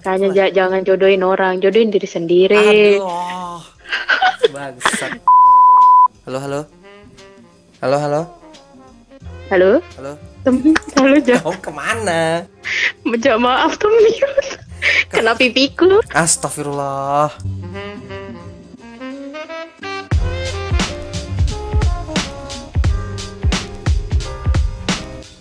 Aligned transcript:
Kayaknya 0.00 0.28
ja- 0.32 0.52
jangan 0.54 0.80
jodohin 0.80 1.20
orang, 1.20 1.60
jodohin 1.60 1.92
diri 1.92 2.08
sendiri. 2.08 2.96
Aduh. 2.96 3.60
Bangsat. 4.48 5.20
Halo, 6.24 6.38
halo. 6.40 6.60
Halo, 7.84 7.96
halo. 8.00 8.20
Halo? 9.52 9.70
Halo. 10.00 10.12
Tem- 10.40 10.72
Halo, 10.96 11.16
ja- 11.20 11.42
Kamu 11.44 11.60
ke 11.60 11.70
mana? 11.70 12.46
ja- 13.20 13.36
maaf 13.36 13.76
tuh. 13.76 13.92
Kena 15.12 15.36
pipiku. 15.36 16.00
Astagfirullah. 16.08 17.36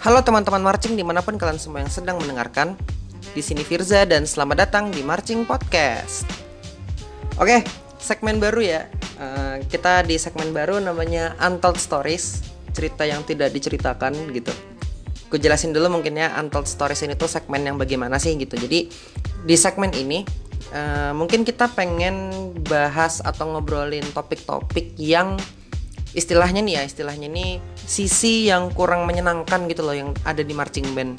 Halo 0.01 0.17
teman-teman 0.25 0.65
marching 0.65 0.97
di 0.97 1.05
mana 1.05 1.21
pun 1.21 1.37
kalian 1.37 1.61
semua 1.61 1.85
yang 1.85 1.93
sedang 1.93 2.17
mendengarkan 2.17 2.73
Di 3.31 3.39
sini 3.39 3.63
Firza 3.63 4.03
dan 4.03 4.27
selamat 4.27 4.67
datang 4.67 4.91
di 4.91 5.07
Marching 5.07 5.47
Podcast. 5.47 6.27
Oke, 7.39 7.63
segmen 7.95 8.43
baru 8.43 8.59
ya. 8.59 8.81
Eh, 9.15 9.63
Kita 9.71 10.03
di 10.03 10.19
segmen 10.19 10.51
baru 10.51 10.83
namanya 10.83 11.39
Untold 11.39 11.79
Stories 11.79 12.43
Cerita 12.75 13.07
yang 13.07 13.23
tidak 13.23 13.55
diceritakan 13.55 14.35
gitu. 14.35 14.51
Gue 15.31 15.39
jelasin 15.39 15.71
dulu 15.71 15.87
mungkin 15.95 16.19
ya 16.19 16.35
Untold 16.43 16.67
Stories 16.67 17.07
ini 17.07 17.15
tuh 17.15 17.31
segmen 17.31 17.63
yang 17.63 17.79
bagaimana 17.79 18.19
sih 18.19 18.35
gitu. 18.35 18.59
Jadi 18.59 18.91
di 19.47 19.55
segmen 19.55 19.95
ini 19.95 20.27
eh, 20.75 21.15
Mungkin 21.15 21.47
kita 21.47 21.71
pengen 21.71 22.51
bahas 22.67 23.23
atau 23.23 23.47
ngobrolin 23.47 24.03
topik-topik 24.11 24.99
yang 24.99 25.39
istilahnya 26.11 26.59
nih 26.59 26.73
ya 26.75 26.81
istilahnya 26.83 27.31
ini 27.31 27.63
sisi 27.79 28.51
yang 28.51 28.75
kurang 28.75 29.07
menyenangkan 29.07 29.71
gitu 29.71 29.87
loh 29.87 29.95
yang 29.95 30.11
ada 30.27 30.43
di 30.43 30.51
marching 30.51 30.91
band. 30.91 31.15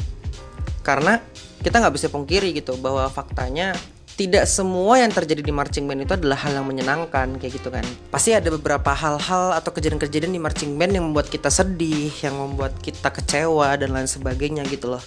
Karena 0.84 1.16
kita 1.62 1.78
nggak 1.78 1.94
bisa 1.94 2.10
pungkiri 2.10 2.50
gitu 2.52 2.76
bahwa 2.76 3.06
faktanya 3.08 3.72
tidak 4.12 4.44
semua 4.44 5.00
yang 5.00 5.08
terjadi 5.08 5.40
di 5.40 5.52
marching 5.54 5.88
band 5.88 6.04
itu 6.04 6.12
adalah 6.12 6.36
hal 6.44 6.52
yang 6.60 6.66
menyenangkan 6.68 7.40
kayak 7.40 7.52
gitu 7.56 7.72
kan. 7.72 7.84
Pasti 8.12 8.36
ada 8.36 8.52
beberapa 8.52 8.92
hal-hal 8.92 9.56
atau 9.56 9.72
kejadian-kejadian 9.72 10.36
di 10.36 10.40
marching 10.42 10.76
band 10.76 10.92
yang 10.92 11.04
membuat 11.08 11.32
kita 11.32 11.48
sedih 11.48 12.12
yang 12.20 12.36
membuat 12.36 12.76
kita 12.84 13.08
kecewa 13.08 13.72
dan 13.80 13.96
lain 13.96 14.04
sebagainya 14.04 14.68
gitu 14.68 14.92
loh. 14.92 15.02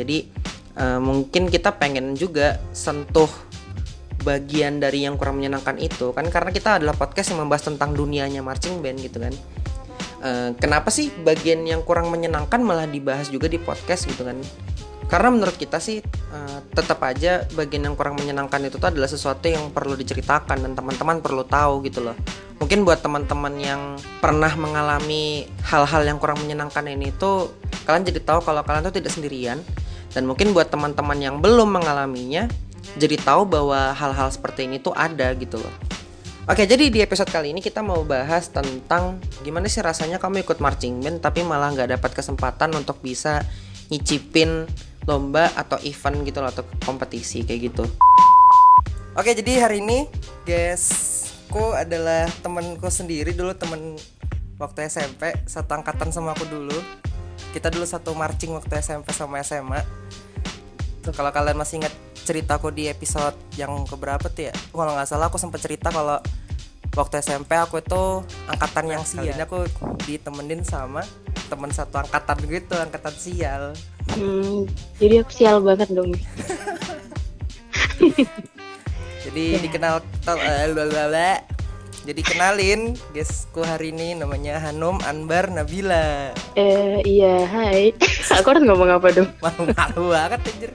Jadi 0.00 0.32
eh, 0.80 1.00
mungkin 1.00 1.52
kita 1.52 1.76
pengen 1.76 2.16
juga 2.16 2.56
sentuh 2.72 3.28
bagian 4.24 4.80
dari 4.80 5.04
yang 5.04 5.20
kurang 5.20 5.36
menyenangkan 5.36 5.76
itu 5.76 6.16
kan? 6.16 6.24
Karena 6.32 6.48
kita 6.48 6.80
adalah 6.80 6.96
podcast 6.96 7.36
yang 7.36 7.44
membahas 7.44 7.68
tentang 7.68 7.92
dunianya 7.92 8.40
marching 8.40 8.80
band 8.80 9.04
gitu 9.04 9.20
kan. 9.20 9.36
Eh, 10.24 10.50
kenapa 10.56 10.88
sih 10.88 11.12
bagian 11.12 11.60
yang 11.68 11.84
kurang 11.84 12.08
menyenangkan 12.08 12.64
malah 12.64 12.88
dibahas 12.88 13.28
juga 13.28 13.52
di 13.52 13.60
podcast 13.60 14.08
gitu 14.08 14.24
kan 14.24 14.40
karena 15.06 15.28
menurut 15.30 15.54
kita 15.54 15.78
sih 15.78 16.02
eh, 16.06 16.58
tetap 16.74 16.98
aja 17.06 17.46
bagian 17.54 17.86
yang 17.86 17.94
kurang 17.94 18.18
menyenangkan 18.18 18.58
itu 18.66 18.76
tuh 18.76 18.90
adalah 18.90 19.06
sesuatu 19.06 19.46
yang 19.46 19.70
perlu 19.70 19.94
diceritakan 19.94 20.62
dan 20.62 20.72
teman-teman 20.74 21.22
perlu 21.22 21.46
tahu 21.46 21.86
gitu 21.86 22.02
loh 22.02 22.16
mungkin 22.58 22.82
buat 22.82 23.04
teman-teman 23.04 23.54
yang 23.60 23.82
pernah 24.18 24.50
mengalami 24.58 25.46
hal-hal 25.66 26.02
yang 26.02 26.18
kurang 26.18 26.40
menyenangkan 26.42 26.84
ini 26.88 27.12
tuh 27.14 27.54
kalian 27.86 28.02
jadi 28.02 28.20
tahu 28.24 28.42
kalau 28.42 28.66
kalian 28.66 28.88
tuh 28.90 28.96
tidak 28.96 29.12
sendirian 29.14 29.60
dan 30.16 30.24
mungkin 30.24 30.56
buat 30.56 30.72
teman-teman 30.72 31.20
yang 31.20 31.36
belum 31.44 31.76
mengalaminya 31.76 32.48
jadi 32.96 33.18
tahu 33.20 33.44
bahwa 33.44 33.92
hal-hal 33.92 34.30
seperti 34.30 34.64
ini 34.64 34.80
tuh 34.80 34.94
ada 34.94 35.34
gitu 35.36 35.60
loh. 35.60 35.74
Oke, 36.46 36.62
jadi 36.62 36.86
di 36.86 37.02
episode 37.02 37.26
kali 37.26 37.50
ini 37.50 37.58
kita 37.58 37.82
mau 37.82 38.06
bahas 38.06 38.46
tentang 38.46 39.18
gimana 39.42 39.66
sih 39.66 39.82
rasanya 39.82 40.22
kamu 40.22 40.46
ikut 40.46 40.62
marching 40.62 41.02
band 41.02 41.18
tapi 41.18 41.42
malah 41.42 41.74
nggak 41.74 41.98
dapat 41.98 42.14
kesempatan 42.14 42.70
untuk 42.78 43.02
bisa 43.02 43.42
nyicipin 43.90 44.70
lomba 45.06 45.50
atau 45.54 45.78
event 45.86 46.26
gitu 46.26 46.38
loh 46.42 46.50
atau 46.50 46.66
kompetisi 46.82 47.46
kayak 47.46 47.72
gitu. 47.72 47.84
Oke, 49.16 49.32
jadi 49.32 49.64
hari 49.64 49.80
ini 49.80 50.10
guysku 50.44 51.72
adalah 51.72 52.28
temanku 52.44 52.90
sendiri 52.92 53.32
dulu 53.32 53.56
temen 53.56 53.96
waktu 54.60 54.90
SMP 54.90 55.32
satu 55.48 55.72
angkatan 55.78 56.12
sama 56.12 56.36
aku 56.36 56.44
dulu. 56.44 56.76
Kita 57.54 57.72
dulu 57.72 57.88
satu 57.88 58.12
marching 58.12 58.52
waktu 58.52 58.82
SMP 58.84 59.14
sama 59.16 59.40
SMA. 59.40 59.80
Tuh, 61.00 61.14
kalau 61.16 61.32
kalian 61.32 61.56
masih 61.56 61.80
ingat 61.80 61.94
ceritaku 62.26 62.74
di 62.74 62.90
episode 62.90 63.38
yang 63.54 63.70
keberapa 63.86 64.26
tuh 64.26 64.50
ya 64.50 64.54
kalau 64.74 64.98
nggak 64.98 65.06
salah 65.06 65.30
aku 65.30 65.38
sempat 65.38 65.62
cerita 65.62 65.94
kalau 65.94 66.18
waktu 66.98 67.22
SMP 67.22 67.54
aku 67.54 67.78
itu 67.78 68.26
angkatan 68.50 68.84
yang 68.90 69.06
sial 69.06 69.30
ini 69.30 69.46
aku 69.46 69.62
ditemenin 70.02 70.66
sama 70.66 71.06
teman 71.46 71.70
satu 71.70 72.02
angkatan 72.02 72.42
gitu 72.50 72.74
angkatan 72.74 73.14
sial 73.14 73.62
Hmm, 74.08 74.64
jadi 74.96 75.20
aku 75.20 75.30
sial 75.32 75.58
banget 75.60 75.90
dong. 75.90 76.14
jadi 79.22 79.44
Ya. 79.48 79.58
dikenal 79.58 79.94
eh, 80.28 80.66
lalalala. 80.68 81.42
jadi 82.06 82.22
kenalin 82.22 82.80
guysku 83.10 83.60
hari 83.60 83.90
ini 83.90 84.14
namanya 84.14 84.62
Hanum 84.62 85.02
Anbar 85.02 85.50
Nabila 85.50 86.30
Eh, 86.54 87.02
iya, 87.02 87.42
hai. 87.44 87.90
aku 88.32 88.46
harus 88.46 88.62
ngomong 88.62 88.90
apa 88.92 89.10
dong? 89.12 89.26
malu-malu 89.42 90.14
banget 90.14 90.40
anjir 90.46 90.70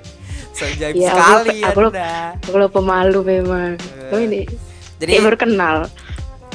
so 0.51 0.67
Ya, 0.67 0.91
aku- 0.91 0.99
sekali 1.01 1.57
aku- 1.63 1.87
anda 1.87 2.35
Aku 2.43 2.55
lupa 2.59 2.71
pemalu 2.75 3.19
memang. 3.23 3.79
Oh 4.11 4.19
ini. 4.19 4.43
jadi 4.99 5.11
Kayak 5.15 5.25
baru 5.25 5.37
kenal. 5.39 5.77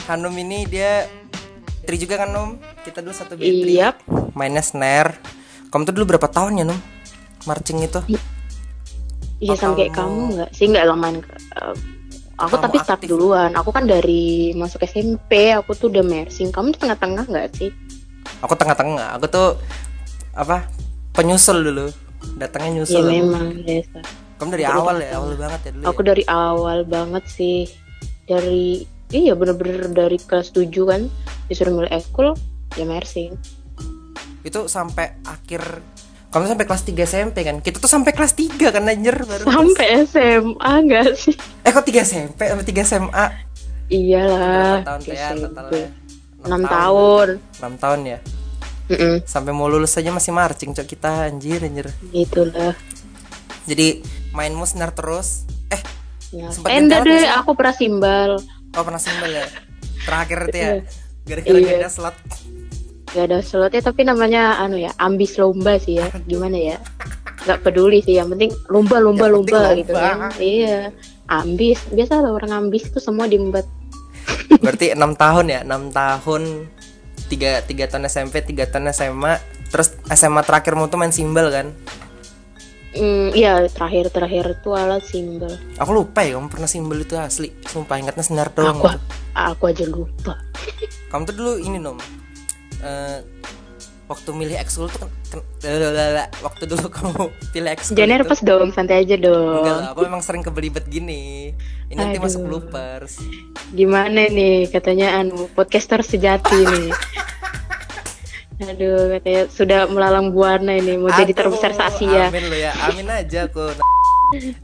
Hanum 0.07 0.35
ini 0.37 0.69
dia 0.69 1.09
Tri 1.83 1.97
juga 1.97 2.19
kan 2.19 2.29
Num 2.29 2.61
kita 2.85 3.01
dulu 3.01 3.11
satu 3.11 3.33
band. 3.33 3.49
Iya. 3.49 3.97
mainnya 4.33 4.61
snare 4.61 5.17
kamu 5.77 5.85
tuh 5.85 5.95
dulu 5.95 6.07
berapa 6.11 6.25
tahun 6.27 6.53
ya 6.57 6.65
Num 6.65 6.81
marching 7.45 7.79
itu 7.81 8.01
Iya 9.37 9.53
Oh, 9.53 9.55
sama 9.55 9.77
kayak 9.77 9.93
kamu- 9.93 10.09
kamu 10.17 10.35
nggak 10.35 10.51
sih 10.51 10.65
nggak 10.67 10.85
lamaan. 10.87 11.15
eh, 11.21 11.77
aku 12.35 12.49
Kamu 12.51 12.65
tapi 12.65 12.77
start 12.81 12.99
aktif. 12.99 13.09
duluan. 13.11 13.51
Aku 13.53 13.69
kan 13.69 13.85
dari 13.85 14.25
masuk 14.53 14.81
SMP 14.83 15.29
aku 15.53 15.73
tuh 15.73 15.93
udah 15.93 16.01
mersing. 16.03 16.49
Kamu 16.49 16.73
tuh 16.73 16.81
tengah-tengah 16.83 17.25
nggak 17.27 17.49
sih? 17.55 17.69
aku 18.39 18.53
tengah-tengah 18.53 19.13
aku 19.13 19.27
tuh 19.27 19.49
apa 20.33 20.65
penyusul 21.13 21.63
dulu 21.63 21.87
datangnya 22.35 22.67
Iya 22.67 22.77
nyusul 22.81 23.05
memang 23.07 23.47
biasa. 23.61 23.99
kamu 24.37 24.49
dari 24.51 24.65
Aku 24.67 24.77
awal 24.79 24.95
dari 24.95 25.05
ya 25.05 25.15
awal 25.15 25.31
banget 25.37 25.61
ya 25.61 25.71
dulu 25.71 25.85
Aku 25.87 26.01
dari 26.03 26.25
awal 26.27 26.79
banget 26.83 27.25
sih. 27.27 27.59
Dari 28.25 28.65
iya 29.11 29.33
bener-bener 29.33 29.87
dari 29.89 30.17
kelas 30.19 30.49
7 30.51 30.65
kan 30.83 31.13
disuruh 31.47 31.73
milih 31.73 31.93
ekskul 31.93 32.33
ya 32.73 32.85
mersing. 32.85 33.37
Ya. 34.47 34.49
itu 34.49 34.61
sampai 34.67 35.19
akhir 35.23 35.83
kamu 36.27 36.47
sampai 36.47 36.65
kelas 36.65 36.83
3 36.85 36.95
SMP 37.03 37.37
kan 37.43 37.57
kita 37.59 37.77
tuh 37.77 37.89
sampai 37.89 38.13
kelas 38.13 38.33
3 38.33 38.55
kan 38.69 38.83
anjir 38.85 39.15
baru 39.17 39.43
Sampai 39.45 39.87
SMA 40.05 40.71
enggak 40.79 41.17
sih? 41.17 41.35
eh 41.61 41.71
kok 41.71 41.83
3 41.83 41.99
SMP 42.01 42.41
sampai 42.45 42.65
3 42.65 42.83
SMA 42.85 43.27
Iyalah. 43.87 44.83
berapa 44.83 44.85
tahun 44.85 45.01
tuh 45.01 45.13
ya 45.13 45.27
SMP. 45.29 45.43
totalnya 45.45 45.89
Enam 46.39 46.63
tahun. 46.63 47.29
6 47.59 47.83
tahun 47.83 48.01
ya 48.07 48.19
Mm-mm, 48.87 49.15
sampai 49.25 49.51
mau 49.51 49.67
lulus 49.67 49.95
aja 49.95 50.11
masih 50.11 50.31
marching 50.31 50.71
cok 50.71 50.87
kita 50.87 51.27
anjir 51.27 51.59
anjir 51.59 51.91
Gitulah. 52.09 52.75
jadi 53.65 53.99
main 54.31 54.53
musnar 54.53 54.91
terus 54.91 55.43
eh 55.69 55.83
Ya. 56.29 56.51
Eh, 56.51 56.83
enggak 56.83 57.03
deh, 57.03 57.23
aku 57.33 57.55
pernah 57.55 57.71
simbal. 57.73 58.31
oh 58.69 58.83
pernah 58.83 58.99
simbol 58.99 59.27
ya 59.29 59.47
terakhir 60.07 60.39
itu 60.45 60.57
ya 60.57 60.63
Iya. 60.69 60.75
gara-gara 61.25 61.57
Iya. 61.57 61.75
ada 61.81 61.89
slot 61.89 62.17
Gak 63.17 63.33
ada 63.33 63.41
slotnya 63.41 63.81
tapi 63.81 64.05
namanya 64.05 64.61
anu 64.61 64.77
ya 64.77 64.93
ambis 65.01 65.41
lomba 65.41 65.81
sih 65.81 65.97
ya 65.97 66.13
gimana 66.29 66.53
ya 66.55 66.77
nggak 67.47 67.63
peduli 67.63 68.03
sih 68.03 68.19
yang 68.19 68.29
penting 68.29 68.53
lomba 68.69 69.01
lomba 69.01 69.25
Yang 69.25 69.33
lomba 69.33 69.61
gitu 69.73 69.93
lomba. 69.95 70.05
kan 70.05 70.17
iya 70.37 70.93
ambis 71.27 71.79
biasa 71.89 72.21
lah 72.21 72.31
orang 72.31 72.53
ambis 72.53 72.87
itu 72.87 73.01
semua 73.01 73.25
diembat 73.25 73.65
Berarti 74.59 74.91
enam 74.93 75.15
tahun 75.15 75.47
ya, 75.49 75.61
enam 75.63 75.91
tahun 75.91 76.67
tiga 77.27 77.63
tiga 77.63 77.87
tahun 77.87 78.07
SMP, 78.07 78.43
tiga 78.43 78.67
tahun 78.67 78.91
SMA, 78.91 79.39
terus 79.69 79.95
SMA 80.07 80.43
terakhirmu 80.43 80.87
tuh 80.87 80.99
main 80.99 81.11
simbal 81.11 81.51
kan? 81.51 81.71
Hmm, 82.91 83.29
iya 83.31 83.61
terakhir 83.67 84.09
terakhir 84.09 84.57
itu 84.57 84.71
alat 84.73 85.05
simbal 85.05 85.53
Aku 85.77 85.91
lupa 85.93 86.23
ya, 86.23 86.39
kamu 86.39 86.49
pernah 86.49 86.65
simbal 86.65 86.99
itu 86.99 87.13
asli. 87.15 87.53
Sumpah 87.63 87.99
ingatnya 87.99 88.25
senar 88.25 88.49
doang. 88.51 88.79
aku 88.79 88.89
gitu. 88.89 88.99
aku 89.35 89.63
aja 89.69 89.85
lupa 89.87 90.35
Kamu 91.07 91.23
tuh 91.23 91.35
dulu 91.35 91.53
ini 91.61 91.77
nom, 91.77 91.99
eh, 92.79 93.19
waktu 94.07 94.31
milih 94.31 94.55
ekskul 94.55 94.87
tuh 94.87 95.03
kan, 95.03 95.11
waktu 96.41 96.63
dulu 96.65 96.87
kamu 96.95 97.23
pilih 97.51 97.71
ekskul 97.71 97.95
jangan 97.95 98.11
nervous 98.13 98.41
dong 98.41 98.71
santai 98.71 99.03
aja 99.03 99.15
Enggak 99.15 99.27
dong 99.27 99.67
lah, 99.67 99.91
aku 99.91 100.01
memang 100.05 100.23
sering 100.23 100.41
kebelibet 100.41 100.87
gini. 100.87 101.51
Ini 101.87 101.95
nanti 101.97 102.19
masuk 102.19 102.43
bloopers. 102.45 103.23
gimana 103.69 104.27
nih 104.27 104.67
katanya 104.67 105.17
anu 105.17 105.47
podcaster 105.49 106.03
sejati 106.03 106.59
nih 106.59 106.91
aduh 108.67 109.13
katanya 109.13 109.43
sudah 109.49 109.81
melalang 109.87 110.33
buana 110.33 110.73
ini 110.73 110.97
mau 110.97 111.13
jadi 111.13 111.29
Aduh, 111.29 111.39
terbesar 111.47 111.71
se 111.71 111.83
Asia 111.85 112.27
Amin 112.27 112.49
lo 112.49 112.57
ya, 112.57 112.73
amin 112.83 113.07
aja 113.07 113.47
aku. 113.47 113.71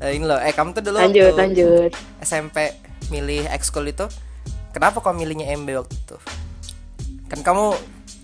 Eh, 0.02 0.18
ini 0.18 0.26
loh, 0.26 0.34
eh 0.36 0.50
kamu 0.50 0.74
tuh 0.74 0.82
dulu 0.82 0.98
lanjut 0.98 1.22
waktu- 1.22 1.38
lanjut 1.38 1.90
SMP 2.18 2.74
milih 3.08 3.46
ekskul 3.46 3.86
itu 3.86 4.10
kenapa 4.70 4.98
kau 4.98 5.14
milihnya 5.14 5.54
MB 5.54 5.68
waktu 5.78 5.94
itu 5.94 6.16
kan 7.28 7.46
kamu 7.46 7.78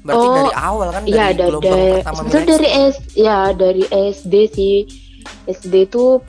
berarti 0.07 0.27
Oh, 0.27 0.35
dari 0.35 0.53
awal 0.55 0.89
kan 0.95 1.03
Iya 1.05 1.15
dari 1.15 1.31
ada 1.33 1.45
gelombang 1.51 1.73
dari 1.75 1.93
pertama 2.01 2.21
milih 2.23 2.45
dari. 2.47 2.69
S 2.69 2.97
ya 3.15 3.39
dari 3.53 3.85
SD 3.91 4.35
sih 4.55 4.77
SD 5.49 5.75
tuh 5.91 6.23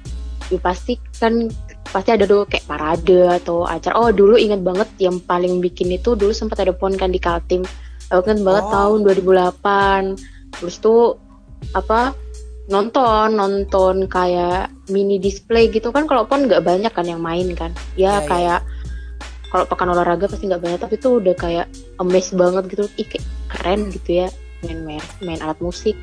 ya 0.50 0.60
pasti 0.60 0.98
kan 1.21 1.48
pasti 1.89 2.10
ada 2.13 2.25
dulu 2.30 2.45
kayak 2.45 2.66
parade 2.69 3.42
atau 3.42 3.66
acara 3.66 3.98
oh 3.98 4.10
dulu 4.13 4.38
ingat 4.38 4.62
banget 4.62 4.89
yang 5.01 5.18
paling 5.25 5.57
bikin 5.62 5.89
itu 5.89 6.13
dulu 6.13 6.30
sempat 6.30 6.62
ada 6.62 6.74
pon 6.74 6.94
kan 6.94 7.10
di 7.10 7.18
Kaltim 7.18 7.66
aku 8.13 8.21
kan 8.30 8.38
banget 8.45 8.66
Oh. 8.69 8.74
tahun 8.74 9.00
2008 9.06 10.62
terus 10.62 10.77
tuh 10.81 11.18
apa 11.74 12.13
nonton 12.69 13.33
nonton 13.33 14.06
kayak 14.06 14.69
mini 14.94 15.18
display 15.18 15.69
gitu 15.69 15.89
kan 15.89 16.06
kalau 16.06 16.25
pon 16.30 16.45
nggak 16.45 16.62
banyak 16.62 16.94
kan 16.94 17.06
yang 17.06 17.22
main 17.22 17.54
kan 17.57 17.74
ya 17.98 18.22
iya. 18.22 18.30
kayak 18.30 18.60
kalau 19.50 19.66
pekan 19.66 19.90
olahraga 19.90 20.30
pasti 20.30 20.46
nggak 20.46 20.62
banyak 20.62 20.80
tapi 20.80 20.96
tuh 21.01 21.18
udah 21.18 21.36
kayak 21.36 21.66
amazed 21.98 22.38
banget 22.38 22.63
gitu. 22.69 22.86
Ih 23.01 23.07
kayak 23.10 23.25
keren 23.50 23.90
gitu 23.90 24.25
ya. 24.25 24.28
Main 24.66 24.80
main, 24.86 25.04
main 25.25 25.40
alat 25.42 25.60
musik 25.60 25.98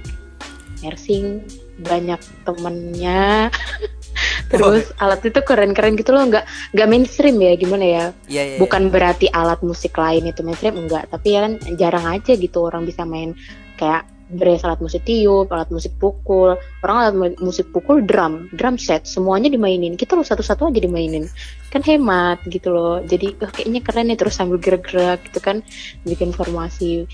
nursing 0.85 1.41
banyak 1.81 2.21
temennya. 2.45 3.49
Terus 4.51 4.95
alat 5.03 5.21
itu 5.27 5.41
keren-keren 5.43 5.95
gitu 5.99 6.15
loh. 6.15 6.27
Nggak 6.27 6.45
nggak 6.75 6.89
mainstream 6.89 7.37
ya 7.39 7.53
gimana 7.55 7.85
ya? 7.85 8.05
Iya, 8.27 8.43
iya. 8.43 8.59
bukan 8.59 8.89
berarti 8.91 9.27
alat 9.31 9.61
musik 9.63 9.95
lain 9.95 10.27
itu 10.27 10.41
mainstream 10.43 10.79
enggak. 10.79 11.07
Tapi 11.11 11.29
ya 11.35 11.41
kan 11.47 11.53
jarang 11.79 12.07
aja 12.07 12.33
gitu 12.35 12.67
orang 12.67 12.87
bisa 12.87 13.03
main 13.07 13.37
kayak 13.77 14.16
beres 14.27 14.67
alat 14.67 14.83
musik 14.83 15.07
tiup, 15.07 15.47
alat 15.55 15.71
musik 15.71 15.95
pukul, 16.03 16.59
orang 16.83 16.97
alat 16.99 17.15
mu- 17.15 17.41
musik 17.47 17.71
pukul 17.71 18.03
drum, 18.03 18.51
drum 18.51 18.75
set, 18.75 19.07
semuanya 19.07 19.47
dimainin. 19.47 19.95
Kita 19.95 20.19
loh 20.19 20.27
satu-satu 20.27 20.67
aja 20.71 20.83
dimainin, 20.83 21.31
kan 21.71 21.83
hemat 21.87 22.43
gitu 22.51 22.75
loh. 22.75 22.99
Jadi 23.07 23.39
oh, 23.39 23.51
kayaknya 23.51 23.81
keren 23.87 24.11
nih 24.11 24.19
terus 24.19 24.35
sambil 24.35 24.59
gerak-gerak 24.59 25.23
gitu 25.31 25.39
kan, 25.39 25.63
bikin 26.03 26.35
formasi. 26.35 27.07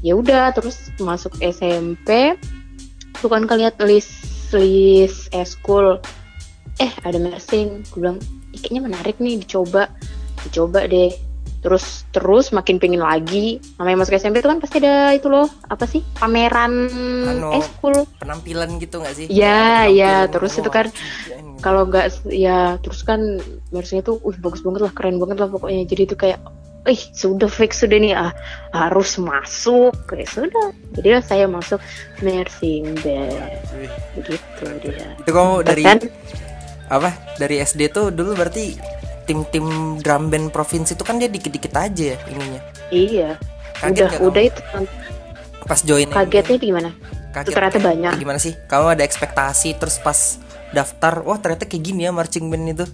Ya 0.00 0.16
udah, 0.16 0.52
terus 0.56 0.88
masuk 1.00 1.36
SMP, 1.44 2.36
tuh 3.20 3.28
kan 3.28 3.44
kalian 3.44 3.72
list 3.84 4.52
list 4.56 5.28
eskul, 5.34 6.00
eh 6.80 6.92
ada 7.04 7.18
nursing, 7.18 7.82
gue 7.92 7.98
bilang 8.00 8.18
"Ih, 8.54 8.60
kayaknya 8.62 8.82
menarik 8.86 9.16
nih 9.18 9.42
dicoba, 9.42 9.90
dicoba 10.46 10.86
deh. 10.86 11.33
Terus 11.64 12.04
terus 12.12 12.52
makin 12.52 12.76
pengen 12.76 13.00
lagi. 13.00 13.56
Namanya 13.80 14.04
masuk 14.04 14.20
SMP 14.20 14.44
itu 14.44 14.52
kan 14.52 14.60
pasti 14.60 14.84
ada 14.84 15.16
itu 15.16 15.32
loh, 15.32 15.48
apa 15.64 15.88
sih 15.88 16.04
pameran 16.20 16.92
Anu, 17.24 17.56
eskul. 17.56 18.04
penampilan 18.20 18.76
gitu 18.76 19.00
nggak 19.00 19.14
sih? 19.16 19.26
Iya, 19.32 19.88
penampilan, 19.88 20.28
terus 20.28 20.60
itu 20.60 20.68
kan. 20.68 20.92
Kalau 21.64 21.88
nggak 21.88 22.28
ya 22.28 22.76
terus 22.84 23.00
kan 23.00 23.40
nursing 23.72 24.04
itu, 24.04 24.20
uh 24.20 24.36
bagus 24.44 24.60
banget 24.60 24.84
lah, 24.84 24.92
keren 24.92 25.16
banget 25.16 25.40
lah 25.40 25.48
pokoknya. 25.48 25.88
Jadi 25.88 26.02
itu 26.04 26.16
kayak, 26.20 26.36
ih 26.84 27.00
sudah 27.16 27.48
fix 27.48 27.80
sudah 27.80 27.96
nih 27.96 28.12
ah 28.12 28.36
harus 28.76 29.16
masuk, 29.16 29.96
kayak 30.04 30.28
sudah. 30.28 30.68
Jadi 31.00 31.08
lah 31.16 31.24
saya 31.24 31.48
masuk 31.48 31.80
nursing 32.20 32.92
deh, 33.00 33.40
begitu 34.20 34.64
dia. 34.84 35.08
itu 35.24 35.30
kamu 35.32 35.64
dari 35.64 35.84
apa 36.92 37.16
dari 37.40 37.64
SD 37.64 37.88
tuh 37.88 38.12
dulu 38.12 38.36
berarti 38.36 38.76
tim-tim 39.24 39.98
drum 40.00 40.28
band 40.28 40.52
provinsi 40.52 40.94
itu 40.96 41.04
kan 41.04 41.16
dia 41.16 41.28
dikit-dikit 41.28 41.72
aja 41.74 42.04
ya 42.14 42.18
ininya. 42.28 42.60
Iya, 42.92 43.30
Kaget 43.80 43.92
udah 43.92 44.10
udah 44.28 44.42
itu 44.44 44.60
kan. 44.70 44.82
Pas 45.64 45.80
join 45.80 46.08
kagetnya 46.12 46.58
gimana? 46.60 46.90
kaget. 47.34 47.52
Ternyata 47.52 47.78
banyak. 47.82 48.12
gimana 48.22 48.38
sih? 48.38 48.54
Kamu 48.70 48.94
ada 48.94 49.02
ekspektasi 49.02 49.74
terus 49.76 49.98
pas 49.98 50.38
daftar 50.70 51.22
wah 51.26 51.38
ternyata 51.38 51.66
kayak 51.66 51.82
gini 51.82 52.06
ya 52.06 52.12
marching 52.14 52.46
band 52.46 52.70
itu? 52.70 52.86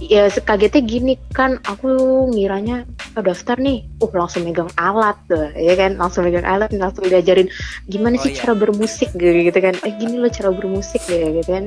Ya 0.00 0.32
kagetnya 0.32 0.80
gini 0.80 1.14
kan 1.36 1.60
aku 1.68 1.92
ngiranya 2.32 2.88
oh, 3.18 3.20
daftar 3.20 3.60
nih, 3.60 3.84
uh 4.00 4.08
langsung 4.16 4.48
megang 4.48 4.72
alat 4.80 5.18
tuh, 5.28 5.52
ya 5.52 5.76
kan? 5.76 6.00
Langsung 6.00 6.24
megang 6.24 6.46
alat 6.48 6.72
langsung 6.72 7.04
diajarin 7.04 7.52
gimana 7.84 8.16
Oh, 8.16 8.24
sih 8.24 8.32
iya. 8.32 8.40
cara 8.40 8.56
bermusik? 8.56 9.12
Gitu, 9.12 9.52
gitu 9.52 9.58
kan, 9.60 9.76
eh 9.84 9.92
gini 10.00 10.16
loh 10.16 10.32
cara 10.32 10.48
bermusik 10.56 11.04
ya 11.04 11.28
gitu 11.36 11.50
kan. 11.52 11.64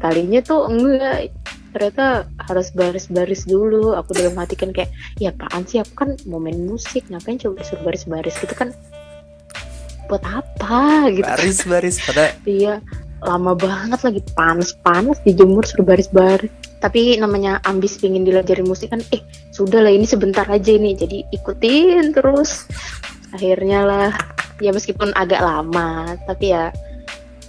Kalinya 0.00 0.40
tuh 0.40 0.64
enggak, 0.64 1.28
ternyata 1.74 2.26
harus 2.48 2.68
baris-baris 2.72 3.44
dulu. 3.44 3.94
Aku 3.96 4.14
dalam 4.16 4.36
hati 4.38 4.54
kan 4.56 4.72
kayak, 4.72 4.90
ya 5.20 5.30
apaan 5.34 5.64
sih 5.68 5.78
aku 5.82 5.92
kan 5.94 6.10
mau 6.26 6.40
main 6.40 6.56
musik, 6.56 7.06
ngapain 7.12 7.38
coba 7.40 7.60
suruh 7.64 7.82
baris-baris 7.84 8.34
gitu 8.40 8.54
kan? 8.54 8.72
Buat 10.08 10.24
apa 10.24 11.12
gitu? 11.12 11.28
baris 11.28 11.60
baris 11.68 11.96
pada 12.00 12.32
Iya, 12.48 12.80
lama 13.20 13.52
banget 13.52 14.00
lagi 14.00 14.20
panas-panas 14.32 15.20
dijemur 15.22 15.68
suruh 15.68 15.84
baris-baris. 15.84 16.50
Tapi 16.78 17.18
namanya 17.18 17.58
ambis 17.66 17.98
pingin 17.98 18.22
dilajarin 18.22 18.64
musik 18.64 18.94
kan, 18.94 19.02
eh 19.10 19.20
sudah 19.50 19.82
lah 19.82 19.90
ini 19.90 20.06
sebentar 20.06 20.46
aja 20.46 20.70
ini, 20.70 20.94
jadi 20.94 21.26
ikutin 21.34 22.14
terus. 22.14 22.70
Akhirnya 23.34 23.82
lah, 23.82 24.10
ya 24.62 24.70
meskipun 24.70 25.10
agak 25.18 25.42
lama, 25.42 26.14
tapi 26.24 26.54
ya 26.54 26.70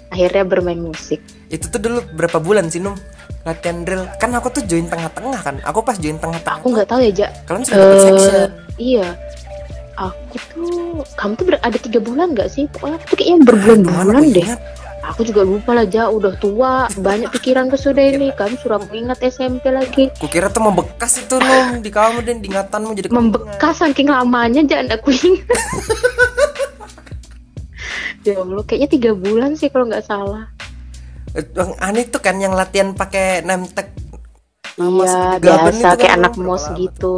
akhirnya 0.09 0.43
bermain 0.43 0.81
musik. 0.81 1.21
itu 1.49 1.65
tuh 1.69 1.81
dulu 1.81 1.99
berapa 2.17 2.37
bulan 2.41 2.69
sih 2.69 2.81
num 2.81 2.97
latihan 3.41 3.77
drill 3.81 4.03
kan 4.15 4.29
aku 4.31 4.47
tuh 4.49 4.63
join 4.63 4.85
tengah-tengah 4.85 5.39
kan 5.39 5.55
aku 5.63 5.79
pas 5.79 5.95
join 5.95 6.15
tengah-tengah 6.15 6.59
Aku 6.59 6.69
nggak 6.69 6.87
tahu 6.87 6.99
ya, 6.99 7.11
Jak. 7.13 7.31
kalian 7.43 7.63
sudah 7.63 7.79
Eh, 7.79 8.01
section 8.01 8.49
Iya, 8.75 9.07
aku 9.93 10.35
tuh, 10.49 10.71
kamu 11.13 11.33
tuh 11.35 11.45
ada 11.53 11.77
tiga 11.77 11.99
bulan 11.99 12.31
nggak 12.31 12.47
sih? 12.47 12.63
Pokoknya 12.69 12.95
aku 12.95 13.05
tuh 13.05 13.15
kayaknya 13.15 13.39
berbulan-bulan 13.43 14.23
deh. 14.29 14.43
ingat. 14.43 14.61
Aku 15.01 15.23
juga 15.23 15.41
lupa 15.41 15.73
lah, 15.73 15.83
Ja. 15.83 16.07
Udah 16.07 16.37
tua, 16.37 16.87
banyak 16.93 17.27
pikiran 17.33 17.67
ke 17.67 17.75
sudah 17.75 18.03
ini. 18.05 18.29
Kamu 18.31 18.55
suruh 18.55 18.77
aku 18.77 18.93
ingat 18.93 19.19
SMP 19.21 19.67
lagi. 19.67 20.11
Kukira 20.15 20.47
tuh 20.47 20.61
membekas 20.61 21.17
itu 21.17 21.35
num 21.35 21.79
di 21.79 21.89
kamu 21.89 22.21
dan 22.21 22.39
di 22.39 22.47
ingatanmu 22.47 22.91
jadi 22.93 23.09
membekas 23.09 23.75
saking 23.79 24.07
lamanya 24.07 24.61
jangan 24.61 24.93
aku 24.93 25.09
ingat 25.09 25.47
ya 28.21 28.35
Allah 28.37 28.61
kayaknya 28.61 28.89
tiga 28.89 29.11
bulan 29.11 29.55
sih 29.55 29.67
kalau 29.67 29.87
nggak 29.87 30.03
salah 30.03 30.45
aneh 31.79 32.05
tuh 32.09 32.21
kan 32.21 32.35
yang 32.39 32.53
latihan 32.53 32.93
pakai 32.93 33.43
Nama 34.79 35.03
iya 35.39 35.39
biasa 35.43 35.87
kan 35.99 35.99
kayak 35.99 36.15
lu 36.15 36.23
anak 36.23 36.33
mos 36.39 36.63
gitu 36.75 37.15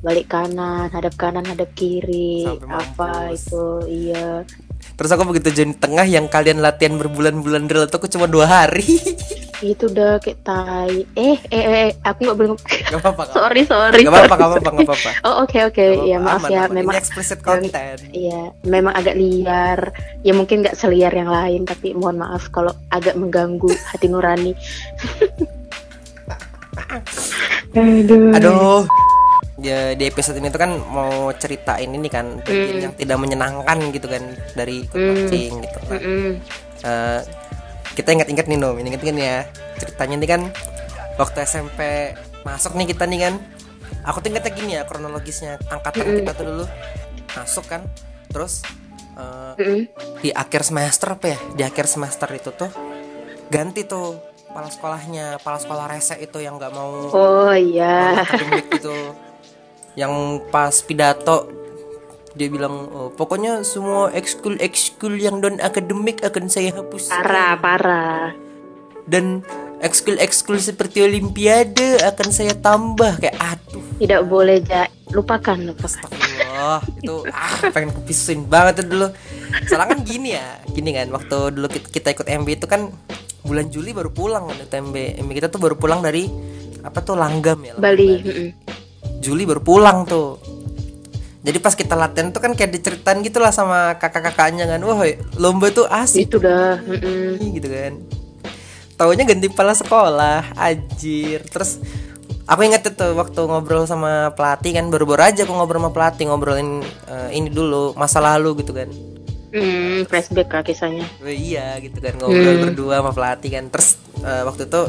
balik 0.00 0.32
kanan 0.32 0.88
hadap 0.92 1.14
kanan 1.16 1.44
hadap 1.44 1.72
kiri 1.76 2.44
Sampai 2.44 2.68
apa 2.72 3.08
mampus. 3.32 3.36
itu 3.36 3.64
iya 3.88 4.44
Terus 5.00 5.16
aku 5.16 5.32
begitu 5.32 5.48
join 5.56 5.72
tengah 5.72 6.04
yang 6.04 6.28
kalian 6.28 6.60
latihan 6.60 7.00
berbulan-bulan 7.00 7.64
drill 7.64 7.88
itu 7.88 7.96
aku 7.96 8.04
cuma 8.04 8.28
dua 8.28 8.44
hari. 8.44 8.84
Itu 9.64 9.88
udah 9.88 10.20
kayak 10.20 10.44
tai. 10.44 11.08
Eh 11.16 11.40
eh 11.48 11.64
eh 11.64 11.88
aku 12.04 12.28
nggak 12.28 12.36
boleh 12.36 12.52
Gak 12.60 13.00
apa-apa 13.00 13.28
gak 13.28 13.32
sorry 13.32 13.62
sorry 13.64 14.04
Gak 14.04 14.12
apa-apa, 14.12 14.36
gak 14.36 14.48
apa-apa, 14.48 14.70
gak 14.76 14.84
apa-apa. 14.88 15.10
Oh 15.24 15.44
oke 15.44 15.58
oke. 15.72 15.80
Gak 15.80 16.04
ya 16.04 16.16
maaf 16.20 16.44
aman, 16.44 16.52
ya. 16.52 16.60
aman. 16.68 16.76
memang 16.84 16.94
Ini 16.96 17.00
explicit 17.00 17.40
content. 17.40 18.00
Iya, 18.12 18.52
memang 18.68 18.92
agak 18.92 19.16
liar. 19.16 19.88
Ya 20.20 20.36
mungkin 20.36 20.60
nggak 20.60 20.76
seliar 20.76 21.16
yang 21.16 21.32
lain, 21.32 21.64
tapi 21.64 21.96
mohon 21.96 22.20
maaf 22.20 22.52
kalau 22.52 22.76
agak 22.92 23.16
mengganggu 23.16 23.72
hati 23.88 24.04
nurani. 24.04 24.52
Aduh. 27.72 28.36
Aduh 28.36 28.84
Ya 29.60 29.92
di 29.92 30.04
episode 30.04 30.36
ini 30.36 30.48
tuh 30.48 30.56
kan 30.56 30.72
mau 30.88 31.28
ceritain 31.36 31.84
ini 31.86 32.08
kan 32.08 32.40
bagian 32.40 32.76
Mm. 32.76 32.82
yang 32.82 32.94
tidak 32.96 33.16
menyenangkan 33.16 33.78
gitu 33.92 34.08
kan 34.08 34.24
dari 34.54 34.88
ikut 34.88 34.96
Mm. 34.96 35.06
marching 35.06 35.52
gitu. 35.60 35.78
Nah, 35.84 36.00
Mm-mm. 36.00 36.30
eh, 36.80 37.20
kita 37.92 38.08
ingat-ingat 38.10 38.46
nih 38.46 38.56
Nom, 38.56 38.72
ingat-ingat 38.74 39.16
ya 39.16 39.36
ceritanya 39.76 40.16
nih 40.16 40.28
kan 40.30 40.42
waktu 41.14 41.38
SMP 41.44 41.80
masuk 42.40 42.72
nih 42.72 42.88
kita 42.88 43.04
nih 43.04 43.20
kan. 43.20 43.34
Aku 44.00 44.24
tuh 44.24 44.32
ingatnya 44.32 44.52
gini 44.54 44.72
ya 44.74 44.82
kronologisnya 44.82 45.60
angkatan 45.68 46.08
Mm-mm. 46.08 46.18
kita 46.18 46.32
tuh 46.32 46.44
dulu 46.46 46.64
masuk 47.30 47.64
kan, 47.68 47.84
terus 48.26 48.64
eh, 49.14 49.52
Mm-mm. 49.60 49.80
di 50.18 50.32
akhir 50.32 50.64
semester 50.64 51.12
apa 51.12 51.26
ya 51.26 51.38
di 51.52 51.62
akhir 51.62 51.84
semester 51.84 52.28
itu 52.32 52.48
tuh 52.50 52.70
ganti 53.46 53.84
tuh 53.84 54.16
kepala 54.48 54.66
sekolahnya 54.66 55.26
kepala 55.36 55.58
sekolah 55.58 55.84
rese 55.86 56.16
itu 56.16 56.40
yang 56.40 56.56
nggak 56.56 56.72
mau 56.72 57.12
Oh 57.12 57.52
iya. 57.52 58.24
akademik 58.24 58.72
itu 58.72 58.96
yang 59.94 60.12
pas 60.48 60.74
pidato 60.80 61.50
dia 62.30 62.46
bilang 62.46 62.86
oh, 62.88 63.08
pokoknya 63.10 63.62
semua 63.62 64.08
ekskul 64.10 64.54
ekskul 64.56 65.18
yang 65.18 65.38
non 65.38 65.58
akademik 65.58 66.22
akan 66.22 66.46
saya 66.46 66.70
hapus 66.72 67.10
Parah, 67.10 67.58
parah. 67.58 68.30
dan 69.04 69.42
ekskul 69.80 70.14
ekskul 70.14 70.56
seperti 70.56 71.02
olimpiade 71.02 71.98
akan 71.98 72.28
saya 72.30 72.54
tambah 72.54 73.18
kayak 73.18 73.34
aduh 73.34 73.82
Tidak 73.98 74.22
boleh, 74.24 74.62
ja. 74.62 74.86
Lupakan, 75.10 75.58
lupakan. 75.58 76.06
Astagfirullah 76.06 76.80
itu 76.96 77.14
ah 77.28 77.58
pengen 77.68 77.90
kupisin 77.92 78.46
banget 78.46 78.80
tuh 78.80 78.86
dulu 78.88 79.06
soalnya 79.66 79.90
kan 79.90 80.00
gini 80.06 80.38
ya 80.38 80.46
gini 80.70 80.94
kan 80.94 81.10
waktu 81.10 81.36
dulu 81.50 81.66
ki- 81.66 81.90
kita 81.90 82.14
ikut 82.14 82.30
MB 82.30 82.48
itu 82.54 82.70
kan 82.70 82.94
bulan 83.42 83.66
Juli 83.66 83.90
baru 83.90 84.08
pulang 84.08 84.46
kan 84.46 84.54
MB 84.70 85.18
MB 85.18 85.30
kita 85.34 85.48
tuh 85.50 85.58
baru 85.58 85.74
pulang 85.74 85.98
dari 85.98 86.30
apa 86.80 87.02
tuh 87.02 87.18
langgam 87.18 87.58
ya 87.60 87.74
Langgam 87.74 87.82
Bali. 87.82 88.10
mm-mm. 88.22 88.48
Juli 89.20 89.44
baru 89.44 89.60
pulang 89.60 90.04
tuh 90.04 90.40
jadi 91.40 91.56
pas 91.56 91.72
kita 91.72 91.96
latihan 91.96 92.28
tuh 92.28 92.40
kan 92.40 92.52
kayak 92.52 92.68
diceritain 92.70 93.20
gitu 93.20 93.40
lah 93.40 93.48
sama 93.48 93.96
kakak-kakaknya 93.96 94.68
kan 94.68 94.80
wah 94.80 95.00
lomba 95.36 95.68
tuh 95.70 95.88
asik 95.88 96.28
Itu 96.28 96.36
dah. 96.36 96.76
gitu 97.40 97.64
kan 97.64 97.96
taunya 98.96 99.24
ganti 99.24 99.48
kepala 99.48 99.72
sekolah 99.72 100.52
anjir 100.52 101.40
terus 101.48 101.80
aku 102.44 102.60
inget 102.62 102.84
tuh 102.84 103.16
waktu 103.16 103.40
ngobrol 103.40 103.88
sama 103.88 104.36
pelatih 104.36 104.76
kan 104.76 104.92
baru-baru 104.92 105.32
aja 105.32 105.48
aku 105.48 105.56
ngobrol 105.56 105.80
sama 105.80 105.90
pelatih 105.90 106.28
ngobrolin 106.28 106.84
eh, 107.08 107.28
ini 107.32 107.48
dulu 107.48 107.96
masa 107.96 108.20
lalu 108.20 108.60
gitu 108.60 108.72
kan 108.72 108.88
Mm, 109.50 110.06
flashback 110.06 110.46
lah 110.46 110.62
kisahnya. 110.62 111.02
Wah, 111.18 111.34
iya 111.34 111.74
gitu 111.82 111.98
kan 111.98 112.14
ngobrol 112.14 112.54
Hmm. 112.54 112.62
berdua 112.62 113.02
sama 113.02 113.10
pelatih 113.10 113.50
kan 113.50 113.66
terus 113.66 113.98
eh, 114.22 114.46
waktu 114.46 114.70
itu 114.70 114.80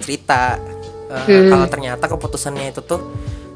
cerita 0.00 0.56
eh, 1.12 1.24
Hmm. 1.28 1.52
kalau 1.52 1.66
ternyata 1.68 2.04
keputusannya 2.08 2.72
itu 2.72 2.80
tuh 2.80 3.04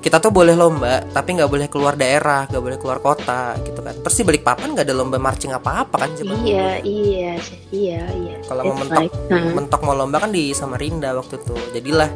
kita 0.02 0.18
tuh 0.18 0.34
boleh 0.34 0.58
lomba 0.58 0.98
tapi 1.14 1.38
nggak 1.38 1.46
boleh 1.46 1.66
keluar 1.70 1.94
daerah 1.94 2.50
nggak 2.50 2.58
boleh 2.58 2.78
keluar 2.82 2.98
kota 2.98 3.54
gitu 3.62 3.78
kan. 3.80 3.94
Terus 4.02 4.16
di 4.18 4.24
Balikpapan 4.26 4.74
nggak 4.74 4.86
ada 4.90 4.94
lomba 4.98 5.16
marching 5.22 5.54
apa 5.54 5.86
apa 5.86 5.94
kan 5.94 6.10
zaman 6.18 6.42
Iya, 6.42 6.82
iya, 6.82 7.32
iya, 7.70 8.02
iya. 8.10 8.36
kalau 8.42 8.66
mau 8.66 8.76
mentok 8.82 8.98
like, 8.98 9.14
mentok 9.54 9.80
mau 9.86 9.94
lomba 9.94 10.18
kan 10.18 10.34
di 10.34 10.50
Samarinda 10.50 11.14
waktu 11.14 11.38
itu. 11.38 11.54
Jadilah 11.78 12.10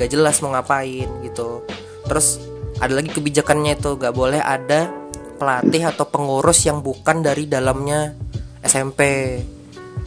nggak 0.00 0.08
jelas 0.08 0.40
mau 0.40 0.56
ngapain 0.56 1.08
gitu. 1.22 1.60
Terus 2.08 2.40
ada 2.80 2.92
lagi 2.96 3.12
kebijakannya 3.12 3.76
itu 3.76 4.00
nggak 4.00 4.14
boleh 4.16 4.40
ada 4.40 4.88
pelatih 5.36 5.92
atau 5.92 6.08
pengurus 6.08 6.64
yang 6.64 6.80
bukan 6.80 7.20
dari 7.20 7.44
dalamnya 7.44 8.16
SMP 8.64 9.00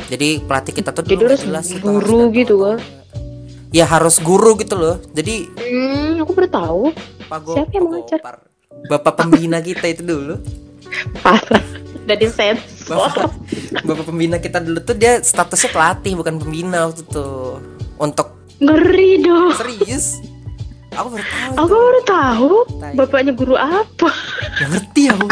jadi 0.08 0.40
pelatih 0.42 0.74
kita 0.74 0.90
tuh 0.96 1.04
Jadi 1.04 1.16
dulu 1.20 1.36
jelas 1.36 1.68
guru 1.76 2.20
gitu, 2.32 2.56
enggak. 2.64 2.99
Ya 3.70 3.86
harus 3.86 4.18
guru 4.18 4.54
gitu 4.56 4.74
loh 4.74 4.98
jadi 5.12 5.46
Hmm, 5.60 6.18
aku 6.20 6.32
baru 6.34 6.50
tahu. 6.50 6.84
Pak 7.24 7.40
Go- 7.40 7.54
Siapa 7.54 7.72
yang 7.72 7.86
mengajar? 7.86 8.20
Bapak 8.82 9.14
pembina 9.16 9.60
kita 9.60 9.86
itu 9.88 10.02
dulu 10.02 10.36
Parah. 11.20 11.62
Dari 12.02 12.26
sensor. 12.26 12.66
bapak 12.90 13.30
bapak 13.84 14.04
pembina 14.04 14.38
kita 14.38 14.58
dulu 14.58 14.82
tuh 14.82 14.94
dia 14.94 15.20
statusnya 15.20 15.70
pelatih 15.70 16.14
bukan 16.16 16.36
pembina 16.36 16.86
waktu 16.86 17.04
itu 17.04 17.28
untuk 17.96 18.34
Ngeri 18.58 19.22
dong. 19.22 19.54
serius 19.54 20.18
aku 20.92 21.08
baru 21.12 21.24
tahu 21.24 21.54
Aku 21.56 21.70
itu. 21.70 21.78
baru 21.80 22.02
tahu. 22.04 22.52
Bapaknya 22.98 23.32
guru 23.32 23.56
apa? 23.56 24.10
Nggak 24.58 24.70
ngerti 24.72 25.04
aku 25.08 25.28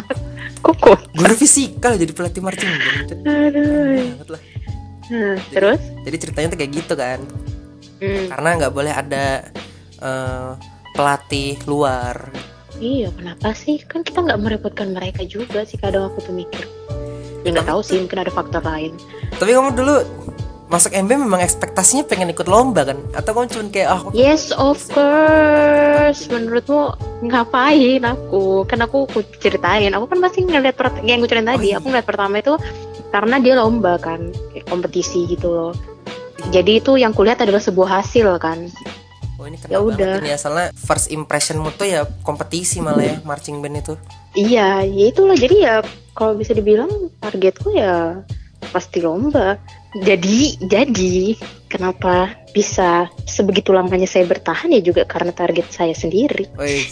Koko. 0.60 0.94
guru 1.12 1.34
fisikal 1.34 1.96
jadi 1.96 2.12
pelatih 2.12 2.42
marching 2.42 2.70
band 2.70 3.10
Aduh. 3.18 4.06
banget 4.14 4.30
lah 4.30 4.42
Nah, 5.08 5.40
terus? 5.50 5.80
jadi 6.04 6.18
ceritanya 6.20 6.48
tuh 6.52 6.60
kayak 6.60 6.72
gitu 6.76 6.94
kan 6.94 7.20
Hmm. 7.98 8.30
karena 8.30 8.50
nggak 8.62 8.74
boleh 8.74 8.94
ada 8.94 9.26
eh, 10.02 10.50
pelatih 10.94 11.58
luar 11.66 12.30
Iya, 12.78 13.10
kenapa 13.10 13.58
sih? 13.58 13.82
Kan 13.90 14.06
kita 14.06 14.22
nggak 14.22 14.38
merepotkan 14.38 14.94
mereka 14.94 15.26
juga 15.26 15.66
sih. 15.66 15.82
Kadang 15.82 16.14
aku 16.14 16.22
tuh 16.22 16.30
mikir. 16.30 16.62
Ya 17.42 17.50
nggak 17.50 17.66
tahu 17.66 17.82
sih, 17.82 17.98
mungkin 17.98 18.22
ada 18.22 18.30
faktor 18.30 18.62
lain. 18.62 18.94
tapi 19.42 19.58
kamu 19.58 19.74
dulu 19.74 20.06
masuk 20.68 20.92
MB 20.94 21.10
memang 21.26 21.42
ekspektasinya 21.42 22.04
pengen 22.04 22.36
ikut 22.36 22.44
lomba 22.46 22.84
kan 22.84 23.00
atau 23.16 23.32
kamu 23.32 23.48
cuma 23.48 23.64
kayak 23.72 23.88
ah 23.88 24.00
aku 24.04 24.10
Yes, 24.14 24.52
of 24.54 24.78
course. 24.92 26.28
Menurutmu 26.28 26.94
ngapain 27.26 28.04
aku? 28.04 28.68
Kan 28.68 28.84
aku, 28.84 29.08
aku 29.10 29.26
ceritain. 29.40 29.90
Aku 29.96 30.06
kan 30.06 30.20
pasti 30.22 30.44
ngeliat 30.44 30.76
yang 31.02 31.24
gue 31.24 31.30
ceritain 31.32 31.50
tadi. 31.58 31.58
Oh, 31.58 31.70
iya. 31.72 31.76
Aku 31.80 31.88
ngeliat 31.90 32.06
pertama 32.06 32.44
itu 32.44 32.54
karena 33.10 33.40
dia 33.40 33.56
lomba 33.56 33.96
kan, 33.98 34.36
kayak 34.54 34.68
kompetisi 34.68 35.26
gitu 35.26 35.48
loh. 35.48 35.74
Jadi 36.48 36.80
itu 36.80 36.96
yang 36.96 37.12
kulihat 37.12 37.40
adalah 37.40 37.60
sebuah 37.60 38.02
hasil 38.02 38.28
kan. 38.40 38.68
oh 39.38 39.46
ini 39.46 39.54
kena 39.54 39.70
Ya 39.70 39.80
udah. 39.80 40.18
ini 40.18 40.34
ya 40.34 40.38
soalnya 40.38 40.74
first 40.74 41.08
impressionmu 41.08 41.70
tuh 41.72 41.86
ya 41.86 42.02
kompetisi 42.22 42.82
malah 42.82 43.06
ya 43.06 43.16
marching 43.22 43.62
band 43.62 43.78
itu 43.78 43.94
Iya, 44.34 44.82
ya 44.82 45.06
itulah. 45.08 45.34
Jadi 45.34 45.62
ya 45.62 45.82
kalau 46.12 46.34
bisa 46.34 46.54
dibilang 46.54 46.90
targetku 47.20 47.70
ya 47.72 48.22
pasti 48.70 48.98
lomba. 49.00 49.62
Jadi, 49.98 50.58
jadi 50.64 51.38
kenapa 51.68 52.30
bisa 52.50 53.06
sebegitu 53.24 53.70
lamanya 53.72 54.06
saya 54.06 54.26
bertahan 54.26 54.70
ya 54.70 54.82
juga 54.82 55.06
karena 55.06 55.30
target 55.32 55.70
saya 55.70 55.94
sendiri. 55.94 56.50
Wih, 56.54 56.86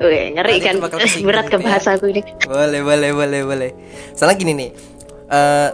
Nanti 0.36 0.60
kan? 0.60 0.80
Berat 1.28 1.48
ke 1.48 1.56
ya. 1.56 1.60
bahasa 1.60 1.96
aku 1.96 2.08
ini. 2.08 2.20
boleh 2.44 2.80
boleh 2.80 3.10
boleh 3.12 3.40
boleh 3.44 3.70
soalnya 4.12 4.36
gini 4.36 4.52
nih 4.56 4.70
eh 5.28 5.68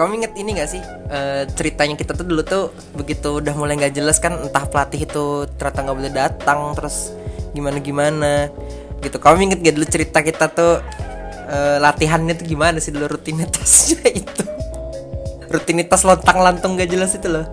kamu 0.00 0.24
inget 0.24 0.32
ini 0.40 0.56
gak 0.56 0.70
sih? 0.72 0.80
Eh, 1.12 1.44
ceritanya 1.52 1.92
kita 1.92 2.16
tuh 2.16 2.24
dulu 2.24 2.40
tuh 2.40 2.72
begitu 2.96 3.36
udah 3.36 3.52
mulai 3.52 3.76
nggak 3.76 4.00
jelas 4.00 4.16
kan 4.16 4.32
entah 4.32 4.64
pelatih 4.64 5.04
itu 5.04 5.44
ternyata 5.60 5.84
nggak 5.84 5.98
boleh 6.00 6.12
datang 6.16 6.72
terus 6.72 7.12
gimana 7.52 7.76
gimana 7.84 8.32
gitu. 9.04 9.20
Kamu 9.20 9.52
inget 9.52 9.60
gak 9.60 9.76
dulu 9.76 9.86
cerita 9.92 10.24
kita 10.24 10.48
tuh 10.48 10.80
eh, 11.52 11.76
latihannya 11.84 12.32
tuh 12.32 12.48
gimana 12.48 12.80
sih 12.80 12.96
dulu 12.96 13.12
rutinitasnya 13.12 14.08
itu? 14.24 14.44
Rutinitas 15.52 16.00
lontang 16.08 16.40
lantung 16.40 16.80
gak 16.80 16.88
jelas 16.88 17.12
itu 17.12 17.28
loh. 17.28 17.44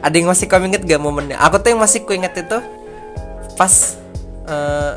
Ada 0.00 0.14
yang 0.16 0.32
masih 0.32 0.48
kamu 0.48 0.72
inget 0.72 0.82
gak 0.88 1.02
momennya? 1.04 1.36
Aku 1.36 1.60
tuh 1.60 1.76
yang 1.76 1.84
masih 1.84 2.00
ku 2.08 2.16
inget 2.16 2.32
itu 2.32 2.64
pas 3.60 4.00
eh, 4.48 4.92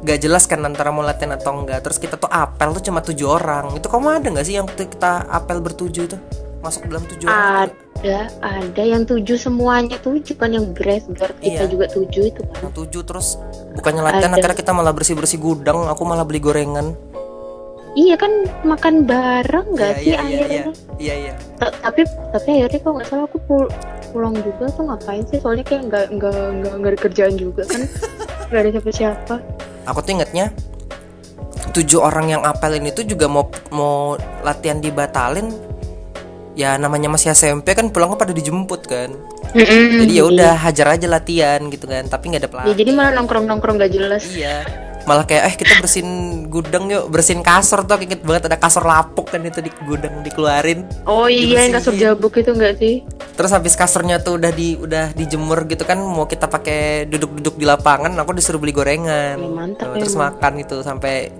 gak 0.00 0.18
jelas 0.20 0.44
kan 0.44 0.62
antara 0.62 0.88
mau 0.88 1.02
latihan 1.02 1.34
atau 1.34 1.52
enggak 1.56 1.82
terus 1.82 1.96
kita 1.96 2.14
tuh 2.14 2.28
apel 2.28 2.70
tuh 2.72 2.84
cuma 2.84 3.00
tujuh 3.00 3.26
orang 3.28 3.74
itu 3.74 3.84
kamu 3.84 4.06
ada 4.14 4.28
nggak 4.28 4.46
sih 4.46 4.54
yang 4.54 4.66
kita 4.68 5.26
apel 5.26 5.58
bertujuh 5.58 6.04
itu 6.04 6.16
masuk 6.58 6.86
dalam 6.86 7.02
tujuh 7.04 7.26
orang? 7.26 7.70
Ada, 7.96 8.18
ada 8.40 8.82
yang 8.84 9.02
tujuh 9.02 9.34
semuanya 9.34 9.98
tujuh 9.98 10.34
kan 10.34 10.50
yang 10.50 10.70
grass 10.70 11.02
guard 11.08 11.34
kita 11.36 11.66
Iya. 11.66 11.70
juga 11.70 11.86
tujuh 11.88 12.22
itu 12.26 12.40
kan. 12.44 12.58
yang 12.62 12.72
tujuh 12.72 13.02
terus 13.02 13.38
bukannya 13.74 14.02
latihan 14.04 14.30
Ada. 14.30 14.38
akhirnya 14.38 14.56
kita 14.56 14.72
malah 14.72 14.90
bersih 14.90 15.14
bersih 15.14 15.36
gudang 15.36 15.82
aku 15.84 16.02
malah 16.04 16.22
beli 16.22 16.38
gorengan 16.38 16.94
Iya 17.90 18.14
kan 18.14 18.30
makan 18.62 19.02
bareng 19.02 19.74
nggak 19.74 19.92
Iya, 19.92 19.98
sih 19.98 20.06
iya, 20.06 20.18
iya, 20.20 20.22
akhirnya? 20.22 20.46
iya 20.54 20.64
iya 21.00 21.14
iya 21.16 21.34
Ta- 21.58 21.74
Tapi 21.80 22.00
tapi 22.30 22.48
akhirnya 22.56 22.80
kalau 22.80 22.94
nggak 22.94 23.08
salah 23.08 23.24
aku 23.24 23.38
pul- 23.42 23.72
pulang 24.08 24.34
juga 24.36 24.64
tuh 24.70 24.84
ngapain 24.84 25.24
sih? 25.26 25.36
Soalnya 25.36 25.64
kayak 25.64 25.82
nggak 25.84 26.04
nggak 26.12 26.36
nggak 26.54 26.72
nggak 26.76 26.92
ada 26.92 27.00
kerjaan 27.00 27.34
juga 27.34 27.62
kan. 27.64 27.82
Gak 28.48 28.60
ada 28.62 28.70
siapa-siapa. 28.72 29.34
Aku 29.88 30.04
tuh 30.04 30.12
ingetnya 30.14 30.52
tujuh 31.72 32.00
orang 32.00 32.28
yang 32.28 32.42
apelin 32.44 32.86
itu 32.86 33.04
juga 33.04 33.26
mau 33.26 33.48
mau 33.72 34.14
latihan 34.42 34.78
dibatalin. 34.78 35.48
Ya 36.58 36.74
namanya 36.74 37.06
masih 37.06 37.30
SMP 37.30 37.70
kan 37.70 37.86
pulangnya 37.88 38.18
pada 38.18 38.34
dijemput 38.34 38.82
kan. 38.84 39.14
Jadi 39.54 40.12
ya 40.12 40.26
udah 40.26 40.52
hajar 40.58 40.92
aja 40.92 41.06
latihan 41.08 41.62
gitu 41.70 41.86
kan 41.86 42.04
tapi 42.04 42.28
nggak 42.28 42.42
ada 42.42 42.48
Ya, 42.48 42.52
pelatih 42.52 42.74
jadi 42.76 42.90
malah 42.92 43.12
nongkrong-nongkrong 43.16 43.80
gak 43.80 43.92
jelas. 43.94 44.26
iya 44.28 44.66
malah 45.08 45.24
kayak 45.24 45.42
eh 45.42 45.54
kita 45.56 45.80
bersihin 45.80 46.10
gudang 46.46 46.84
yuk 46.86 47.08
bersihin 47.08 47.40
kasur 47.40 47.80
tuh 47.82 47.96
inget 47.96 48.20
banget 48.20 48.44
ada 48.44 48.56
kasur 48.56 48.84
lapuk 48.84 49.24
kan 49.26 49.40
itu 49.40 49.58
di 49.58 49.72
gudang 49.82 50.20
dikeluarin 50.20 50.84
Oh 51.02 51.24
iya 51.24 51.64
yang 51.64 51.74
kasur 51.74 51.96
jabuk 51.96 52.36
itu 52.36 52.52
enggak 52.52 52.76
sih? 52.76 53.00
terus 53.32 53.48
habis 53.48 53.72
kasurnya 53.72 54.18
tuh 54.18 54.36
udah 54.36 54.50
di 54.50 54.76
udah 54.76 55.14
dijemur 55.14 55.64
gitu 55.64 55.82
kan 55.82 55.96
mau 55.96 56.26
kita 56.26 56.44
pakai 56.44 57.06
duduk-duduk 57.06 57.54
di 57.54 57.64
lapangan 57.64 58.12
aku 58.14 58.34
disuruh 58.34 58.58
beli 58.58 58.70
gorengan 58.70 59.38
Ya, 59.38 59.48
mantap 59.48 59.94
terus 59.94 60.12
emang. 60.12 60.34
makan 60.34 60.52
itu 60.58 60.76
sampai 60.80 61.30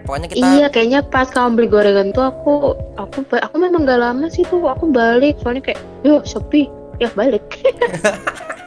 pokoknya 0.00 0.26
kita 0.26 0.46
Iya 0.48 0.66
kayaknya 0.68 1.00
pas 1.04 1.26
kamu 1.26 1.50
beli 1.56 1.68
gorengan 1.68 2.08
tuh 2.10 2.24
aku 2.24 2.54
aku 2.96 3.18
aku 3.28 3.56
memang 3.58 3.82
gak 3.82 4.00
lama 4.00 4.26
sih 4.26 4.46
tuh 4.46 4.64
aku 4.64 4.88
balik 4.88 5.36
soalnya 5.38 5.60
kayak 5.60 5.76
yuk 6.00 6.24
sepi 6.24 6.70
ya 6.96 7.10
balik. 7.12 7.42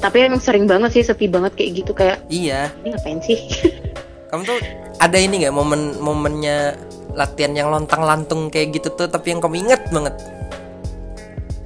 Tapi 0.00 0.16
emang 0.26 0.40
sering 0.40 0.64
banget 0.64 0.90
sih 0.94 1.02
sepi 1.04 1.26
banget 1.28 1.52
kayak 1.56 1.70
gitu 1.84 1.92
kayak 1.92 2.18
iya 2.28 2.68
ini 2.82 2.92
ngapain 2.94 3.20
sih? 3.22 3.38
kamu 4.30 4.42
tuh 4.44 4.58
ada 4.98 5.14
ini 5.14 5.46
nggak 5.46 5.54
momen 5.54 5.94
momennya 6.02 6.74
latihan 7.14 7.54
yang 7.54 7.70
lontang 7.70 8.02
lantung 8.02 8.50
kayak 8.50 8.74
gitu 8.74 8.90
tuh 8.90 9.06
tapi 9.06 9.30
yang 9.30 9.38
kamu 9.38 9.62
inget 9.68 9.82
banget 9.94 10.14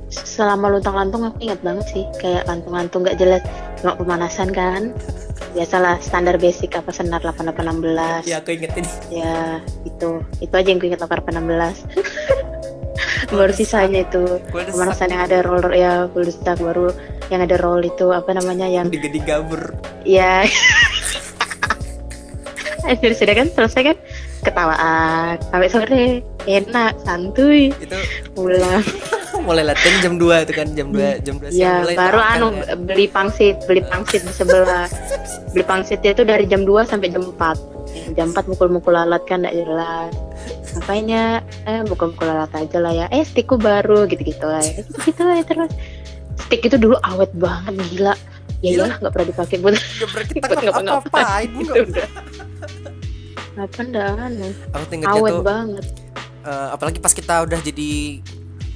Selama 0.08 0.70
luntang-lantung 0.70 1.26
aku 1.26 1.38
ingat 1.50 1.60
banget 1.66 1.87
sih 1.90 2.04
kayak 2.22 2.46
lantung-lantung 2.46 3.02
gak 3.02 3.18
jelas 3.18 3.42
cuma 3.82 3.98
pemanasan 3.98 4.54
kan. 4.54 4.94
Biasalah 5.50 5.98
standar 5.98 6.38
basic 6.38 6.78
apa 6.78 6.94
senar 6.94 7.18
8816. 7.25 8.22
ya 8.28 8.38
aku 8.38 8.54
inget 8.54 8.70
ini 8.78 8.90
Ya 9.10 9.58
itu 9.82 10.22
itu 10.38 10.54
aja 10.54 10.68
yang 10.68 10.78
gue 10.78 10.94
ingat 10.94 11.02
8816. 11.02 11.90
baru 13.28 13.52
sisanya 13.52 14.04
itu 14.08 14.40
pemanasan 14.50 15.12
yang 15.12 15.23
ada 15.28 15.44
roller 15.44 15.73
ya 15.76 15.92
full 16.12 16.28
stack 16.28 16.58
baru 16.61 16.92
yang 17.28 17.44
ada 17.44 17.61
roll 17.61 17.85
itu 17.85 18.08
apa 18.12 18.32
namanya 18.32 18.64
yang 18.68 18.88
diga 18.88 19.08
digabur. 19.08 19.75
Ya 20.08 20.49
Akhirnya 22.88 23.16
sudah 23.20 23.35
kan? 23.37 23.47
Selesai 23.52 23.82
kan? 23.92 23.97
Ketawaan. 24.40 25.37
Sampai 25.52 25.68
sore. 25.68 26.06
Enak 26.49 26.97
santuy. 27.04 27.68
Itu 27.76 27.99
pulang. 28.32 28.80
Mulai 29.47 29.68
latihan 29.68 30.00
jam 30.00 30.14
2 30.16 30.44
itu 30.49 30.52
kan? 30.56 30.68
Jam 30.73 30.88
2 30.97 31.20
jam 31.20 31.37
2 31.37 31.52
siang 31.52 31.61
ya 31.61 31.73
mulai 31.85 31.94
baru 31.97 32.20
anu 32.20 32.49
kan. 32.58 32.85
beli 32.85 33.06
pangsit 33.08 33.56
beli 33.68 33.85
pangsit 33.85 34.25
di 34.25 34.32
sebelah. 34.32 34.88
Beli 35.52 35.64
pangsitnya 35.64 36.12
itu 36.12 36.23
dari 36.28 36.44
jam 36.44 36.68
2 36.68 36.85
sampai 36.85 37.08
jam 37.08 37.25
4 37.25 37.77
jam 38.12 38.30
4 38.30 38.47
mukul-mukul 38.47 38.92
alat 38.92 39.21
kan 39.25 39.42
gak 39.42 39.52
jelas. 39.52 40.12
Makanya 40.76 41.40
eh 41.64 41.80
mukul-mukul 41.85 42.26
alat 42.26 42.50
aja 42.52 42.78
lah 42.78 42.92
ya. 42.95 43.04
Eh 43.09 43.23
stickku 43.23 43.57
baru 43.57 44.04
gitu-gitu 44.04 44.42
lah 44.42 44.61
ya. 44.61 44.83
gitu 45.04 45.23
lah 45.23 45.38
terus. 45.42 45.71
Stick 46.38 46.62
itu 46.62 46.76
dulu 46.76 46.95
awet 47.02 47.30
banget 47.35 47.75
gila. 47.90 48.14
Ya 48.59 48.75
Gila. 48.75 48.90
iyalah 48.90 48.97
nggak 48.99 49.12
pernah 49.12 49.28
dipakai 49.28 49.57
buat 49.59 49.73
Ya, 49.78 50.07
kita 50.26 50.42
buat 50.42 50.59
nggak 50.59 50.75
ngapa-ngapain. 50.75 51.14
apa-apain 51.14 51.49
gitu. 51.54 51.73
udah 51.78 52.09
apa 54.75 54.85
aku 55.04 55.16
awet 55.18 55.33
tuh 55.33 55.42
banget. 55.42 55.85
eh, 56.40 56.68
apalagi 56.71 56.99
pas 56.99 57.11
kita 57.11 57.35
udah 57.42 57.59
jadi 57.59 57.90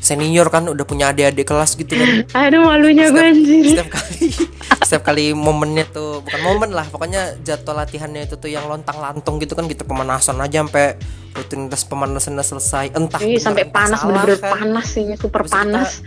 senior 0.03 0.51
kan 0.51 0.67
udah 0.67 0.83
punya 0.83 1.15
adik-adik 1.15 1.47
kelas 1.47 1.79
gitu 1.79 1.95
kan. 1.95 2.27
Aduh 2.51 2.67
malunya 2.67 3.07
gue 3.09 3.23
anjir. 3.23 3.65
setiap 3.71 3.89
kali 3.89 4.27
setiap 4.87 5.03
kali 5.07 5.25
momennya 5.31 5.87
tuh 5.89 6.21
bukan 6.21 6.41
momen 6.43 6.71
lah 6.71 6.85
pokoknya 6.85 7.39
jadwal 7.41 7.79
latihannya 7.79 8.27
itu 8.27 8.35
tuh 8.35 8.51
yang 8.51 8.67
lontang 8.67 8.99
lantung 8.99 9.39
gitu 9.39 9.55
kan 9.55 9.65
gitu 9.65 9.87
pemanasan 9.87 10.37
aja 10.37 10.61
sampai 10.61 10.99
rutinitas 11.33 11.87
pemanasannya 11.87 12.43
selesai. 12.43 12.85
Entah 12.93 13.23
Ih, 13.23 13.39
sampai 13.39 13.65
entah 13.65 13.73
panas 13.73 14.01
bener-bener 14.03 14.37
kan. 14.37 14.53
panas 14.59 14.87
sih 14.91 15.07
super 15.15 15.47
kita 15.47 15.55
panas. 15.55 16.03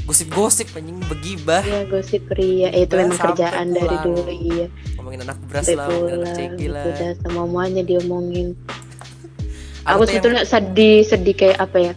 gosip-gosip 0.00 0.74
anjing 0.74 1.00
begibah. 1.06 1.62
Iya 1.62 1.86
gosip 1.86 2.26
pria 2.26 2.68
eh, 2.68 2.82
itu 2.82 2.94
memang 2.94 3.14
kerjaan 3.16 3.66
dari 3.70 3.88
pulang. 3.88 4.04
dulu 4.04 4.22
iya. 4.28 4.66
Ngomongin 4.94 5.20
anak 5.22 5.38
beras 5.46 5.64
sampai 5.64 5.74
lah 5.74 5.86
ngomongin 5.86 6.12
anak 6.12 6.20
pulang 6.20 6.36
ceki 6.36 6.58
gitu. 6.60 6.70
lah. 6.70 6.84
Dah 6.84 7.12
sama 7.16 7.40
semuanya 7.40 7.82
diomongin 7.82 8.48
Aku 9.80 10.04
yang- 10.04 10.08
sebetulnya 10.12 10.42
sedih 10.44 10.96
sedih 11.02 11.34
kayak 11.34 11.58
apa 11.58 11.76
ya 11.80 11.92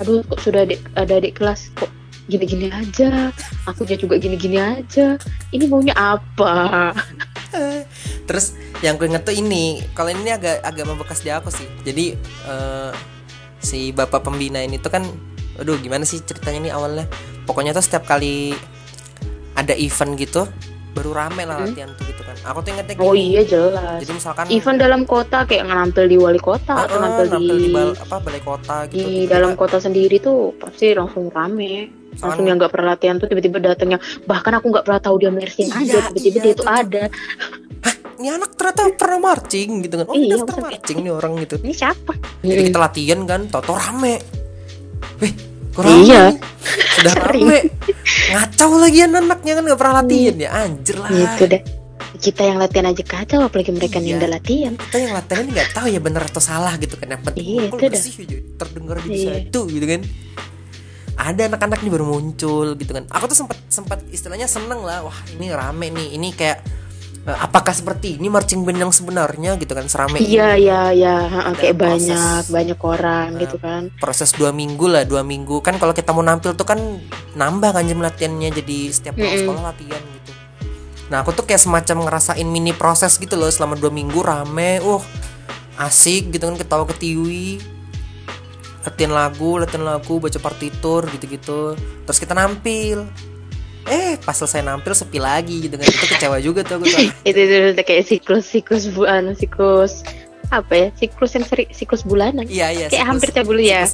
aduh 0.00 0.24
kok 0.26 0.40
sudah 0.40 0.64
adik, 0.64 0.80
ada 0.96 1.20
adik 1.20 1.36
kelas 1.36 1.68
kok 1.76 1.92
gini-gini 2.26 2.70
aja 2.72 3.34
aku 3.66 3.84
juga 3.84 4.16
gini-gini 4.16 4.56
aja 4.56 5.18
ini 5.52 5.64
maunya 5.68 5.94
apa 5.96 6.90
Terus 8.30 8.54
yang 8.78 8.94
gue 8.94 9.10
inget 9.10 9.26
tuh 9.26 9.34
ini, 9.34 9.82
kalau 9.90 10.14
ini 10.14 10.30
agak 10.30 10.62
agak 10.62 10.86
membekas 10.86 11.18
di 11.26 11.34
aku 11.34 11.50
sih. 11.50 11.66
Jadi 11.82 12.14
eh, 12.46 12.90
si 13.58 13.90
bapak 13.90 14.22
pembina 14.22 14.62
ini 14.62 14.78
tuh 14.78 14.86
kan, 14.94 15.02
aduh 15.58 15.74
gimana 15.82 16.06
sih 16.06 16.22
ceritanya 16.22 16.70
nih 16.70 16.72
awalnya? 16.78 17.10
Pokoknya 17.42 17.74
tuh 17.74 17.82
setiap 17.82 18.06
kali 18.06 18.54
ada 19.58 19.74
event 19.74 20.14
gitu, 20.14 20.46
baru 20.94 21.10
rame 21.10 21.42
lah 21.42 21.58
Hmm. 21.58 21.74
latihan 21.74 21.90
tuh 21.98 22.04
gitu 22.06 22.09
kan. 22.32 22.36
Aku 22.46 22.58
tuh 22.60 22.70
ingetnya 22.70 22.94
oh 22.96 23.12
iya 23.12 23.42
jelas 23.42 23.98
Jadi 23.98 24.12
misalkan 24.12 24.44
event 24.48 24.78
dalam 24.78 25.02
kota 25.04 25.38
kayak 25.42 25.64
nampil 25.64 26.04
di 26.04 26.16
wali 26.16 26.38
kota 26.38 26.72
eh, 26.72 26.84
atau 26.84 26.96
nampil 26.96 27.26
di 27.28 27.42
di 27.42 27.68
bal- 27.70 27.98
apa 27.98 28.16
balai 28.18 28.40
kota 28.40 28.76
gitu. 28.86 28.94
di 28.94 29.02
tiba-tiba- 29.02 29.30
dalam 29.30 29.52
kota 29.54 29.76
sendiri 29.76 30.16
tuh 30.18 30.38
pasti 30.56 30.86
langsung 30.92 31.26
rame 31.28 31.72
langsung 32.12 32.20
Soalnya- 32.36 32.44
yang 32.44 32.56
nggak 32.56 32.70
pernah 32.70 32.86
latihan 32.90 33.16
tuh 33.16 33.26
tiba-tiba 33.26 33.58
datangnya 33.60 33.98
bahkan 34.24 34.52
aku 34.52 34.66
nggak 34.68 34.84
pernah 34.84 35.00
tahu 35.00 35.16
dia 35.16 35.30
marching 35.30 35.68
Iya, 35.68 35.78
aja 35.80 35.98
tiba-tiba 36.08 36.30
iya, 36.30 36.40
dia 36.40 36.52
itu- 36.52 36.66
ada 36.66 37.02
ini 38.14 38.28
anak 38.28 38.52
ternyata 38.52 38.82
pernah 38.92 39.18
marching 39.18 39.68
gitu 39.80 39.94
kan. 39.96 40.04
Oh, 40.04 40.12
Iya, 40.12 40.36
maksudnya- 40.36 40.64
marching 40.68 40.98
nih 41.00 41.08
orang 41.10 41.32
gitu. 41.40 41.56
ini 41.58 41.72
siapa 41.72 42.12
Jadi 42.40 42.62
kita 42.66 42.78
latihan 42.78 43.20
kan, 43.24 43.40
tau 43.48 43.64
rame. 43.64 44.20
Wih, 45.18 45.32
rame 45.74 45.96
Iya. 46.04 46.22
Sudah 46.92 47.14
rame. 47.24 47.58
Ngacau 48.28 48.76
lagi 48.76 49.00
anaknya 49.02 49.52
kan 49.56 49.62
gak 49.64 49.80
pernah 49.80 49.94
latihan 49.98 50.36
ya, 50.36 50.48
anjir 50.54 50.96
lah. 50.96 51.08
gitu 51.08 51.44
deh 51.48 51.62
kita 52.20 52.42
yang 52.44 52.58
latihan 52.58 52.86
aja 52.86 53.00
kacau 53.00 53.40
apalagi 53.40 53.72
mereka 53.72 53.96
Iya. 53.96 54.04
yang 54.06 54.18
udah 54.18 54.30
latihan 54.30 54.72
Kita 54.76 54.96
yang 54.98 55.12
latihan 55.12 55.44
nggak 55.46 55.68
tahu 55.72 55.86
ya 55.88 55.98
bener 55.98 56.22
atau 56.22 56.38
salah 56.38 56.76
gitu 56.76 56.94
kan. 56.94 57.08
Yang 57.08 57.22
penting 57.24 57.44
Iya, 57.46 57.62
itu 57.64 57.76
bersih 57.80 58.14
aja, 58.20 58.36
terdengar 58.56 58.96
di 59.00 59.08
Iya. 59.10 59.32
situ 59.42 59.60
gitu 59.66 59.86
kan. 59.86 60.00
Ada 61.16 61.42
anak-anak 61.48 61.78
nih 61.80 61.90
baru 61.90 62.06
muncul 62.06 62.66
gitu 62.74 62.92
kan. 62.92 63.04
Aku 63.08 63.24
tuh 63.26 63.36
sempat 63.36 63.58
sempat 63.66 63.98
istilahnya 64.08 64.44
seneng 64.44 64.80
lah. 64.80 65.02
Wah 65.02 65.18
ini 65.34 65.48
rame 65.50 65.88
nih. 65.88 66.16
Ini 66.16 66.28
kayak 66.32 66.58
eh, 67.22 67.38
apakah 67.38 67.70
seperti 67.70 68.16
ini 68.16 68.28
marching 68.28 68.64
band 68.64 68.80
yang 68.80 68.88
sebenarnya 68.90 69.60
gitu 69.60 69.68
kan 69.70 69.84
serame 69.84 70.16
iya 70.18 70.56
iya 70.56 70.88
iya 70.88 71.28
kayak 71.52 71.76
proses. 71.76 72.08
banyak 72.08 72.42
banyak 72.48 72.78
orang 72.80 73.26
Nah, 73.28 73.40
gitu 73.44 73.56
kan 73.60 73.82
proses 74.00 74.32
dua 74.32 74.50
minggu 74.50 74.88
lah 74.88 75.04
dua 75.04 75.20
minggu 75.20 75.60
kan 75.60 75.76
kalau 75.76 75.92
kita 75.92 76.16
mau 76.16 76.24
nampil 76.24 76.56
tuh 76.56 76.64
kan 76.64 76.80
nambah 77.36 77.70
kan 77.70 77.84
jam 77.84 78.00
latihannya 78.00 78.48
jadi 78.54 78.78
setiap 78.88 79.14
pulang 79.14 79.28
Mm-mm. 79.28 79.42
sekolah 79.44 79.62
latihan 79.68 80.00
gitu 80.00 80.29
nah 81.10 81.26
aku 81.26 81.34
tuh 81.34 81.42
kayak 81.42 81.58
semacam 81.58 82.06
ngerasain 82.06 82.46
mini 82.46 82.70
proses 82.70 83.18
gitu 83.18 83.34
loh 83.34 83.50
selama 83.50 83.74
dua 83.74 83.90
minggu 83.90 84.22
rame 84.22 84.78
uh 84.78 85.02
asik 85.80 86.30
gitu 86.36 86.44
kan 86.44 86.56
ketawa 86.60 86.84
ketiwi. 86.86 87.56
Latihan 88.84 89.12
lagu 89.12 89.56
latihan 89.56 89.84
lagu 89.84 90.20
baca 90.20 90.36
partitur 90.36 91.08
gitu-gitu. 91.08 91.72
Terus 92.04 92.18
kita 92.20 92.36
nampil. 92.36 93.08
Eh 93.88 94.20
pas 94.20 94.36
selesai 94.36 94.60
nampil 94.60 94.92
sepi 94.92 95.16
lagi 95.16 95.68
gitu 95.68 95.80
kan. 95.80 95.88
Itu 95.88 96.04
kecewa 96.04 96.36
juga 96.38 96.60
tuh 96.62 96.80
aku 96.80 96.84
tuh. 96.84 97.00
Itu 97.28 97.38
itu, 97.40 97.56
itu 97.72 97.82
kayak 97.82 98.04
siklus 98.06 98.44
siklus 98.44 98.84
bulan 98.92 99.32
siklus 99.32 100.04
apa 100.52 100.72
ya? 100.76 100.88
Siklus 101.00 101.32
yang 101.32 101.44
seri, 101.48 101.64
siklus 101.72 102.04
bulanan. 102.04 102.44
Iya 102.44 102.68
iya 102.70 102.86
kayak 102.86 102.92
siklus- 102.92 103.08
hampir 103.08 103.28
tiap 103.32 103.46
bulan 103.48 103.64
ya 103.64 103.84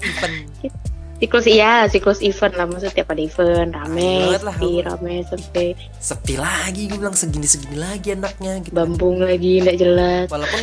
siklus 1.17 1.47
iya 1.49 1.89
siklus 1.89 2.21
event 2.21 2.55
lah. 2.57 2.67
Maksudnya 2.69 2.95
tiap 2.95 3.09
ada 3.13 3.23
event 3.23 3.71
rame 3.73 4.37
lah, 4.37 4.55
sepi 4.57 4.73
rame. 4.85 5.15
sepi. 5.25 5.67
Sepi 5.97 6.35
lagi 6.37 6.83
gue 6.89 6.99
bilang 7.01 7.17
segini 7.17 7.49
segini 7.49 7.77
lagi 7.81 8.13
anaknya 8.13 8.61
gitu. 8.63 8.75
Bambung 8.77 9.21
lagi 9.25 9.65
nggak 9.65 9.77
jelas. 9.81 10.27
Walaupun 10.29 10.63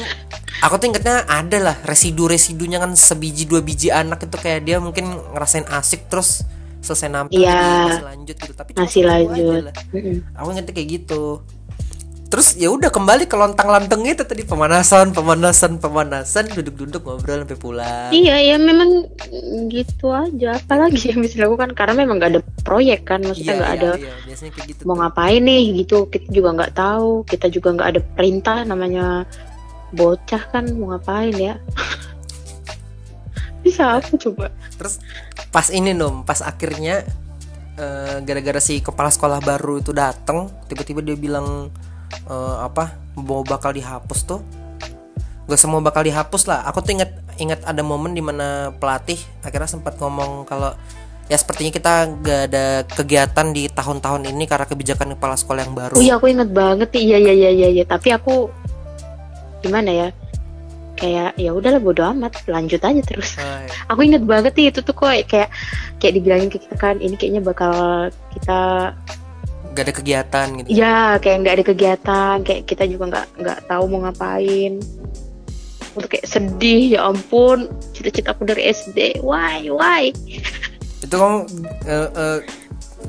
aku 0.62 0.74
tuh 0.80 0.86
ingetnya 0.94 1.26
ada 1.28 1.58
lah 1.60 1.76
residu 1.84 2.30
residunya 2.30 2.78
kan 2.78 2.94
sebiji 2.94 3.50
dua 3.50 3.60
biji 3.60 3.90
anak 3.90 4.24
itu 4.26 4.38
kayak 4.40 4.62
dia 4.64 4.78
mungkin 4.80 5.18
ngerasain 5.36 5.68
asik 5.68 6.08
terus 6.08 6.46
selesai 6.84 7.08
nampil 7.08 7.40
jadi 7.40 7.88
masih 7.88 8.06
lanjut 8.06 8.36
gitu. 8.44 8.54
Tapi 8.54 8.70
masih 8.76 9.02
lanjut. 9.08 9.62
lah. 9.72 9.76
Mm-mm. 9.96 10.18
aku 10.36 10.48
ingetnya 10.52 10.74
kayak 10.76 10.90
gitu 11.02 11.24
terus 12.34 12.58
ya 12.58 12.74
udah 12.74 12.90
kembali 12.90 13.30
ke 13.30 13.38
lontang 13.38 13.70
lantung 13.70 14.02
itu 14.10 14.26
tadi 14.26 14.42
pemanasan 14.42 15.14
pemanasan 15.14 15.78
pemanasan 15.78 16.50
duduk 16.50 16.82
duduk 16.82 17.06
ngobrol 17.06 17.46
sampai 17.46 17.60
pulang. 17.62 18.10
Iya 18.10 18.42
ya 18.42 18.56
memang 18.58 19.06
gitu 19.70 20.10
aja. 20.10 20.58
Apalagi 20.58 21.14
yang 21.14 21.22
bisa 21.22 21.38
dilakukan 21.38 21.78
karena 21.78 21.94
memang 22.02 22.18
nggak 22.18 22.32
ada 22.34 22.42
proyek 22.66 23.06
kan 23.06 23.22
maksudnya 23.22 23.62
nggak 23.62 23.74
ada 23.78 23.92
iya, 24.02 24.14
biasanya 24.26 24.52
kayak 24.58 24.66
gitu 24.66 24.82
mau 24.90 24.98
tuh. 24.98 25.00
ngapain 25.06 25.42
nih 25.46 25.64
gitu. 25.86 25.98
Kita 26.10 26.28
juga 26.34 26.50
nggak 26.58 26.74
tahu 26.74 27.12
kita 27.30 27.46
juga 27.54 27.70
nggak 27.78 27.90
ada 27.94 28.02
perintah 28.02 28.58
namanya 28.66 29.06
bocah 29.94 30.44
kan 30.50 30.66
mau 30.74 30.98
ngapain 30.98 31.38
ya? 31.38 31.62
Bisa 33.62 34.02
apa 34.02 34.10
coba? 34.10 34.50
Terus 34.82 34.98
pas 35.54 35.70
ini 35.70 35.94
nom 35.94 36.26
pas 36.26 36.42
akhirnya 36.42 37.06
eh, 37.78 38.18
gara-gara 38.26 38.58
si 38.58 38.82
kepala 38.82 39.14
sekolah 39.14 39.38
baru 39.38 39.86
itu 39.86 39.94
datang 39.94 40.50
tiba-tiba 40.66 41.06
dia 41.06 41.14
bilang 41.14 41.70
eh, 42.30 42.58
apa 42.64 42.98
mau 43.20 43.46
bakal 43.46 43.74
dihapus 43.76 44.20
tuh. 44.26 44.42
Gak 45.44 45.60
semua 45.60 45.84
bakal 45.84 46.08
dihapus 46.08 46.48
lah. 46.48 46.64
Aku 46.72 46.80
tuh 46.80 46.96
inget 46.96 47.12
inget 47.38 47.60
ada 47.66 47.82
momen 47.84 48.14
di 48.14 48.24
mana 48.24 48.72
pelatih 48.78 49.18
akhirnya 49.42 49.70
sempat 49.70 49.98
ngomong 49.98 50.46
kalau 50.46 50.72
ya 51.28 51.38
sepertinya 51.40 51.72
kita 51.74 51.94
gak 52.22 52.42
ada 52.52 52.66
kegiatan 52.88 53.48
di 53.52 53.68
tahun-tahun 53.72 54.30
ini 54.30 54.44
karena 54.46 54.66
kebijakan 54.68 55.16
kepala 55.18 55.36
sekolah 55.36 55.62
yang 55.64 55.76
baru. 55.76 55.96
Oh 56.00 56.04
iya 56.04 56.16
aku 56.20 56.32
inget 56.32 56.50
banget 56.52 56.90
iya 56.96 57.18
iya 57.20 57.34
iya 57.34 57.52
iya 57.52 57.68
iya. 57.82 57.84
tapi 57.84 58.12
aku 58.16 58.48
gimana 59.64 59.92
ya? 59.92 60.10
Kayak 60.94 61.36
ya 61.36 61.52
udahlah 61.52 61.82
bodo 61.82 62.06
amat. 62.16 62.38
Lanjut 62.48 62.80
aja 62.80 63.02
terus. 63.04 63.36
Hai. 63.36 63.68
aku 63.92 64.08
inget 64.08 64.24
banget 64.24 64.54
nih 64.56 64.72
itu 64.72 64.80
tuh 64.80 64.96
kok 64.96 65.12
kayak 65.28 65.50
kayak 66.00 66.14
dibilangin 66.20 66.48
ke 66.52 66.60
kita 66.60 66.76
kan 66.80 67.00
ini 67.04 67.16
kayaknya 67.20 67.42
bakal 67.44 68.08
kita 68.36 68.92
gak 69.74 69.84
ada 69.90 69.94
kegiatan 69.94 70.48
gitu? 70.62 70.68
Ya 70.70 71.18
kayak 71.18 71.38
nggak 71.44 71.56
ada 71.60 71.66
kegiatan 71.66 72.36
kayak 72.46 72.62
kita 72.70 72.84
juga 72.86 73.04
nggak 73.10 73.28
nggak 73.42 73.60
tahu 73.68 73.84
mau 73.90 74.00
ngapain. 74.08 74.80
Untuk 75.94 76.10
kayak 76.10 76.26
sedih 76.26 76.98
ya 76.98 77.06
ampun 77.06 77.70
cita-cita 77.94 78.34
aku 78.34 78.46
dari 78.46 78.70
SD 78.70 79.22
why 79.22 79.70
why? 79.70 80.10
Itu 81.02 81.14
kamu 81.14 81.38
eh, 81.86 82.10
eh, 82.10 82.40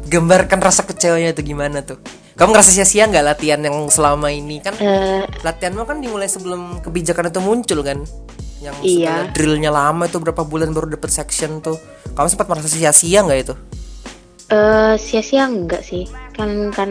gambarkan 0.08 0.60
rasa 0.60 0.84
kecewanya 0.84 1.32
itu 1.32 1.44
gimana 1.44 1.80
tuh? 1.80 1.96
Kamu 2.34 2.50
ngerasa 2.50 2.74
sia-sia 2.74 3.06
nggak 3.06 3.24
latihan 3.24 3.60
yang 3.62 3.86
selama 3.88 4.26
ini? 4.28 4.58
Kan 4.58 4.74
Eh, 4.82 5.22
latihanmu 5.46 5.86
kan 5.86 6.02
dimulai 6.02 6.26
sebelum 6.26 6.82
kebijakan 6.82 7.30
itu 7.30 7.40
muncul 7.40 7.78
kan? 7.86 8.02
Yang 8.58 8.76
Iya. 8.82 9.30
drillnya 9.30 9.70
lama 9.70 10.08
itu 10.08 10.18
berapa 10.18 10.42
bulan 10.42 10.72
baru 10.74 10.90
dapet 10.90 11.12
section 11.14 11.62
tuh. 11.62 11.78
Kamu 12.16 12.26
sempat 12.26 12.50
merasa 12.50 12.66
sia-sia 12.66 13.22
nggak 13.22 13.38
itu? 13.38 13.54
Eh, 14.50 14.94
sia-sia 15.00 15.48
enggak 15.48 15.80
sih 15.80 16.04
kan 16.34 16.70
kan 16.74 16.90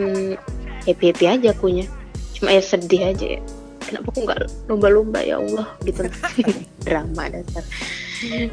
happy 0.87 1.11
happy 1.11 1.25
aja 1.27 1.51
akunya. 1.51 1.85
Cuma 2.35 2.51
ya 2.55 2.63
sedih 2.63 3.13
aja 3.13 3.39
ya. 3.39 3.41
Kenapa 3.83 4.07
aku 4.15 4.19
nggak 4.23 4.39
lomba-lomba 4.71 5.19
ya 5.21 5.39
Allah 5.39 5.67
gitu. 5.83 6.07
Drama 6.87 7.29
dasar. 7.29 7.63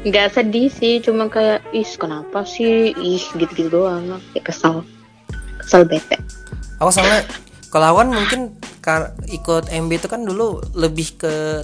Nggak 0.03 0.27
sedih 0.35 0.67
sih 0.67 0.99
cuma 0.99 1.31
kayak 1.31 1.63
ih 1.71 1.87
kenapa 1.95 2.43
sih? 2.43 2.91
Ih 2.95 3.23
gitu-gitu 3.39 3.71
doang. 3.71 4.19
Kayak 4.35 4.51
kesal. 4.51 4.83
Kesal 5.63 5.87
bete. 5.87 6.19
Aku 6.83 6.91
sama 6.91 7.23
kalau 7.71 7.95
aku 7.95 7.97
kan 8.03 8.09
mungkin 8.11 8.41
kar- 8.83 9.13
ikut 9.31 9.71
MB 9.71 9.91
itu 9.95 10.07
kan 10.11 10.27
dulu 10.27 10.59
lebih 10.75 11.15
ke 11.15 11.63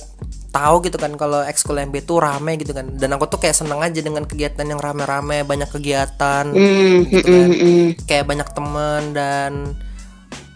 tahu 0.58 0.76
gitu 0.90 0.98
kan 0.98 1.14
kalau 1.14 1.46
ekskul 1.46 1.78
MB 1.78 2.02
itu 2.02 2.18
rame 2.18 2.58
gitu 2.58 2.74
kan 2.74 2.90
dan 2.98 3.14
aku 3.14 3.30
tuh 3.30 3.38
kayak 3.38 3.54
seneng 3.54 3.78
aja 3.86 4.02
dengan 4.02 4.26
kegiatan 4.26 4.66
yang 4.66 4.82
rame-rame 4.82 5.46
banyak 5.46 5.70
kegiatan 5.70 6.50
Hmm, 6.50 7.06
gitu 7.06 7.22
hmm, 7.22 7.30
kan. 7.30 7.50
hmm, 7.54 7.62
hmm. 7.62 7.88
kayak 8.10 8.26
banyak 8.26 8.50
teman 8.58 9.02
dan 9.14 9.52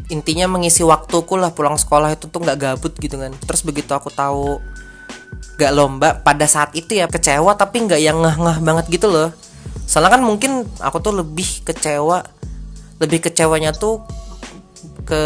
intinya 0.10 0.50
mengisi 0.50 0.82
waktuku 0.82 1.38
lah 1.38 1.54
pulang 1.54 1.78
sekolah 1.78 2.18
itu 2.18 2.26
tuh 2.28 2.42
nggak 2.42 2.58
gabut 2.58 2.94
gitu 2.98 3.16
kan 3.16 3.32
terus 3.46 3.62
begitu 3.62 3.94
aku 3.94 4.10
tahu 4.10 4.60
nggak 5.56 5.72
lomba 5.78 6.18
pada 6.26 6.50
saat 6.50 6.74
itu 6.74 6.98
ya 6.98 7.06
kecewa 7.06 7.54
tapi 7.54 7.86
nggak 7.86 8.02
yang 8.02 8.18
ngeh-ngeh 8.20 8.58
banget 8.66 8.86
gitu 8.90 9.08
loh 9.08 9.30
soalnya 9.86 10.18
kan 10.18 10.24
mungkin 10.26 10.66
aku 10.82 10.98
tuh 11.00 11.14
lebih 11.16 11.64
kecewa 11.64 12.26
lebih 12.98 13.30
kecewanya 13.30 13.72
tuh 13.72 14.02
ke 15.12 15.24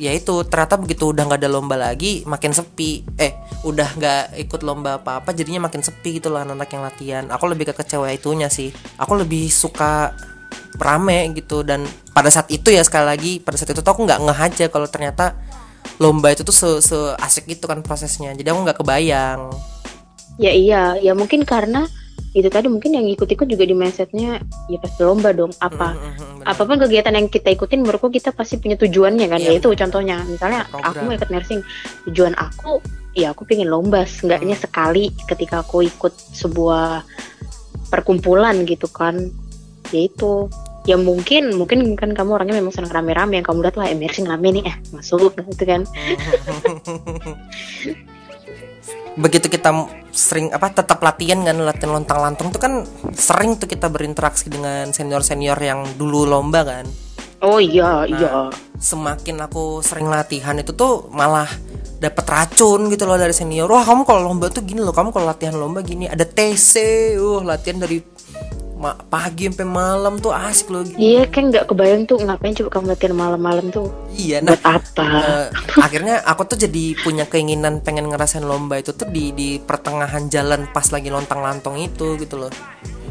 ya 0.00 0.16
itu 0.16 0.48
ternyata 0.48 0.80
begitu 0.80 1.12
udah 1.12 1.28
nggak 1.28 1.40
ada 1.44 1.50
lomba 1.52 1.76
lagi 1.76 2.24
makin 2.24 2.56
sepi. 2.56 3.04
Eh 3.20 3.36
udah 3.68 3.88
nggak 4.00 4.40
ikut 4.48 4.60
lomba 4.64 4.96
apa 4.96 5.20
apa 5.20 5.36
jadinya 5.36 5.68
makin 5.68 5.84
sepi 5.84 6.16
gitu 6.16 6.32
lah 6.32 6.48
anak 6.48 6.72
yang 6.72 6.80
latihan. 6.80 7.24
Aku 7.28 7.44
lebih 7.44 7.68
ke 7.68 7.74
kecewa 7.76 8.08
itunya 8.08 8.48
sih. 8.48 8.72
Aku 8.96 9.20
lebih 9.20 9.52
suka 9.52 10.16
rame 10.80 11.28
gitu 11.36 11.60
dan 11.60 11.84
pada 12.16 12.32
saat 12.32 12.48
itu 12.48 12.72
ya 12.72 12.80
sekali 12.80 13.04
lagi 13.04 13.32
pada 13.42 13.60
saat 13.60 13.76
itu 13.76 13.84
tuh 13.84 13.92
aku 13.92 14.08
nggak 14.08 14.20
ngeh 14.24 14.38
aja 14.40 14.64
kalau 14.72 14.88
ternyata 14.88 15.36
lomba 16.00 16.32
itu 16.32 16.40
tuh 16.40 16.56
se, 16.56 16.68
se 16.80 16.96
asik 17.20 17.44
itu 17.52 17.64
kan 17.68 17.84
prosesnya. 17.84 18.32
Jadi 18.32 18.48
aku 18.48 18.60
nggak 18.64 18.78
kebayang. 18.80 19.52
Ya 20.40 20.56
iya 20.56 20.96
ya 20.96 21.12
mungkin 21.12 21.44
karena 21.44 21.84
itu 22.30 22.46
tadi 22.46 22.66
mungkin 22.66 22.94
yang 22.94 23.06
ikut-ikut 23.10 23.44
juga 23.44 23.62
di 23.62 23.74
mindsetnya 23.74 24.38
ya 24.68 24.78
pasti 24.78 25.00
lomba 25.02 25.34
dong 25.34 25.50
apa? 25.58 25.92
Mm, 25.92 25.98
mm, 25.98 26.12
mm, 26.14 26.32
benar. 26.40 26.46
apa 26.46 26.60
pun 26.62 26.76
kegiatan 26.78 27.12
yang 27.14 27.26
kita 27.26 27.48
ikutin 27.50 27.78
menurutku 27.82 28.08
kita 28.08 28.30
pasti 28.30 28.54
punya 28.56 28.78
tujuannya 28.78 29.26
kan 29.26 29.38
Iya, 29.42 29.50
ya 29.50 29.52
itu 29.58 29.66
contohnya. 29.74 30.16
Misalnya 30.24 30.60
Program. 30.66 30.88
aku 30.88 30.98
mau 31.02 31.14
ikut 31.14 31.28
nursing 31.28 31.60
tujuan 32.06 32.32
aku 32.34 32.78
ya 33.12 33.34
aku 33.34 33.42
pengen 33.42 33.68
lomba 33.68 34.06
seenggaknya 34.06 34.54
Hmm. 34.54 34.64
sekali 34.64 35.10
ketika 35.26 35.60
aku 35.60 35.82
ikut 35.82 36.14
sebuah 36.14 37.02
perkumpulan 37.88 38.62
gitu 38.64 38.86
kan. 38.86 39.18
Ya 39.90 40.06
itu. 40.06 40.46
Ya 40.88 40.96
mungkin 40.96 41.52
mungkin 41.60 41.92
kan 41.92 42.16
kamu 42.16 42.40
orangnya 42.40 42.56
memang 42.56 42.72
senang 42.72 42.88
rame-rame 42.88 43.36
yang 43.36 43.44
kamu 43.44 43.68
lihat 43.68 43.76
lah 43.76 43.92
nursing 43.92 44.24
rame 44.24 44.48
nih 44.48 44.64
eh 44.64 44.76
masuk 44.96 45.36
gitu 45.52 45.64
kan 45.68 45.84
begitu 49.18 49.50
kita 49.50 49.70
sering 50.14 50.54
apa 50.54 50.70
tetap 50.70 51.02
latihan 51.02 51.42
kan 51.42 51.56
latihan 51.58 51.90
lontang 51.94 52.18
lantung 52.22 52.54
tuh 52.54 52.62
kan 52.62 52.86
sering 53.14 53.58
tuh 53.58 53.66
kita 53.66 53.90
berinteraksi 53.90 54.50
dengan 54.50 54.90
senior 54.94 55.22
senior 55.26 55.58
yang 55.58 55.82
dulu 55.98 56.26
lomba 56.26 56.62
kan 56.62 56.84
oh 57.42 57.58
iya 57.58 58.04
Nah. 58.04 58.06
iya 58.06 58.30
semakin 58.80 59.42
aku 59.44 59.82
sering 59.82 60.06
latihan 60.08 60.56
itu 60.56 60.72
tuh 60.72 61.10
malah 61.10 61.48
dapat 62.00 62.24
racun 62.24 62.88
gitu 62.88 63.04
loh 63.04 63.20
dari 63.20 63.34
senior 63.36 63.68
wah 63.68 63.84
kamu 63.84 64.08
kalau 64.08 64.32
lomba 64.32 64.48
tuh 64.48 64.64
gini 64.64 64.80
loh 64.80 64.94
kamu 64.94 65.12
kalau 65.12 65.26
latihan 65.28 65.52
lomba 65.58 65.84
gini 65.84 66.08
ada 66.08 66.24
TC 66.24 66.74
uh 67.20 67.42
latihan 67.44 67.82
dari 67.82 68.00
ma- 68.80 68.96
pagi 68.96 69.52
sampai 69.52 69.68
malam 69.68 70.16
tuh 70.16 70.32
asik 70.32 70.72
loh. 70.72 70.80
Gitu. 70.80 70.96
iya 70.96 71.28
kan 71.28 71.52
nggak 71.52 71.68
kebayang 71.68 72.08
tuh 72.08 72.16
ngapain 72.16 72.56
coba 72.56 72.68
kamu 72.72 72.86
latihan 72.96 73.12
malam-malam 73.12 73.66
tuh? 73.68 73.92
Iya 74.16 74.40
nah 74.40 74.56
buat 74.56 74.64
apa? 74.64 75.04
Eh, 75.04 75.46
akhirnya 75.84 76.24
aku 76.24 76.48
tuh 76.48 76.56
jadi 76.56 76.96
punya 77.04 77.28
keinginan 77.28 77.84
pengen 77.84 78.08
ngerasain 78.08 78.40
lomba 78.40 78.80
itu 78.80 78.96
tuh 78.96 79.04
di 79.12 79.36
di 79.36 79.60
pertengahan 79.60 80.32
jalan 80.32 80.64
pas 80.72 80.88
lagi 80.88 81.12
lontang 81.12 81.44
lantong 81.44 81.76
itu 81.76 82.16
gitu 82.16 82.40
loh. 82.40 82.50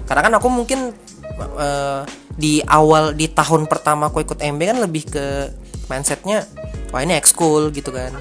Karena 0.10 0.26
kan 0.26 0.34
aku 0.42 0.50
mungkin 0.50 0.90
eh, 1.38 2.02
di 2.34 2.66
awal 2.66 3.14
di 3.14 3.30
tahun 3.30 3.70
pertama 3.70 4.10
aku 4.10 4.26
ikut 4.26 4.42
MB 4.42 4.62
kan 4.66 4.78
lebih 4.82 5.04
ke 5.06 5.54
mindsetnya 5.86 6.50
wah 6.90 7.06
ini 7.06 7.14
ekskul 7.14 7.70
gitu 7.70 7.94
kan. 7.94 8.18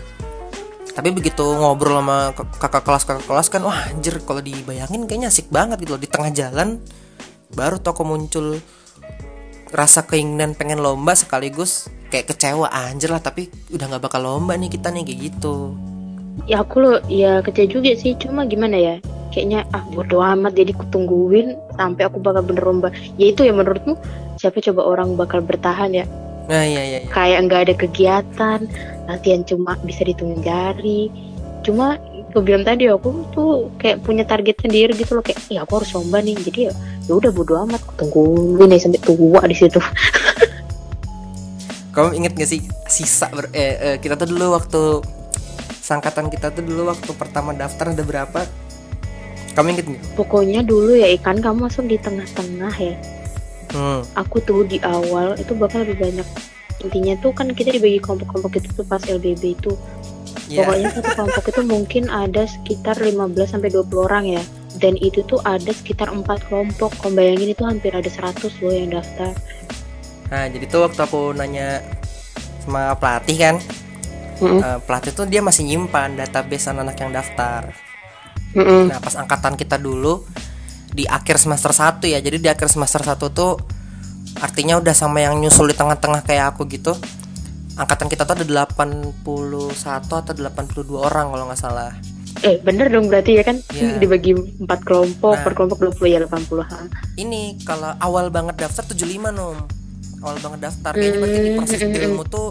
Tapi 0.92 1.14
begitu 1.16 1.46
ngobrol 1.46 2.04
sama 2.04 2.36
kakak 2.36 2.84
kelas 2.84 3.08
kakak 3.08 3.24
kelas 3.24 3.48
kan 3.48 3.64
wah 3.64 3.88
anjir 3.88 4.20
kalau 4.20 4.44
dibayangin 4.44 5.08
kayaknya 5.08 5.32
asik 5.32 5.48
banget 5.48 5.80
gitu 5.80 5.96
loh 5.96 6.02
di 6.02 6.10
tengah 6.10 6.28
jalan 6.34 6.82
baru 7.52 7.80
aku 7.80 8.04
muncul 8.04 8.60
rasa 9.68 10.04
keinginan 10.04 10.56
pengen 10.56 10.80
lomba 10.80 11.12
sekaligus 11.12 11.92
kayak 12.08 12.32
kecewa 12.32 12.72
anjir 12.72 13.12
lah 13.12 13.20
tapi 13.20 13.52
udah 13.68 13.84
nggak 13.84 14.04
bakal 14.04 14.24
lomba 14.24 14.56
nih 14.56 14.72
kita 14.72 14.88
nih 14.88 15.04
kayak 15.04 15.20
gitu. 15.32 15.76
Ya 16.48 16.64
aku 16.64 16.80
lo 16.80 16.92
ya 17.10 17.44
kecil 17.44 17.68
juga 17.68 17.92
sih 17.98 18.16
cuma 18.16 18.48
gimana 18.48 18.78
ya 18.78 18.94
kayaknya 19.28 19.68
ah 19.76 19.84
bodo 19.92 20.24
amat 20.24 20.56
jadi 20.56 20.72
kutungguin 20.72 21.52
sampai 21.76 22.08
aku 22.08 22.16
bakal 22.20 22.42
bener 22.48 22.64
lomba. 22.64 22.88
Ya 23.20 23.28
itu 23.28 23.44
ya 23.44 23.52
menurutmu 23.52 23.98
siapa 24.40 24.64
coba 24.64 24.88
orang 24.88 25.18
bakal 25.20 25.44
bertahan 25.44 25.92
ya? 25.92 26.06
Nah 26.48 26.64
iya 26.64 26.80
iya, 26.80 26.98
iya. 27.04 27.10
kayak 27.12 27.38
nggak 27.44 27.60
ada 27.68 27.74
kegiatan 27.76 28.60
latihan 29.04 29.44
cuma 29.44 29.76
bisa 29.84 30.00
dihitung 30.04 30.40
jari 30.40 31.12
cuma 31.60 32.00
aku 32.32 32.40
bilang 32.40 32.64
tadi 32.64 32.88
aku 32.88 33.24
tuh 33.32 33.68
kayak 33.76 34.00
punya 34.00 34.24
target 34.24 34.56
sendiri 34.60 34.96
gitu 34.96 35.16
loh 35.16 35.24
kayak 35.24 35.40
ya 35.52 35.64
aku 35.68 35.80
harus 35.80 35.92
lomba 35.92 36.24
nih 36.24 36.36
jadi 36.40 36.60
ya 36.68 36.72
ya 37.08 37.16
udah 37.16 37.32
bodo 37.32 37.56
amat. 37.64 37.80
Aku 37.82 37.92
tungguin 37.96 38.70
aja 38.70 38.86
sampai 38.86 39.00
tua 39.00 39.40
di 39.48 39.56
situ. 39.56 39.80
Kamu 41.96 42.14
inget 42.14 42.38
gak 42.38 42.46
sih 42.46 42.62
sisa 42.86 43.26
ber- 43.32 43.50
eh, 43.50 43.74
eh, 43.74 43.96
kita 43.98 44.14
tuh 44.14 44.30
dulu 44.30 44.54
waktu 44.54 45.02
sangkatan 45.82 46.30
kita 46.30 46.54
tuh 46.54 46.62
dulu 46.62 46.92
waktu 46.92 47.10
pertama 47.16 47.50
daftar 47.56 47.90
ada 47.90 48.04
berapa? 48.04 48.46
Kamu 49.56 49.66
inget 49.74 49.86
nggak? 49.90 50.02
Pokoknya 50.14 50.62
dulu 50.62 50.94
ya 50.94 51.10
ikan 51.18 51.42
kamu 51.42 51.66
masuk 51.66 51.90
di 51.90 51.98
tengah-tengah 51.98 52.74
ya. 52.78 52.94
Hmm. 53.68 54.00
aku 54.16 54.40
tuh 54.48 54.64
di 54.64 54.80
awal 54.80 55.36
itu 55.36 55.52
bakal 55.52 55.84
lebih 55.84 56.00
banyak. 56.00 56.24
Intinya 56.80 57.12
tuh 57.20 57.36
kan 57.36 57.52
kita 57.52 57.76
dibagi 57.76 58.00
kelompok-kelompok 58.00 58.64
itu 58.64 58.68
tuh 58.72 58.86
pas 58.88 59.04
LBB 59.04 59.60
itu. 59.60 59.76
Ya 60.48 60.64
pokoknya 60.64 60.88
satu 60.96 61.10
kelompok 61.12 61.44
itu 61.52 61.62
mungkin 61.68 62.04
ada 62.08 62.48
sekitar 62.48 62.96
15 62.96 63.36
sampai 63.44 63.68
20 63.68 63.92
orang 64.00 64.24
ya 64.24 64.40
dan 64.78 64.94
itu 64.98 65.20
tuh 65.26 65.42
ada 65.42 65.70
sekitar 65.70 66.08
empat 66.10 66.46
kelompok 66.46 66.94
kau 67.02 67.10
bayangin 67.10 67.52
itu 67.52 67.62
hampir 67.66 67.92
ada 67.92 68.08
100 68.08 68.40
loh 68.62 68.72
yang 68.74 68.90
daftar 68.94 69.34
nah 70.30 70.44
jadi 70.46 70.64
tuh 70.70 70.86
waktu 70.86 71.00
aku 71.02 71.34
nanya 71.34 71.82
sama 72.62 72.94
pelatih 72.96 73.36
kan 73.36 73.56
Mm-mm. 74.38 74.62
eh, 74.62 74.78
pelatih 74.86 75.12
tuh 75.12 75.26
dia 75.26 75.42
masih 75.42 75.66
nyimpan 75.66 76.14
database 76.14 76.70
anak-anak 76.70 76.96
yang 77.02 77.10
daftar 77.10 77.62
Mm-mm. 78.56 78.88
Nah, 78.88 78.98
pas 79.02 79.12
angkatan 79.12 79.60
kita 79.60 79.76
dulu 79.76 80.24
di 80.92 81.04
akhir 81.04 81.36
semester 81.36 81.72
1 81.72 82.00
ya. 82.08 82.18
Jadi 82.22 82.40
di 82.40 82.48
akhir 82.48 82.72
semester 82.72 83.04
1 83.04 83.28
tuh 83.28 83.60
artinya 84.40 84.80
udah 84.80 84.94
sama 84.96 85.20
yang 85.20 85.36
nyusul 85.36 85.68
di 85.68 85.76
tengah-tengah 85.76 86.24
kayak 86.24 86.56
aku 86.56 86.64
gitu. 86.70 86.96
Angkatan 87.76 88.08
kita 88.08 88.24
tuh 88.24 88.34
ada 88.40 88.46
81 88.72 89.14
atau 90.24 90.32
82 90.34 90.96
orang 90.96 91.26
kalau 91.30 91.44
nggak 91.46 91.60
salah. 91.60 91.92
Eh 92.40 92.56
bener 92.58 92.86
dong 92.88 93.06
berarti 93.06 93.34
ya 93.34 93.42
kan 93.42 93.56
Iya. 93.70 93.98
dibagi 94.02 94.32
empat 94.34 94.80
kelompok 94.82 95.34
Nah. 95.34 95.42
per 95.42 95.52
kelompok 95.52 95.78
20 95.94 96.06
ya 96.08 96.18
80 96.20 96.62
ha. 96.62 96.80
Ini 97.14 97.40
kalau 97.62 97.90
awal 97.98 98.28
banget 98.28 98.58
daftar 98.58 98.84
75 98.84 99.30
nom. 99.30 99.56
Awal 100.18 100.36
banget 100.38 100.60
daftar. 100.64 100.92
Kayaknya 100.92 101.18
berarti 101.18 101.38
di 101.38 101.50
proses 101.54 101.78
Hmm, 101.80 101.94
ilmu 101.94 102.22
tuh 102.24 102.48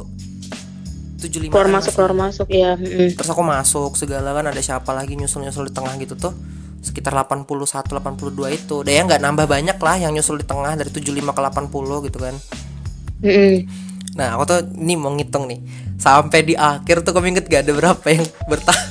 75 1.17 1.49
keluar 1.49 1.65
an 1.65 1.73
masuk 1.73 1.91
keluar 1.93 2.13
masuk 2.13 2.47
ya. 2.47 2.71
Terus 3.11 3.27
aku 3.27 3.41
masuk 3.41 3.91
segala 3.93 4.31
kan 4.31 4.45
ada 4.45 4.59
siapa 4.59 4.91
lagi 4.91 5.15
nyusul-nyusul 5.15 5.67
di 5.67 5.73
tengah 5.73 5.97
gitu 5.97 6.13
tuh 6.13 6.31
sekitar 6.79 7.11
81 7.11 7.43
82 7.89 8.23
itu. 8.49 8.73
Udah 8.79 8.93
ya 8.93 9.01
nggak 9.03 9.19
nambah 9.19 9.45
banyak 9.45 9.77
lah 9.77 9.95
yang 9.97 10.13
nyusul 10.13 10.37
di 10.37 10.45
tengah 10.45 10.73
dari 10.73 10.87
75 10.87 11.03
ke 11.27 11.41
80 11.41 12.05
gitu 12.05 12.17
kan. 12.17 12.35
Nah, 14.13 14.33
aku 14.33 14.43
tuh 14.45 14.59
ini 14.73 14.93
mau 14.93 15.11
ngitung 15.11 15.45
nih. 15.45 15.59
Sampai 15.97 16.41
di 16.41 16.53
akhir 16.53 17.01
tuh 17.01 17.11
kamu 17.11 17.33
inget 17.33 17.45
gak 17.45 17.65
ada 17.65 17.73
berapa 17.73 18.05
yang 18.07 18.25
bertahan 18.45 18.85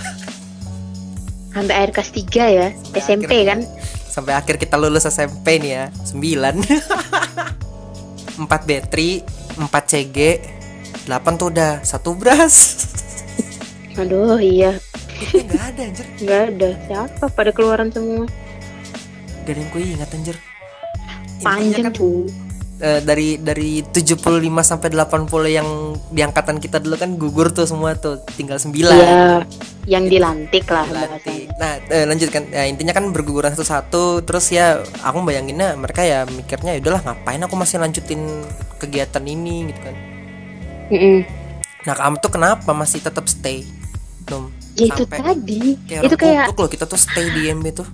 sampai 1.56 1.74
akhir 1.74 1.90
kelas 1.94 2.10
3 2.12 2.28
ya 2.52 2.66
Sampai 2.70 3.00
SMP 3.00 3.32
akhir. 3.32 3.46
kan 3.48 3.58
sampai 4.06 4.32
akhir 4.32 4.56
kita 4.56 4.76
lulus 4.76 5.04
SMP 5.04 5.56
nih 5.56 5.72
ya. 5.72 5.84
9. 6.04 6.60
4 8.36 8.44
battery, 8.44 9.24
4 9.56 9.64
CG, 9.86 10.18
8 11.04 11.08
tuh 11.36 11.48
udah 11.48 11.80
satu 11.80 12.12
beras. 12.12 12.56
aduh 14.00 14.36
iya 14.36 14.76
nggak 15.32 15.64
ada 15.72 15.82
anjir. 15.82 16.06
nggak 16.22 16.42
ada 16.50 16.68
siapa 16.84 17.24
pada 17.32 17.50
keluaran 17.50 17.88
semua 17.88 18.28
Gak 19.46 19.54
ada 19.54 19.60
yang 19.62 19.70
gue 19.70 19.82
ingat 19.94 20.10
anjir. 20.10 20.36
Panjang 21.38 21.86
kan, 21.88 21.94
tuh 21.94 22.26
eh, 22.80 23.00
dari 23.00 23.40
dari 23.40 23.80
75 23.80 24.20
sampai 24.62 24.88
80 24.92 25.48
yang 25.48 25.68
di 26.12 26.20
angkatan 26.20 26.60
kita 26.60 26.80
dulu 26.80 26.96
kan 26.96 27.16
gugur 27.16 27.48
tuh 27.52 27.64
semua 27.64 27.96
tuh 27.96 28.20
tinggal 28.36 28.60
9 28.60 28.72
ya 28.72 29.40
yang 29.86 30.04
dilantik 30.10 30.66
lah 30.66 30.84
bahasanya 30.90 31.54
Nah, 31.56 31.78
eh, 31.88 32.04
lanjut 32.04 32.28
kan. 32.28 32.44
Ya, 32.50 32.66
intinya 32.66 32.92
kan 32.92 33.08
berguguran 33.14 33.54
satu-satu. 33.54 34.26
Terus 34.26 34.50
ya, 34.50 34.82
aku 35.00 35.22
bayanginnya 35.22 35.78
mereka 35.78 36.02
ya 36.02 36.26
mikirnya 36.26 36.74
ya 36.76 36.82
udahlah 36.82 37.02
ngapain 37.06 37.40
aku 37.46 37.54
masih 37.54 37.78
lanjutin 37.80 38.44
kegiatan 38.76 39.22
ini 39.24 39.70
gitu 39.70 39.80
kan. 39.86 39.96
Mm-mm. 40.90 41.18
Nah, 41.86 41.94
kamu 41.94 42.18
tuh 42.18 42.30
kenapa 42.34 42.70
masih 42.74 43.00
tetap 43.00 43.30
stay? 43.30 43.62
Nom. 44.26 44.50
ya 44.76 44.92
itu 44.92 45.02
Sampai 45.06 45.22
tadi 45.22 45.60
Kayak 45.88 46.02
itu 46.04 46.16
kayak 46.18 46.46
loh 46.58 46.68
kita 46.68 46.84
tuh 46.84 46.98
stay 47.00 47.30
di 47.32 47.48
MB 47.48 47.66
tuh. 47.72 47.88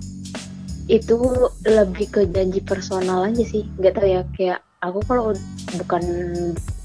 itu 0.83 1.15
lebih 1.63 2.11
ke 2.11 2.21
janji 2.27 2.59
personal 2.59 3.23
aja 3.23 3.43
sih 3.47 3.63
nggak 3.79 3.93
tahu 3.95 4.07
ya 4.09 4.21
kayak 4.35 4.59
aku 4.83 4.99
kalau 5.07 5.31
bukan 5.79 6.03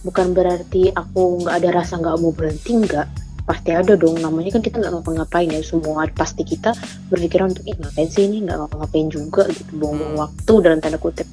bukan 0.06 0.26
berarti 0.30 0.94
aku 0.94 1.42
nggak 1.42 1.54
ada 1.58 1.68
rasa 1.82 1.98
nggak 1.98 2.16
mau 2.22 2.30
berhenti 2.30 2.78
nggak. 2.78 3.06
Pasti 3.48 3.72
ada 3.72 3.96
dong 3.96 4.20
namanya 4.20 4.60
kan 4.60 4.62
kita 4.62 4.76
nggak 4.76 4.92
ngapa-ngapain 5.00 5.48
ya. 5.48 5.60
Semua 5.64 6.04
pasti 6.12 6.44
kita 6.44 6.76
berpikiran 7.08 7.56
untuk 7.56 7.64
ih 7.66 7.74
ngapain 7.80 8.08
sih 8.08 8.28
ini? 8.28 8.44
Nggak 8.44 8.56
ngapa-ngapain 8.60 9.08
juga 9.08 9.48
gitu. 9.50 9.72
Buang-buang 9.80 10.14
Hmm. 10.14 10.22
waktu 10.22 10.52
dalam 10.62 10.78
tanda 10.78 11.00
kutip. 11.00 11.26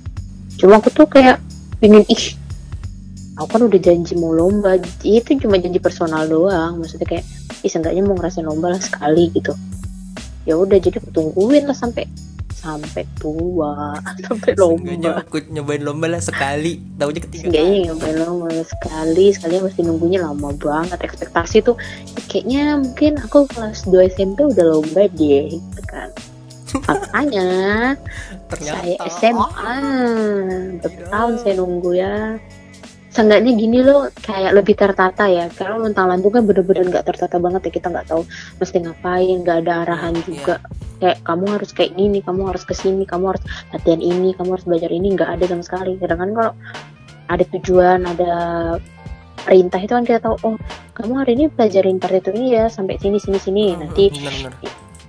Cuma 0.56 0.80
aku 0.80 0.90
tuh 0.90 1.06
kayak 1.06 1.38
pingin 1.84 2.08
ih 2.08 2.26
aku 3.36 3.48
kan 3.52 3.62
udah 3.68 3.80
janji 3.84 4.16
mau 4.16 4.32
lomba. 4.32 4.80
Itu 5.04 5.36
cuma 5.38 5.60
janji 5.60 5.78
personal 5.84 6.26
doang. 6.26 6.80
Maksudnya 6.80 7.06
kayak 7.06 7.26
ih 7.62 7.70
seenggaknya 7.70 8.02
mau 8.08 8.16
ngerasain 8.16 8.48
lomba 8.48 8.72
lah 8.72 8.82
sekali 8.82 9.30
gitu. 9.36 9.52
Ya 10.48 10.56
udah 10.56 10.80
jadi 10.80 11.04
aku 11.04 11.12
tungguin 11.12 11.68
lah 11.68 11.76
sampai 11.76 12.08
sampai 12.66 13.06
tua 13.22 13.94
sampai 14.26 14.58
lomba. 14.58 15.22
aku 15.22 15.46
nyobain 15.54 15.86
lomba 15.86 16.10
lah 16.10 16.22
sekali. 16.22 16.82
Taunya 16.98 17.22
ketiga. 17.22 17.46
Seenggaknya 17.46 17.94
nyobain 17.94 18.18
lomba 18.26 18.50
sekali. 18.66 19.26
Sekali 19.30 19.54
mesti 19.62 19.82
nunggunya 19.86 20.20
lama 20.26 20.50
banget. 20.58 20.98
Ekspektasi 21.06 21.62
tuh 21.62 21.78
kayaknya 22.26 22.82
mungkin 22.82 23.22
aku 23.22 23.46
kelas 23.46 23.86
2 23.86 24.18
SMP 24.18 24.50
udah 24.50 24.66
lomba 24.66 25.06
deh 25.14 25.54
gitu 25.54 25.82
kan. 25.86 26.10
Makanya 26.90 27.50
Ternyata. 28.52 28.82
saya 28.82 28.96
SMA 29.14 29.48
ah, 29.48 29.80
berapa 30.82 31.04
tahun 31.08 31.34
saya 31.40 31.54
nunggu 31.62 31.92
ya 31.96 32.36
seenggaknya 33.16 33.56
gini 33.56 33.80
loh 33.80 34.12
kayak 34.12 34.52
lebih 34.60 34.76
tertata 34.76 35.32
ya. 35.32 35.48
Kalau 35.56 35.80
mentang 35.80 36.12
lantung 36.12 36.36
kan 36.36 36.44
bener-bener 36.44 36.92
nggak 36.92 37.08
tertata 37.08 37.40
banget 37.40 37.72
ya 37.72 37.72
kita 37.80 37.88
nggak 37.88 38.12
tahu 38.12 38.28
mesti 38.60 38.78
ngapain 38.84 39.38
nggak 39.40 39.58
ada 39.64 39.74
arahan 39.88 40.14
Hmm, 40.20 40.26
juga. 40.28 40.56
Kayak 41.00 41.18
kamu 41.24 41.46
harus 41.56 41.70
kayak 41.72 41.92
gini 41.96 42.20
kamu 42.20 42.42
harus 42.52 42.64
ke 42.68 42.76
sini 42.76 43.04
kamu 43.08 43.26
harus 43.32 43.44
latihan 43.72 44.02
ini 44.04 44.36
kamu 44.36 44.50
harus 44.60 44.66
belajar 44.68 44.92
ini 44.92 45.08
nggak 45.16 45.30
ada 45.40 45.44
sama 45.48 45.64
sekali. 45.64 45.92
Sedangkan 45.96 46.30
kalau 46.36 46.54
ada 47.32 47.44
tujuan 47.56 48.00
ada 48.04 48.34
perintah 49.46 49.80
itu 49.80 49.94
kan 49.96 50.04
kita 50.04 50.20
tahu 50.20 50.36
oh 50.44 50.56
kamu 50.98 51.12
hari 51.22 51.32
ini 51.40 51.46
pelajarin 51.54 51.98
partitur 52.02 52.34
ini 52.36 52.58
ya 52.58 52.66
sampai 52.68 53.00
sini 53.00 53.22
sini 53.22 53.38
sini 53.40 53.66
nanti 53.80 54.12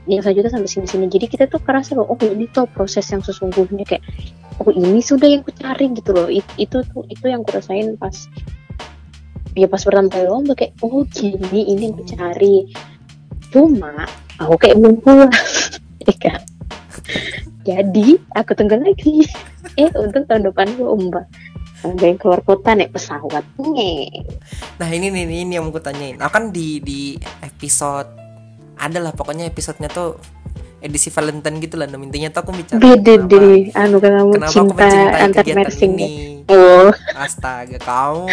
yang 0.07 0.23
selanjutnya 0.23 0.53
sampai 0.55 0.71
sini 0.71 0.87
sini 0.87 1.07
jadi 1.11 1.27
kita 1.27 1.45
tuh 1.51 1.59
kerasa 1.59 1.99
loh 1.99 2.07
oh 2.07 2.19
ini 2.23 2.47
tuh 2.51 2.71
proses 2.71 3.03
yang 3.11 3.23
sesungguhnya. 3.27 3.83
Kayak 3.83 4.07
oh 4.63 4.71
ini 4.71 5.03
sudah 5.03 5.27
yang 5.27 5.43
kucari 5.43 5.91
gitu 5.93 6.11
loh. 6.15 6.31
It- 6.31 6.57
itu 6.57 6.83
tuh 6.87 7.03
itu 7.11 7.27
yang 7.27 7.43
kurasain 7.43 7.99
pas 7.99 8.15
ya 9.59 9.67
pas 9.67 9.83
pertama 9.83 10.07
kali 10.07 10.27
lomba. 10.31 10.55
Kayak 10.55 10.79
oh 10.87 11.03
gini 11.11 11.75
ini 11.75 11.91
yang 11.91 11.95
kucari. 11.99 12.71
Cuma 13.51 14.07
aku 14.39 14.55
kayak 14.63 14.79
belum 14.79 15.03
pulang 15.03 15.33
ya 16.07 16.15
kan? 16.23 16.41
Jadi 17.67 18.23
aku 18.35 18.51
tunggu 18.55 18.79
lagi. 18.79 19.27
Eh 19.77 19.91
untuk 19.99 20.25
tahun 20.31 20.47
depan 20.47 20.79
lomba. 20.79 21.27
Sampai 21.83 22.17
keluar 22.17 22.41
kota 22.41 22.73
naik 22.73 22.95
pesawat. 22.95 23.45
Nge. 23.61 24.25
Nah 24.81 24.89
ini 24.89 25.13
nih 25.13 25.45
ini 25.45 25.59
yang 25.59 25.69
mau 25.69 25.75
gue 25.75 25.83
tanyain. 25.85 26.17
Aku 26.23 26.33
kan 26.33 26.45
di 26.49 26.81
di 26.81 27.19
episode 27.45 28.26
adalah 28.77 29.13
pokoknya 29.13 29.49
episodenya 29.49 29.89
tuh 29.89 30.21
edisi 30.81 31.09
Valentine 31.11 31.57
gitu 31.59 31.81
lah. 31.81 31.89
Intinya 31.89 32.29
tuh 32.31 32.41
aku 32.47 32.53
bicara 32.55 32.81
beda 32.81 33.15
kenapa, 33.27 33.81
anu 33.81 33.97
kamu 33.99 34.31
kenapa 34.37 34.47
aku 34.47 34.53
cinta 34.53 34.85
mencintai 34.87 35.21
antar 35.25 35.45
kegiatan 35.45 35.73
ini. 35.89 36.09
oh 36.49 36.91
Astaga 37.17 37.79
kamu. 37.81 38.25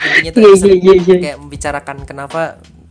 Intinya 0.00 0.30
tuh 0.32 0.40
episode 0.44 0.74
iya 0.74 0.76
iya 0.76 0.94
iya 0.98 1.16
kayak 1.20 1.36
membicarakan 1.38 1.96
kenapa 2.04 2.40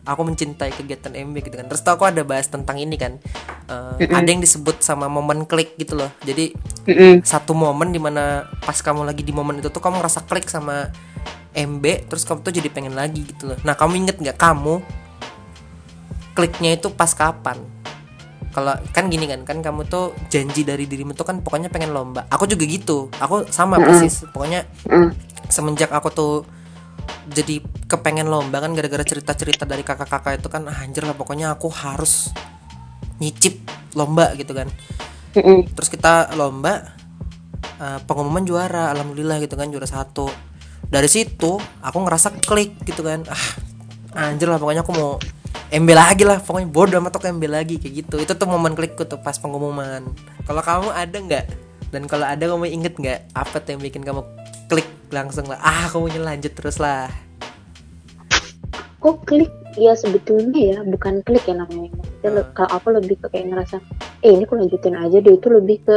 aku 0.10 0.22
mencintai 0.26 0.72
kegiatan 0.74 1.14
MB 1.14 1.36
gitu 1.46 1.56
kan. 1.60 1.66
Terus 1.70 1.82
tuh 1.86 1.94
aku 1.94 2.04
ada 2.08 2.26
bahas 2.26 2.50
tentang 2.50 2.82
ini 2.82 2.98
kan. 2.98 3.22
Eh, 3.70 4.08
Mm-mm. 4.08 4.16
Ada 4.16 4.30
yang 4.32 4.42
disebut 4.42 4.82
sama 4.82 5.06
momen 5.06 5.46
klik 5.46 5.78
gitu 5.78 6.00
loh. 6.00 6.10
Jadi 6.26 6.56
Mm-mm. 6.90 7.22
satu 7.22 7.54
momen 7.54 7.94
di 7.94 8.02
mana 8.02 8.50
pas 8.66 8.80
kamu 8.80 9.06
lagi 9.06 9.22
di 9.22 9.36
momen 9.36 9.62
itu 9.62 9.70
tuh 9.70 9.84
kamu 9.84 10.02
ngerasa 10.02 10.26
klik 10.26 10.50
sama 10.50 10.90
MB 11.56 12.10
terus 12.10 12.24
kamu 12.26 12.40
tuh 12.46 12.54
jadi 12.54 12.70
pengen 12.70 12.94
lagi 12.94 13.26
gitu 13.26 13.50
loh 13.50 13.58
nah 13.66 13.74
kamu 13.74 14.06
inget 14.06 14.18
nggak 14.22 14.38
kamu 14.38 14.82
kliknya 16.40 16.80
itu 16.80 16.88
pas 16.96 17.12
kapan? 17.12 17.60
Kalau 18.56 18.74
kan 18.96 19.12
gini 19.12 19.28
kan 19.28 19.44
kan 19.44 19.60
kamu 19.60 19.86
tuh 19.92 20.16
janji 20.32 20.64
dari 20.64 20.88
dirimu 20.88 21.12
tuh 21.12 21.28
kan 21.28 21.44
pokoknya 21.44 21.68
pengen 21.68 21.92
lomba. 21.92 22.26
Aku 22.32 22.48
juga 22.48 22.64
gitu. 22.64 23.12
Aku 23.20 23.44
sama 23.52 23.76
Mm-mm. 23.76 23.92
persis. 23.92 24.24
Pokoknya 24.32 24.64
Mm. 24.88 25.12
semenjak 25.52 25.92
aku 25.92 26.10
tuh 26.10 26.34
jadi 27.30 27.62
kepengen 27.86 28.26
lomba 28.26 28.58
kan 28.64 28.74
gara-gara 28.74 29.06
cerita-cerita 29.06 29.68
dari 29.68 29.84
kakak-kakak 29.86 30.42
itu 30.42 30.48
kan 30.50 30.66
ah, 30.66 30.82
anjir 30.82 31.06
lah 31.06 31.14
pokoknya 31.14 31.54
aku 31.54 31.70
harus 31.70 32.32
nyicip 33.20 33.60
lomba 33.94 34.32
gitu 34.40 34.56
kan. 34.56 34.72
Mm-mm. 35.36 35.70
terus 35.78 35.94
kita 35.94 36.34
lomba 36.34 36.90
eh, 37.78 38.00
pengumuman 38.10 38.42
juara 38.48 38.90
alhamdulillah 38.96 39.44
gitu 39.44 39.60
kan 39.60 39.70
juara 39.70 39.86
satu. 39.86 40.32
Dari 40.90 41.06
situ 41.06 41.62
aku 41.86 41.98
ngerasa 42.02 42.42
klik 42.42 42.82
gitu 42.88 43.06
kan. 43.06 43.28
Ah 43.30 43.46
anjir 44.34 44.50
lah 44.50 44.58
pokoknya 44.58 44.82
aku 44.82 44.90
mau 44.98 45.22
MB 45.70 45.90
lagi 45.94 46.26
lah 46.26 46.42
pokoknya 46.42 46.66
bodoh 46.66 46.98
amat 46.98 47.22
aku 47.22 47.30
MB 47.30 47.46
lagi 47.46 47.78
kayak 47.78 47.94
gitu. 48.02 48.16
Itu 48.18 48.34
tuh 48.34 48.50
momen 48.50 48.74
klikku 48.74 49.06
tuh 49.06 49.22
pas 49.22 49.38
pengumuman. 49.38 50.02
Kalau 50.50 50.62
kamu 50.66 50.90
ada 50.90 51.14
nggak? 51.14 51.46
Dan 51.94 52.10
kalau 52.10 52.26
ada 52.26 52.42
kamu 52.42 52.66
inget 52.74 52.98
nggak 52.98 53.30
apa 53.38 53.62
tuh 53.62 53.78
yang 53.78 53.82
bikin 53.86 54.02
kamu 54.02 54.26
klik 54.66 54.90
langsung 55.14 55.46
lah? 55.46 55.62
Ah 55.62 55.86
kamu 55.94 56.10
lanjut 56.26 56.58
terus 56.58 56.82
lah. 56.82 57.06
Kok 58.98 59.30
klik? 59.30 59.54
Ya 59.78 59.94
sebetulnya 59.94 60.58
ya 60.58 60.78
bukan 60.82 61.22
klik 61.22 61.46
ya 61.46 61.54
namanya. 61.54 61.94
Maksudnya 61.94 62.42
Hmm. 62.42 62.54
kalau 62.58 62.70
aku 62.74 62.88
lebih 62.90 63.16
ke 63.22 63.28
kayak 63.30 63.54
ngerasa 63.54 63.78
eh 64.26 64.34
ini 64.34 64.50
aku 64.50 64.58
lanjutin 64.58 64.98
aja 64.98 65.18
deh. 65.22 65.38
Itu 65.38 65.54
lebih 65.54 65.86
ke 65.86 65.96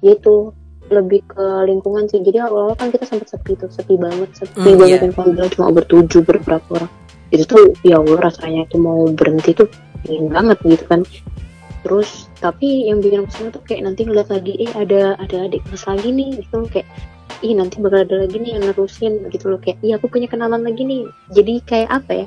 ya 0.00 0.16
itu 0.16 0.56
lebih 0.88 1.20
ke 1.28 1.44
lingkungan 1.68 2.08
sih. 2.08 2.24
Jadi 2.24 2.40
awal-awal 2.40 2.72
kan 2.72 2.88
kita 2.88 3.04
sempat 3.04 3.28
sepi 3.28 3.52
tuh 3.60 3.68
sepi 3.68 4.00
banget 4.00 4.32
sepi 4.32 4.64
Hmm, 4.64 4.80
banget 4.80 4.98
yang 5.04 5.12
kalau 5.12 5.28
bilang 5.36 5.50
cuma 5.52 5.68
bertujuh 5.76 6.24
beberapa 6.24 6.68
orang 6.72 6.90
itu 7.30 7.44
tuh 7.46 7.74
ya 7.86 8.02
Allah 8.02 8.30
rasanya 8.30 8.66
itu 8.66 8.76
mau 8.78 9.06
berhenti 9.14 9.54
tuh 9.54 9.70
ingin 10.06 10.30
banget 10.30 10.58
gitu 10.66 10.84
kan. 10.86 11.00
Terus 11.80 12.28
tapi 12.42 12.90
yang 12.90 13.00
bikin 13.00 13.24
aku 13.24 13.32
seneng 13.32 13.52
tuh 13.56 13.62
kayak 13.64 13.82
nanti 13.88 14.04
ngeliat 14.04 14.28
lagi 14.28 14.52
eh 14.60 14.72
ada 14.76 15.16
ada 15.16 15.48
adik 15.48 15.64
kelas 15.70 15.84
lagi 15.88 16.08
nih 16.12 16.28
gitu. 16.42 16.66
Kayak 16.68 16.88
ih 17.40 17.56
nanti 17.56 17.80
bakal 17.80 18.04
ada 18.04 18.26
lagi 18.26 18.36
nih 18.36 18.58
yang 18.58 18.64
nerusin 18.68 19.14
gitu 19.32 19.44
loh. 19.48 19.60
Kayak 19.62 19.78
iya 19.80 19.96
aku 19.96 20.12
punya 20.12 20.28
kenalan 20.28 20.60
lagi 20.60 20.82
nih. 20.84 21.08
Jadi 21.32 21.54
kayak 21.64 21.88
apa 22.02 22.12
ya? 22.24 22.26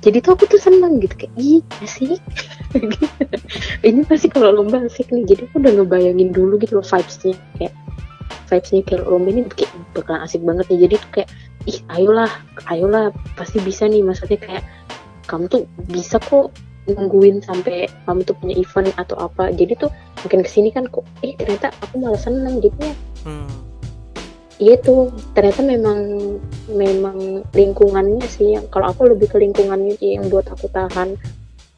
Jadi 0.00 0.16
tuh 0.24 0.32
aku 0.32 0.44
tuh 0.48 0.60
seneng 0.60 1.00
gitu. 1.02 1.26
Kayak 1.26 1.34
ih 1.40 1.60
asik. 1.82 2.20
Ini 3.88 4.00
pasti 4.06 4.30
kalau 4.30 4.62
lomba 4.62 4.84
asik 4.86 5.10
nih. 5.10 5.24
Jadi 5.26 5.50
aku 5.50 5.60
udah 5.60 5.72
ngebayangin 5.80 6.30
dulu 6.30 6.54
gitu 6.60 6.78
loh 6.78 6.86
vibesnya. 6.86 7.34
Kayak 7.58 7.74
vibesnya 8.48 8.82
kayak 8.86 9.06
lomba 9.06 9.28
ini 9.30 9.40
kayak 9.50 9.72
bakalan 9.94 10.20
asik 10.26 10.42
banget 10.42 10.66
nih. 10.70 10.78
Jadi 10.88 10.94
tuh 10.98 11.10
kayak 11.14 11.28
ih 11.68 11.78
ayolah 11.92 12.30
ayolah 12.70 13.04
pasti 13.38 13.58
bisa 13.62 13.86
nih. 13.86 14.02
Maksudnya 14.02 14.38
kayak 14.38 14.64
kamu 15.30 15.46
tuh 15.46 15.62
bisa 15.86 16.18
kok 16.18 16.50
nungguin 16.90 17.38
sampai 17.44 17.86
kamu 18.08 18.26
tuh 18.26 18.34
punya 18.38 18.54
event 18.58 18.90
atau 18.98 19.16
apa. 19.20 19.54
Jadi 19.54 19.78
tuh 19.78 19.90
makin 20.26 20.42
ke 20.42 20.50
sini 20.50 20.68
kan 20.74 20.88
kok 20.90 21.06
eh 21.22 21.36
ternyata 21.38 21.70
aku 21.84 21.94
malah 22.02 22.18
seneng 22.18 22.58
jadinya. 22.58 22.92
Hmm. 23.22 23.50
Iya 24.60 24.76
tuh 24.84 25.08
ternyata 25.32 25.64
memang 25.64 25.98
memang 26.68 27.48
lingkungannya 27.56 28.20
sih 28.28 28.60
yang 28.60 28.68
kalau 28.68 28.92
aku 28.92 29.08
lebih 29.08 29.32
ke 29.32 29.40
lingkungannya 29.40 29.96
sih 29.96 30.20
yang 30.20 30.28
buat 30.28 30.44
aku 30.52 30.68
tahan. 30.68 31.16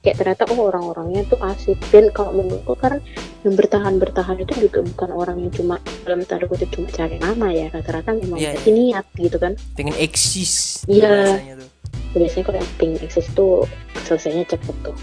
Kayak 0.02 0.18
ternyata 0.18 0.50
oh 0.50 0.66
orang-orangnya 0.66 1.22
tuh 1.30 1.38
asik. 1.46 1.78
Dan 1.94 2.10
kalau 2.10 2.34
menurutku 2.34 2.74
karena 2.74 2.98
yang 3.42 3.54
bertahan 3.58 3.94
bertahan 3.98 4.38
itu 4.38 4.70
juga 4.70 4.86
bukan 4.86 5.10
orang 5.10 5.36
yang 5.42 5.50
cuma 5.50 5.76
dalam 6.06 6.22
tanda 6.22 6.46
kutip 6.46 6.70
cuma 6.70 6.86
cari 6.94 7.18
nama 7.18 7.50
ya. 7.50 7.66
Rata-rata 7.74 8.14
memang 8.14 8.38
Iya, 8.38 8.54
berarti 8.54 8.70
niat 8.70 9.06
gitu 9.18 9.36
kan. 9.42 9.52
Pengen 9.74 9.96
eksis 9.98 10.82
Iya. 10.86 11.38
biasanya 11.38 11.54
tuh. 11.58 11.68
biasanya 12.12 12.44
kalau 12.44 12.58
yang 12.60 12.72
ping 12.76 12.94
eksis 13.00 13.26
tuh 13.32 13.64
selesainya 14.06 14.44
cepet 14.46 14.76
tuh. 14.86 14.94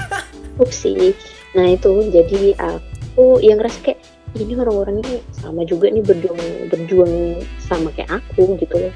Upsi 0.62 1.12
nah 1.52 1.68
itu. 1.68 1.92
Jadi 2.08 2.56
aku 2.56 3.40
yang 3.44 3.60
ngerasa 3.60 3.78
kayak 3.84 4.00
ini 4.36 4.52
orang-orang 4.56 5.00
ini 5.04 5.24
sama 5.32 5.64
juga 5.64 5.88
nih 5.88 6.04
berjuang 6.04 6.40
berjuang 6.68 7.12
sama 7.60 7.92
kayak 7.92 8.20
aku 8.24 8.56
gitu 8.56 8.74
loh. 8.78 8.92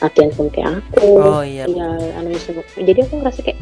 Latihan 0.00 0.30
sama 0.32 0.48
kayak 0.48 0.70
aku. 0.80 1.08
Oh 1.20 1.44
iya. 1.44 1.68
Ya 1.68 1.90
jadi 2.80 3.04
aku 3.04 3.20
ngerasa 3.20 3.44
kayak 3.44 3.60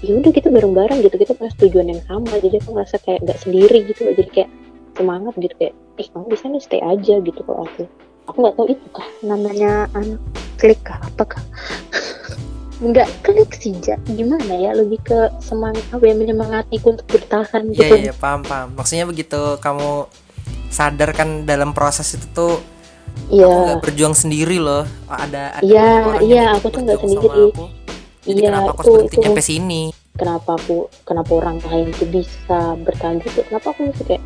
ya 0.00 0.12
udah 0.16 0.32
kita 0.32 0.48
bareng-bareng 0.48 0.98
gitu 1.04 1.16
kita 1.16 1.32
punya 1.36 1.52
tujuan 1.60 1.86
yang 1.92 2.02
sama 2.08 2.32
jadi 2.40 2.56
aku 2.56 2.68
ngerasa 2.72 2.96
kayak 3.04 3.20
nggak 3.20 3.38
sendiri 3.38 3.78
gitu 3.84 4.00
loh 4.08 4.14
jadi 4.16 4.30
kayak 4.32 4.50
semangat 4.96 5.34
gitu 5.36 5.54
kayak 5.56 5.74
eh 5.96 6.06
kamu 6.08 6.24
bisa 6.28 6.44
nih 6.48 6.62
stay 6.62 6.80
aja 6.80 7.14
gitu 7.20 7.40
kalau 7.44 7.64
aku 7.64 7.82
aku 8.24 8.36
nggak 8.40 8.54
tahu 8.56 8.66
itu 8.68 8.86
kah 8.90 9.08
namanya 9.20 9.70
anak 9.92 10.20
klik 10.56 10.80
kah 10.80 10.96
apakah 11.04 11.42
nggak 12.80 13.08
klik 13.20 13.52
sih 13.52 13.76
Ja. 13.84 14.00
gimana 14.08 14.56
ya 14.56 14.72
lebih 14.72 15.04
ke 15.04 15.28
semangat 15.38 15.84
apa 15.92 16.00
ya 16.00 16.14
menyemangatiku 16.16 16.96
untuk 16.96 17.06
bertahan 17.12 17.68
Iya 17.68 17.76
gitu 17.76 17.84
iya 17.92 18.00
iya, 18.08 18.12
paham 18.16 18.40
paham. 18.40 18.72
Maksudnya 18.72 19.04
begitu 19.04 19.36
kamu 19.60 20.08
sadar 20.72 21.12
kan 21.12 21.44
dalam 21.44 21.76
proses 21.76 22.08
itu 22.16 22.24
tuh 22.32 22.56
aku 23.28 23.36
iya 23.36 23.44
nggak 23.44 23.84
berjuang 23.84 24.16
sendiri 24.16 24.56
loh. 24.56 24.88
Oh, 25.06 25.12
Ada 25.12 25.60
ada 25.60 25.62
Iya, 25.66 25.88
orang 26.08 26.22
iya, 26.24 26.40
yang 26.40 26.56
aku 26.56 26.66
tuh 26.72 26.80
nggak 26.80 26.98
sendiri. 27.04 27.42
aku. 27.52 27.64
Jadi 28.24 28.40
iya 28.44 28.48
kenapa 28.52 28.70
aku 28.76 28.80
harus 28.80 28.92
berhenti 28.92 29.16
nyampe 29.20 29.42
sini? 29.42 29.82
kenapa 30.20 30.60
aku 30.60 30.90
kenapa 31.08 31.30
orang 31.40 31.56
lain 31.64 31.96
tuh 31.96 32.08
bisa 32.12 32.76
bertahan 32.84 33.24
gitu? 33.24 33.40
Kenapa 33.48 33.72
aku 33.72 33.88
masih 33.88 34.04
kayak 34.04 34.22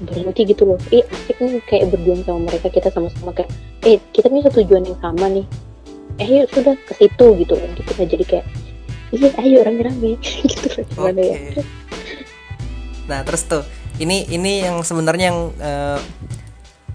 berhenti 0.00 0.42
gitu 0.48 0.62
loh? 0.64 0.78
Eh 0.88 1.04
asik 1.04 1.36
nih 1.44 1.60
kayak 1.68 1.92
berjuang 1.92 2.24
sama 2.24 2.40
mereka 2.48 2.72
kita 2.72 2.88
sama-sama 2.88 3.36
kayak 3.36 3.50
eh 3.84 4.00
kita 4.16 4.32
punya 4.32 4.48
tujuan 4.48 4.88
yang 4.88 4.98
sama 5.04 5.26
nih. 5.28 5.46
Eh 6.16 6.28
yuk 6.40 6.48
sudah 6.48 6.72
ke 6.88 6.92
situ 6.96 7.26
gitu 7.44 7.52
loh 7.52 7.68
gitu 7.76 7.90
nah 8.00 8.06
jadi 8.08 8.24
kayak 8.24 8.46
iya 9.12 9.28
ayo 9.44 9.58
rame-rame. 9.60 10.16
Gitu 10.50 10.66
loh 10.72 10.84
gimana 10.88 11.20
ya? 11.20 11.36
Nah 13.06 13.20
terus 13.22 13.44
tuh 13.44 13.62
ini 14.00 14.24
ini 14.32 14.64
yang 14.64 14.80
sebenarnya 14.80 15.24
yang 15.28 15.40
eh, 15.60 16.00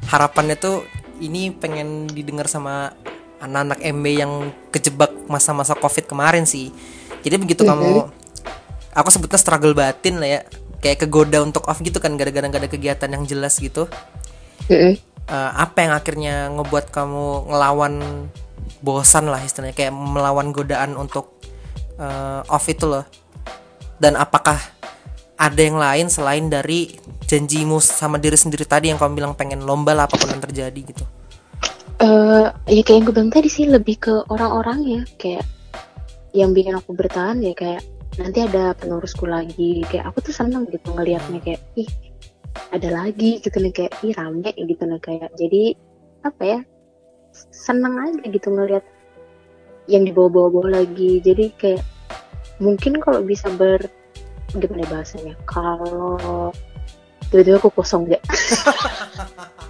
harapannya 0.10 0.58
tuh 0.58 0.84
ini 1.22 1.54
pengen 1.54 2.10
didengar 2.10 2.50
sama 2.50 2.98
anak-anak 3.42 3.80
MB 3.82 4.06
yang 4.14 4.34
kejebak 4.70 5.12
masa-masa 5.26 5.74
covid 5.74 6.06
kemarin 6.06 6.46
sih. 6.46 6.70
Jadi 7.26 7.36
begitu 7.42 7.62
kamu, 7.66 8.10
aku 8.94 9.10
sebutnya 9.10 9.38
struggle 9.42 9.74
batin 9.74 10.22
lah 10.22 10.30
ya, 10.30 10.40
kayak 10.82 11.06
kegoda 11.06 11.42
untuk 11.42 11.66
off 11.66 11.82
gitu 11.82 11.98
kan 11.98 12.14
gara-gara 12.18 12.46
gak 12.46 12.62
ada 12.62 12.70
kegiatan 12.70 13.10
yang 13.10 13.26
jelas 13.26 13.58
gitu. 13.58 13.90
Mm-mm. 14.70 14.98
Eh, 15.32 15.52
apa 15.54 15.78
yang 15.86 15.94
akhirnya 15.96 16.36
ngebuat 16.52 16.92
kamu 16.92 17.54
ngelawan 17.54 18.28
bosan 18.82 19.30
lah 19.30 19.40
istilahnya 19.40 19.78
kayak 19.78 19.94
melawan 19.94 20.50
godaan 20.52 20.98
untuk 20.98 21.40
eh, 22.02 22.42
off 22.52 22.66
itu 22.68 22.90
loh 22.90 23.06
dan 24.02 24.18
apakah 24.18 24.58
ada 25.38 25.62
yang 25.62 25.78
lain 25.78 26.10
selain 26.10 26.50
dari 26.50 26.98
janjimu 27.30 27.78
sama 27.80 28.18
diri 28.18 28.36
sendiri 28.36 28.66
tadi 28.66 28.90
yang 28.90 28.98
kamu 28.98 29.14
bilang 29.24 29.34
pengen 29.38 29.62
lomba 29.62 29.94
lah 29.94 30.10
apa 30.10 30.18
pun 30.18 30.30
yang 30.34 30.42
terjadi 30.42 30.82
gitu 30.84 31.06
Eh, 32.02 32.46
ya 32.50 32.82
kayak 32.82 32.98
yang 32.98 33.06
gue 33.06 33.14
bilang 33.14 33.30
tadi 33.30 33.46
sih 33.46 33.70
lebih 33.70 33.96
ke 34.02 34.14
orang-orangnya. 34.34 35.06
Kayak 35.22 35.46
yang 36.34 36.50
bikin 36.50 36.74
aku 36.74 36.98
bertahan 36.98 37.38
ya 37.46 37.54
kayak 37.54 37.86
nanti 38.18 38.42
ada 38.42 38.74
penerusku 38.74 39.30
lagi. 39.30 39.86
Kayak 39.86 40.10
aku 40.10 40.26
tuh 40.26 40.34
seneng 40.34 40.66
gitu 40.74 40.98
ngelihatnya 40.98 41.38
kayak 41.46 41.62
ih 41.78 41.86
ada 42.74 42.90
lagi 42.90 43.38
gitu 43.46 43.54
nih. 43.62 43.70
Kayak 43.70 43.94
ih 44.02 44.18
rame 44.18 44.50
gitu 44.50 44.84
nih 44.90 44.98
kayak. 44.98 45.30
Jadi 45.38 45.78
apa 46.26 46.42
ya 46.42 46.60
seneng 47.54 47.94
aja 48.02 48.26
gitu 48.26 48.50
ngelihat 48.50 48.86
yang 49.86 50.02
dibawa-bawa 50.02 50.82
lagi. 50.82 51.22
Jadi 51.22 51.54
kayak 51.54 51.86
mungkin 52.58 52.98
kalau 52.98 53.22
bisa 53.22 53.46
ber 53.54 53.78
gimana 54.58 54.84
bahasanya 54.90 55.38
kalau 55.48 56.52
tiba-tiba 57.32 57.56
aku 57.64 57.72
kosong 57.72 58.04
ya 58.12 58.20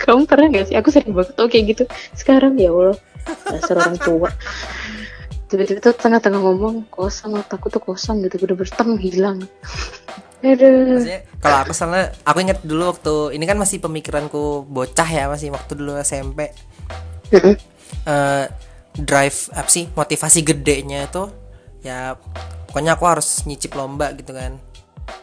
kamu 0.00 0.24
pernah 0.24 0.48
gak 0.48 0.72
sih? 0.72 0.76
Aku 0.80 0.88
sering 0.88 1.12
banget. 1.12 1.36
Tuh 1.36 1.48
kayak 1.52 1.64
gitu. 1.76 1.84
Sekarang 2.16 2.56
ya 2.56 2.72
Allah. 2.72 2.96
Dasar 3.52 3.76
orang 3.84 4.00
tua. 4.00 4.32
Tiba-tiba 5.52 5.78
tuh 5.82 5.92
tengah-tengah 5.92 6.40
ngomong 6.40 6.88
kosong 6.88 7.36
otakku 7.36 7.68
tuh 7.68 7.84
kosong 7.84 8.24
gitu. 8.24 8.40
Bener-bener 8.40 8.72
teng 8.72 8.96
hilang. 8.96 9.38
Aduh. 10.40 10.96
Maksudnya 10.96 11.20
kalau 11.36 11.56
aku 11.60 11.72
salah 11.76 12.08
aku 12.24 12.38
ingat 12.40 12.64
dulu 12.64 12.88
waktu 12.88 13.36
ini 13.36 13.44
kan 13.44 13.60
masih 13.60 13.76
pemikiranku 13.76 14.64
bocah 14.64 15.04
ya 15.04 15.28
masih 15.28 15.52
waktu 15.52 15.76
dulu 15.76 16.00
SMP 16.00 16.48
Mm-mm. 17.28 17.60
eh 18.08 18.44
drive 18.96 19.52
apa 19.52 19.68
sih 19.68 19.92
motivasi 19.92 20.40
gedenya 20.40 21.04
itu 21.04 21.28
ya 21.84 22.16
pokoknya 22.72 22.96
aku 22.96 23.04
harus 23.04 23.44
nyicip 23.44 23.76
lomba 23.76 24.16
gitu 24.16 24.32
kan. 24.32 24.56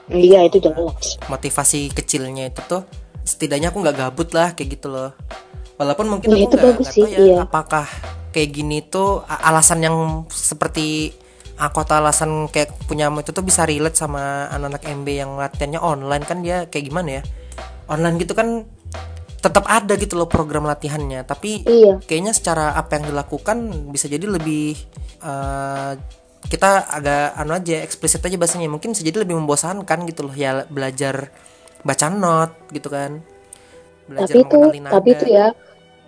Iya 0.08 0.46
itu 0.46 0.62
jelas. 0.62 1.18
Motivasi 1.28 1.92
kecilnya 1.98 2.54
itu 2.54 2.62
tuh 2.70 2.86
setidaknya 3.28 3.76
aku 3.76 3.84
nggak 3.84 3.98
gabut 4.00 4.30
lah 4.32 4.56
kayak 4.56 4.80
gitu 4.80 4.88
loh. 4.88 5.12
Walaupun 5.76 6.08
mungkin 6.08 6.32
Ya, 6.32 6.36
aku 6.40 6.44
itu 6.48 6.56
nggak 6.56 6.68
bagus 6.74 6.88
nggak 6.88 6.96
sih, 6.96 7.04
ya 7.12 7.20
iya. 7.20 7.36
apakah 7.44 7.86
kayak 8.32 8.50
gini 8.50 8.82
tuh 8.82 9.22
alasan 9.28 9.84
yang 9.84 10.26
seperti 10.32 11.14
aku 11.60 11.84
atau 11.86 12.02
alasan 12.02 12.50
kayak 12.50 12.74
punya 12.88 13.12
itu 13.12 13.30
tuh 13.36 13.46
bisa 13.46 13.68
relate 13.68 13.98
sama 13.98 14.50
anak-anak 14.50 14.82
MB 15.04 15.08
yang 15.10 15.32
latihannya 15.38 15.82
online 15.82 16.24
kan 16.26 16.42
dia 16.42 16.66
kayak 16.72 16.86
gimana 16.88 17.10
ya? 17.20 17.24
Online 17.92 18.16
gitu 18.18 18.34
kan 18.34 18.66
tetap 19.38 19.70
ada 19.70 19.94
gitu 19.96 20.18
loh 20.18 20.26
program 20.26 20.66
latihannya 20.66 21.22
tapi 21.24 21.62
iya. 21.64 22.02
kayaknya 22.04 22.34
secara 22.34 22.74
apa 22.74 22.98
yang 22.98 23.14
dilakukan 23.14 23.58
bisa 23.94 24.10
jadi 24.10 24.26
lebih 24.26 24.74
eh, 25.22 25.92
kita 26.48 26.90
agak 26.90 27.38
anu 27.38 27.52
aja 27.54 27.84
eksplisit 27.84 28.24
aja 28.24 28.40
bahasanya 28.40 28.72
mungkin 28.72 28.96
bisa 28.96 29.04
jadi 29.04 29.22
lebih 29.22 29.36
membosankan 29.38 30.08
gitu 30.10 30.26
loh 30.26 30.36
ya 30.36 30.66
belajar 30.72 31.30
baca 31.84 32.08
not 32.10 32.52
gitu 32.74 32.90
kan. 32.90 33.22
Belajar 34.08 34.34
tapi 34.34 34.40
itu 34.42 34.60
nada. 34.80 34.92
tapi 34.98 35.10
itu 35.14 35.26
ya 35.28 35.48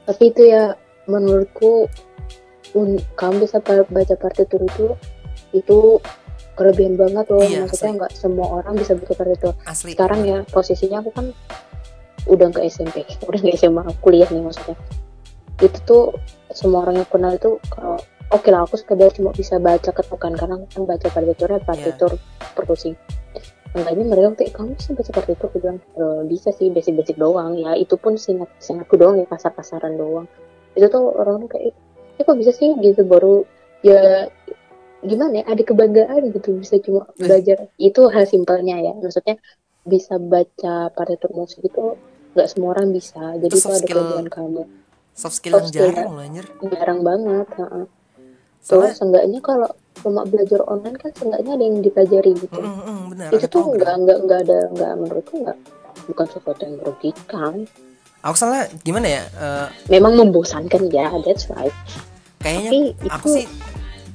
tapi 0.07 0.23
itu 0.31 0.41
ya 0.47 0.63
menurutku 1.05 1.89
un- 2.77 3.03
kamu 3.17 3.45
bisa 3.45 3.59
baca 3.65 4.15
partitur 4.15 4.61
itu 4.63 4.85
itu 5.53 5.99
kelebihan 6.53 6.99
banget 6.99 7.25
loh. 7.31 7.41
Iya, 7.41 7.65
maksudnya 7.65 8.05
nggak 8.05 8.13
semua 8.13 8.47
orang 8.61 8.75
bisa 8.75 8.93
baca 8.93 9.13
partitur. 9.15 9.53
Asli. 9.63 9.95
Sekarang 9.95 10.21
ya 10.27 10.43
posisinya 10.51 10.99
aku 11.01 11.11
kan 11.15 11.31
udah 12.27 12.47
ke 12.51 12.61
SMP 12.67 13.07
udah 13.29 13.39
ke 13.39 13.49
SMA 13.55 13.83
kuliah 14.03 14.27
nih 14.29 14.43
maksudnya. 14.43 14.75
Itu 15.59 15.77
tuh 15.83 16.03
semua 16.55 16.87
orang 16.87 17.03
yang 17.03 17.09
kenal 17.09 17.35
itu 17.35 17.59
kalau 17.71 17.99
oke 18.29 18.47
lah 18.49 18.63
aku 18.65 18.77
sekedar 18.77 19.09
cuma 19.13 19.33
bisa 19.33 19.57
baca 19.57 19.89
ketukan 19.89 20.33
karena 20.37 20.55
aku 20.61 20.65
kan 20.71 20.83
baca 20.85 21.07
partiturnya 21.09 21.59
partitur 21.65 22.11
perkusi 22.53 22.93
enggaknya 23.75 24.05
mereka 24.05 24.27
kayak 24.39 24.53
kamu 24.57 24.71
bisa 24.75 24.89
baca 24.97 25.11
partitur 25.13 25.45
aku 25.47 25.57
bilang 25.61 25.79
"E, 25.93 26.03
bisa 26.25 26.49
sih 26.55 26.67
basic-basic 26.69 27.15
doang. 27.15 27.53
Ya 27.57 27.77
itu 27.77 27.93
pun 27.95 28.17
singkat 28.17 28.49
singkatku 28.57 28.95
doang 28.97 29.21
ya 29.21 29.27
pasar-pasaran 29.29 29.93
doang. 29.95 30.25
Itu 30.73 30.89
tuh 30.89 31.13
orang 31.13 31.45
kayak 31.45 31.73
ya 32.17 32.21
kok 32.25 32.37
bisa 32.37 32.49
sih? 32.49 32.73
Gitu 32.77 33.05
baru 33.05 33.45
ya 33.85 34.27
gimana 34.99 35.39
ya 35.39 35.45
ada 35.47 35.63
kebanggaan 35.63 36.33
gitu 36.33 36.59
bisa 36.59 36.81
cuma 36.81 37.05
Eh. 37.15 37.25
belajar. 37.29 37.69
Itu 37.77 38.09
hal 38.09 38.25
simpelnya 38.25 38.81
ya 38.81 38.93
maksudnya 38.97 39.37
bisa 39.85 40.17
baca 40.19 40.89
partitur 40.91 41.31
musik 41.31 41.63
itu 41.63 41.95
nggak 42.35 42.47
semua 42.49 42.73
orang 42.75 42.89
bisa. 42.91 43.37
Jadi 43.37 43.53
Itu 43.53 43.63
itu 43.63 43.69
ada 43.69 43.87
kelebihan 43.87 44.27
kamu. 44.27 44.63
soft 45.13 45.35
skill 45.35 45.59
soft 45.59 45.75
yang 45.75 45.75
skill, 45.75 45.83
jarang 45.91 46.11
loh 46.15 46.23
anjir. 46.23 46.45
jarang 46.63 46.99
banget 47.03 47.47
heeh. 47.59 47.85
Soalnya 48.59 48.91
Terus 48.91 48.97
seenggaknya 48.99 49.39
kalau 49.41 49.69
cuma 49.99 50.21
belajar 50.23 50.59
online 50.63 50.95
kan 50.95 51.11
seenggaknya 51.11 51.51
ada 51.59 51.63
yang 51.63 51.77
dipelajari 51.83 52.31
gitu. 52.39 52.59
Mm, 52.59 52.79
mm, 52.79 52.99
benar 53.11 53.27
itu 53.31 53.37
ada 53.39 53.47
tuh 53.51 53.63
nggak 53.75 53.93
nggak 54.05 54.17
nggak 54.25 54.39
ada 54.47 54.59
nggak 54.71 54.91
menurutku 54.95 55.33
nggak 55.43 55.57
bukan 56.07 56.25
sesuatu 56.31 56.61
yang 56.63 56.75
merugikan. 56.79 57.53
Aku 58.19 58.35
salah 58.35 58.67
gimana 58.83 59.07
ya 59.07 59.23
eh, 59.31 59.67
memang 59.87 60.19
membosankan 60.19 60.91
ya 60.91 61.07
that's 61.23 61.47
right. 61.47 61.71
kayaknya 62.39 62.71
tapi 62.71 62.79
aku 63.11 63.27
itu 63.27 63.27
sih 63.35 63.45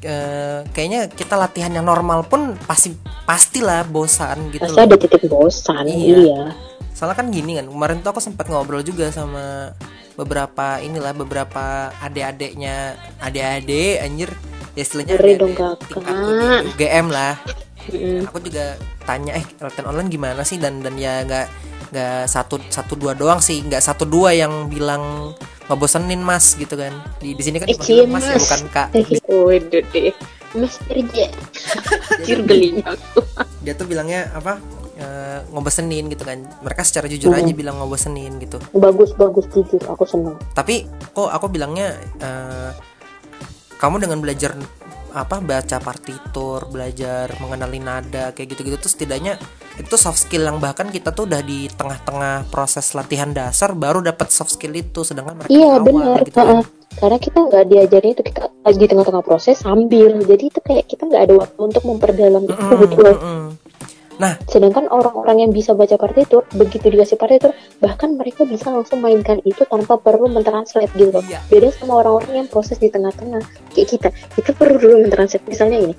eh, 0.05 0.61
kayaknya 0.73 1.01
kita 1.13 1.35
latihan 1.37 1.73
yang 1.73 1.85
normal 1.85 2.25
pun 2.25 2.57
pasti 2.65 2.93
pastilah 3.25 3.85
bosan 3.89 4.53
gitu 4.53 4.65
pasti 4.65 4.81
ada 4.81 4.97
titik 4.97 5.25
bosan 5.29 5.85
Iya. 5.89 6.17
iya, 6.21 6.43
Soalnya 6.95 7.17
kan 7.19 7.27
gini 7.35 7.59
kan, 7.59 7.67
kemarin 7.67 7.99
tuh 8.07 8.15
aku 8.15 8.21
sempat 8.23 8.47
ngobrol 8.47 8.81
juga 8.81 9.11
sama 9.11 9.75
beberapa 10.15 10.79
inilah 10.79 11.13
beberapa 11.15 11.91
adik-adiknya 11.99 12.95
adik-adik 13.19 14.03
anjir. 14.03 14.31
Ya 14.75 14.83
istilahnya 14.83 15.15
dong, 15.39 15.55
Kakak. 15.55 16.03
di 16.03 16.67
UGM 16.75 17.07
lah. 17.11 17.39
Mm. 17.91 18.27
Aku 18.27 18.43
juga 18.43 18.75
tanya 19.07 19.39
eh 19.39 19.45
latihan 19.61 19.87
online 19.95 20.11
gimana 20.11 20.43
sih? 20.43 20.59
Dan 20.59 20.83
dan 20.83 20.99
ya 20.99 21.23
nggak 21.23 21.47
nggak 21.95 22.19
satu 22.27 22.59
satu 22.67 22.99
dua 22.99 23.15
doang 23.15 23.39
sih. 23.39 23.63
Nggak 23.63 23.83
satu 23.85 24.03
dua 24.03 24.35
yang 24.35 24.67
bilang 24.67 25.35
ngebosenin 25.71 26.19
mas 26.19 26.59
gitu 26.59 26.75
kan. 26.75 26.91
Di 27.23 27.39
di 27.39 27.43
sini 27.45 27.63
kan 27.63 27.71
Eh, 27.71 27.79
cie, 27.79 28.03
mas 28.09 28.27
ya 28.27 28.35
Mas. 28.35 28.43
bukan 28.43 28.63
kak. 28.73 28.89
Waduh 29.31 29.83
deh. 29.95 30.15
Mas 30.55 30.75
kerja. 30.87 31.27
Aku. 32.25 33.21
dia 33.63 33.73
tuh 33.75 33.87
bilangnya 33.87 34.31
apa 34.35 34.59
eh, 35.05 35.39
ngebosenin 35.53 36.09
gitu 36.09 36.25
kan. 36.25 36.41
Mereka 36.65 36.83
secara 36.83 37.05
jujur 37.07 37.29
aja 37.31 37.53
bilang 37.53 37.77
ngebosenin 37.77 38.41
gitu. 38.41 38.57
Bagus 38.73 39.13
bagus 39.15 39.45
jujur 39.53 39.85
aku 39.85 40.05
senang 40.05 40.41
tapi 40.55 40.85
kok 41.13 41.29
aku 41.29 41.47
bilangnya 41.47 41.93
eh, 42.19 42.71
kamu 43.77 44.01
dengan 44.01 44.19
belajar 44.19 44.57
apa 45.15 45.39
baca 45.39 45.79
partitur 45.79 46.67
belajar 46.67 47.31
mengenali 47.39 47.79
nada 47.79 48.35
kayak 48.35 48.51
gitu-gitu 48.51 48.83
tuh 48.83 48.91
setidaknya 48.91 49.39
itu 49.75 49.95
soft 49.95 50.19
skill 50.19 50.43
yang 50.43 50.59
bahkan 50.59 50.91
kita 50.91 51.15
tuh 51.15 51.27
udah 51.27 51.39
di 51.39 51.71
tengah-tengah 51.71 52.51
proses 52.51 52.91
latihan 52.95 53.31
dasar 53.31 53.79
baru 53.79 54.03
dapat 54.03 54.35
soft 54.35 54.59
skill 54.59 54.75
itu 54.75 55.07
sedangkan 55.07 55.39
mereka 55.39 55.55
Iya 55.55 55.79
benar. 55.79 56.19
gitu 56.23 56.35
kan. 56.35 56.47
heeh. 56.59 56.65
Karena 56.95 57.19
kita 57.19 57.39
nggak 57.43 57.65
diajarin 57.67 58.11
itu 58.15 58.23
kita 58.23 58.43
lagi 58.63 58.79
di 58.79 58.87
tengah-tengah 58.87 59.25
proses 59.27 59.59
sambil. 59.59 60.15
Jadi 60.23 60.45
itu 60.47 60.59
kayak 60.63 60.87
kita 60.87 61.03
nggak 61.11 61.23
ada 61.27 61.35
waktu 61.43 61.59
untuk 61.59 61.83
memperdalam 61.83 62.43
itu 62.47 62.55
Mm-mm, 62.55 62.83
gitu 62.87 62.97
loh. 63.03 63.17
mm-mm. 63.19 63.44
Nah, 64.23 64.39
Sedangkan 64.47 64.87
orang-orang 64.95 65.49
yang 65.49 65.51
bisa 65.51 65.75
baca 65.75 65.99
partitur 65.99 66.47
Begitu 66.55 66.87
dikasih 66.95 67.19
partitur 67.19 67.51
Bahkan 67.83 68.15
mereka 68.15 68.47
bisa 68.47 68.71
langsung 68.71 69.03
mainkan 69.03 69.43
itu 69.43 69.67
tanpa 69.67 69.99
perlu 69.99 70.31
mentranslate 70.31 70.93
gitu 70.95 71.11
loh. 71.11 71.25
Iya. 71.27 71.43
Beda 71.51 71.69
sama 71.75 71.99
orang-orang 71.99 72.47
yang 72.47 72.49
proses 72.49 72.79
di 72.79 72.89
tengah-tengah. 72.95 73.43
Kayak 73.75 73.89
kita 73.91 74.09
Kita 74.39 74.51
perlu 74.55 74.79
dulu 74.79 74.95
mentranslate. 75.03 75.43
Misalnya 75.51 75.91
ini 75.91 75.95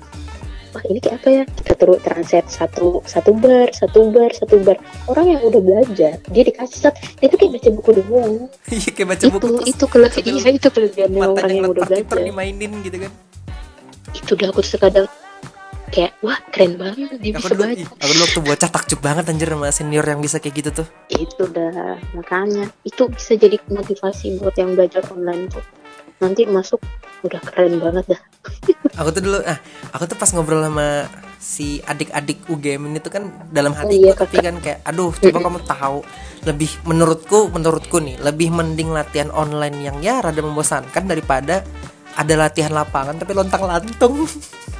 Wah 0.76 0.84
ini 0.92 1.00
kayak 1.00 1.16
apa 1.24 1.28
ya? 1.32 1.44
Kita 1.48 1.72
terus 1.72 1.98
translate 2.04 2.48
satu, 2.52 3.00
satu 3.04 3.30
bar 3.36 3.68
Satu 3.72 4.12
bar, 4.12 4.30
satu 4.32 4.56
bar. 4.60 4.76
Orang 5.08 5.26
yang 5.32 5.40
udah 5.44 5.60
belajar 5.60 6.20
Dia 6.32 6.42
dikasih 6.44 6.78
satu 6.88 6.96
Itu 7.20 7.36
kayak 7.36 7.60
baca 7.60 7.68
buku 7.80 7.90
doang. 8.00 8.34
Iya 8.76 8.90
kayak 8.96 9.08
baca 9.12 9.24
itu 9.24 9.32
buku 9.32 9.46
terus 9.46 9.68
itu 9.68 9.84
kelebihan 9.88 10.32
iya 10.36 10.50
itu 10.56 10.68
kelebihannya 10.72 11.20
orang 11.20 11.50
yang 11.52 11.68
udah 11.68 11.84
belajar. 11.84 12.16
dimainin 12.20 12.72
gitu 12.80 12.96
kan. 12.96 13.12
Itu 14.16 14.30
udah 14.36 14.48
aku 14.52 14.60
sekadar 14.64 15.04
kayak 15.90 16.12
wah 16.20 16.38
keren 16.50 16.76
banget 16.76 17.16
dia 17.22 17.32
aku 17.36 17.46
bisa 17.46 17.54
dulu, 17.54 17.64
baca. 17.64 17.84
aku 18.02 18.10
dulu 18.12 18.22
waktu 18.26 18.40
bocah 18.42 18.70
takjub 18.70 19.00
banget 19.00 19.24
anjir 19.30 19.48
sama 19.48 19.68
senior 19.70 20.06
yang 20.06 20.20
bisa 20.20 20.36
kayak 20.42 20.54
gitu 20.60 20.70
tuh. 20.82 20.86
Itu 21.12 21.46
udah 21.46 21.98
makanya. 22.16 22.64
Itu 22.82 23.08
bisa 23.10 23.38
jadi 23.38 23.56
motivasi 23.70 24.40
buat 24.42 24.54
yang 24.58 24.74
belajar 24.74 25.02
online 25.12 25.48
tuh. 25.50 25.64
Nanti 26.18 26.48
masuk 26.48 26.80
udah 27.24 27.40
keren 27.42 27.78
banget 27.80 28.16
dah. 28.16 28.20
Aku 29.00 29.12
tuh 29.12 29.20
dulu 29.20 29.38
ah 29.44 29.58
aku 29.92 30.08
tuh 30.08 30.16
pas 30.16 30.30
ngobrol 30.32 30.64
sama 30.64 31.04
si 31.36 31.84
adik-adik 31.84 32.48
UGM 32.48 32.88
ini 32.88 32.98
tuh 32.98 33.12
kan 33.12 33.28
dalam 33.52 33.76
Oh 33.76 33.84
hatiku 33.84 34.08
iya, 34.08 34.12
tapi 34.16 34.36
kan 34.40 34.56
kayak 34.56 34.80
aduh 34.88 35.12
coba 35.12 35.38
kamu 35.44 35.60
tahu 35.68 35.98
lebih 36.48 36.70
menurutku 36.88 37.52
menurutku 37.52 38.00
nih 38.00 38.16
lebih 38.24 38.56
mending 38.56 38.88
latihan 38.88 39.28
online 39.36 39.76
yang 39.84 40.00
ya 40.00 40.24
rada 40.24 40.40
membosankan 40.40 41.04
daripada 41.04 41.60
ada 42.16 42.34
latihan 42.40 42.72
lapangan 42.72 43.20
tapi 43.20 43.36
lontang 43.36 43.68
lantung 43.68 44.24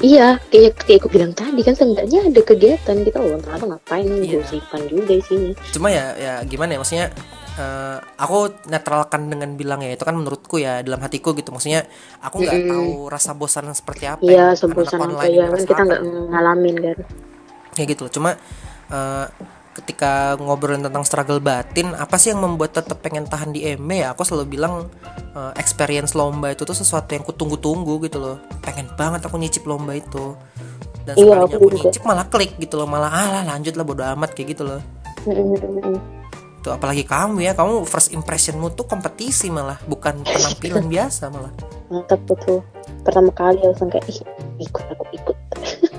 iya 0.00 0.40
kayak 0.48 0.80
kayak 0.80 1.04
aku 1.04 1.08
bilang 1.12 1.32
tadi 1.32 1.60
kan 1.60 1.76
seenggaknya 1.76 2.24
ada 2.24 2.40
kegiatan 2.40 2.96
kita 3.04 3.18
oh 3.20 3.36
ternyata 3.36 3.64
ngapain 3.68 4.06
Iya. 4.08 4.40
gosipan 4.40 4.80
juga 4.88 5.12
di 5.12 5.24
sini. 5.24 5.50
Cuma 5.70 5.92
ya 5.92 6.16
ya 6.16 6.32
gimana 6.44 6.74
ya 6.74 6.78
maksudnya 6.80 7.06
eh, 7.54 7.96
aku 8.16 8.38
netralkan 8.66 9.28
dengan 9.28 9.52
bilang 9.54 9.84
ya 9.84 9.92
itu 9.92 10.00
kan 10.00 10.16
menurutku 10.16 10.56
ya 10.56 10.80
dalam 10.80 11.00
hatiku 11.00 11.36
gitu. 11.36 11.52
Maksudnya 11.52 11.84
aku 12.20 12.40
nggak 12.40 12.56
Mm-mm. 12.56 12.70
tahu 12.72 12.88
rasa 13.12 13.36
bosan 13.36 13.68
seperti 13.70 14.08
apa 14.08 14.24
iya 14.24 14.52
yang 14.52 14.56
sebosan 14.56 14.98
apa 15.04 15.24
ya 15.28 15.46
kan 15.52 15.62
kita 15.62 15.82
nggak 15.84 16.02
ngalamin 16.32 16.76
kan. 16.80 16.96
Ya 17.76 17.84
gitu 17.84 18.00
loh. 18.08 18.12
Cuma 18.12 18.30
eh, 18.88 19.26
ketika 19.70 20.34
ngobrolin 20.34 20.82
tentang 20.82 21.06
struggle 21.06 21.38
batin 21.38 21.94
apa 21.94 22.18
sih 22.18 22.34
yang 22.34 22.42
membuat 22.42 22.74
tetap 22.74 22.98
pengen 23.00 23.22
tahan 23.24 23.54
di 23.54 23.62
MB 23.62 23.90
ya 23.90 24.08
aku 24.10 24.26
selalu 24.26 24.58
bilang 24.58 24.90
uh, 25.32 25.52
experience 25.54 26.18
lomba 26.18 26.50
itu 26.50 26.66
tuh 26.66 26.74
sesuatu 26.74 27.06
yang 27.14 27.22
kutunggu-tunggu 27.22 28.02
gitu 28.06 28.18
loh. 28.18 28.36
Pengen 28.60 28.90
banget 28.98 29.22
aku 29.22 29.38
nyicip 29.38 29.62
lomba 29.64 29.94
itu. 29.94 30.34
Dan 31.06 31.14
Iya, 31.16 31.38
sekalinya 31.38 31.46
aku 31.46 31.54
aku 31.56 31.66
juga. 31.70 31.76
nyicip 31.86 32.02
malah 32.04 32.26
klik 32.28 32.52
gitu 32.58 32.74
loh. 32.76 32.86
Malah 32.90 33.10
alah 33.10 33.42
lanjut 33.46 33.74
lah 33.78 33.84
bodo 33.86 34.02
amat 34.04 34.30
kayak 34.34 34.58
gitu 34.58 34.62
loh. 34.66 34.80
Tuh 36.60 36.72
apalagi 36.76 37.06
kamu 37.06 37.40
ya. 37.40 37.52
Kamu 37.56 37.86
first 37.86 38.12
impressionmu 38.12 38.74
tuh 38.74 38.84
kompetisi 38.84 39.48
malah 39.48 39.78
bukan 39.86 40.20
penampilan 40.26 40.86
biasa 40.92 41.30
malah. 41.30 41.52
Mantap 41.88 42.20
betul. 42.26 42.60
Pertama 43.06 43.30
kali 43.32 43.58
langsung 43.64 43.88
kayak 43.88 44.06
ih 44.10 44.20
ikut 44.60 44.84
aku 44.92 45.04
ikut 45.14 45.36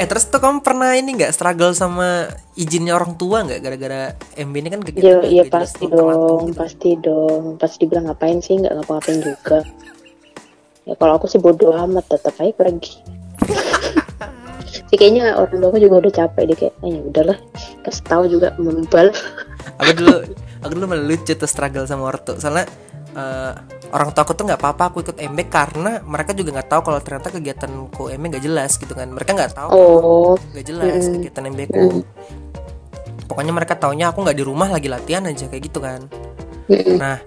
eh 0.00 0.06
terus 0.08 0.32
tuh 0.32 0.40
kamu 0.40 0.64
pernah 0.64 0.96
ini 0.96 1.12
nggak 1.12 1.36
struggle 1.36 1.76
sama 1.76 2.32
izinnya 2.56 2.96
orang 2.96 3.20
tua 3.20 3.44
nggak? 3.44 3.60
Gara-gara 3.60 4.16
MB 4.32 4.54
ini 4.56 4.68
kan 4.72 4.80
ya 4.80 4.86
kegiatan 4.88 5.04
ya 5.04 5.12
nggak 5.20 5.28
jelas 5.28 5.52
pasti 5.52 5.84
dong 5.92 6.40
gitu. 6.48 6.56
pasti 6.56 6.90
dong. 6.96 7.42
Pasti 7.60 7.76
dibilang 7.84 8.04
ngapain 8.08 8.38
sih 8.40 8.56
nggak 8.56 8.72
ngapa-ngapain 8.80 9.18
juga. 9.20 9.58
Ya 10.88 10.94
kalau 10.96 11.20
aku 11.20 11.28
sih 11.28 11.36
bodo 11.36 11.68
amat 11.76 12.08
tetap 12.08 12.32
aja 12.40 12.52
pergi. 12.56 12.94
Sih 14.90 14.98
kayaknya 14.98 15.38
orang 15.38 15.54
tua 15.62 15.68
aku 15.70 15.78
juga 15.78 15.96
udah 16.02 16.12
capek 16.14 16.42
deh 16.50 16.56
kayak 16.58 16.74
"Ah, 16.82 16.90
ya 16.90 17.00
udahlah 17.06 17.38
kasih 17.86 18.04
tahu 18.10 18.22
juga 18.26 18.48
membal. 18.58 19.14
Aku 19.78 19.90
dulu 19.94 20.16
aku 20.66 20.72
dulu 20.74 20.86
malah 20.90 21.06
lucu 21.06 21.32
tuh 21.34 21.46
struggle 21.46 21.86
sama 21.86 22.10
ortu. 22.10 22.34
Soalnya 22.42 22.66
eh, 23.14 23.52
orang 23.90 24.14
tua 24.14 24.22
aku 24.22 24.32
tuh 24.38 24.46
nggak 24.46 24.60
apa-apa 24.60 24.82
aku 24.94 25.02
ikut 25.02 25.16
MB 25.18 25.38
karena 25.50 25.98
mereka 26.06 26.30
juga 26.30 26.54
nggak 26.58 26.68
tahu 26.70 26.80
kalau 26.86 27.00
ternyata 27.02 27.28
kegiatanku 27.34 28.02
MB 28.14 28.24
nggak 28.36 28.44
jelas 28.44 28.78
gitu 28.78 28.92
kan. 28.94 29.10
Mereka 29.10 29.30
nggak 29.34 29.52
tahu 29.54 29.70
oh. 29.74 30.34
nggak 30.54 30.66
jelas 30.66 31.02
Mm-mm. 31.06 31.14
kegiatan 31.18 31.44
MB 31.50 31.60
ku. 31.70 31.84
Pokoknya 33.26 33.52
mereka 33.54 33.78
taunya 33.78 34.10
aku 34.10 34.26
nggak 34.26 34.38
di 34.38 34.44
rumah 34.46 34.68
lagi 34.70 34.90
latihan 34.90 35.26
aja 35.26 35.46
kayak 35.50 35.62
gitu 35.70 35.78
kan. 35.82 36.06
Mm-mm. 36.70 36.96
nah 37.02 37.18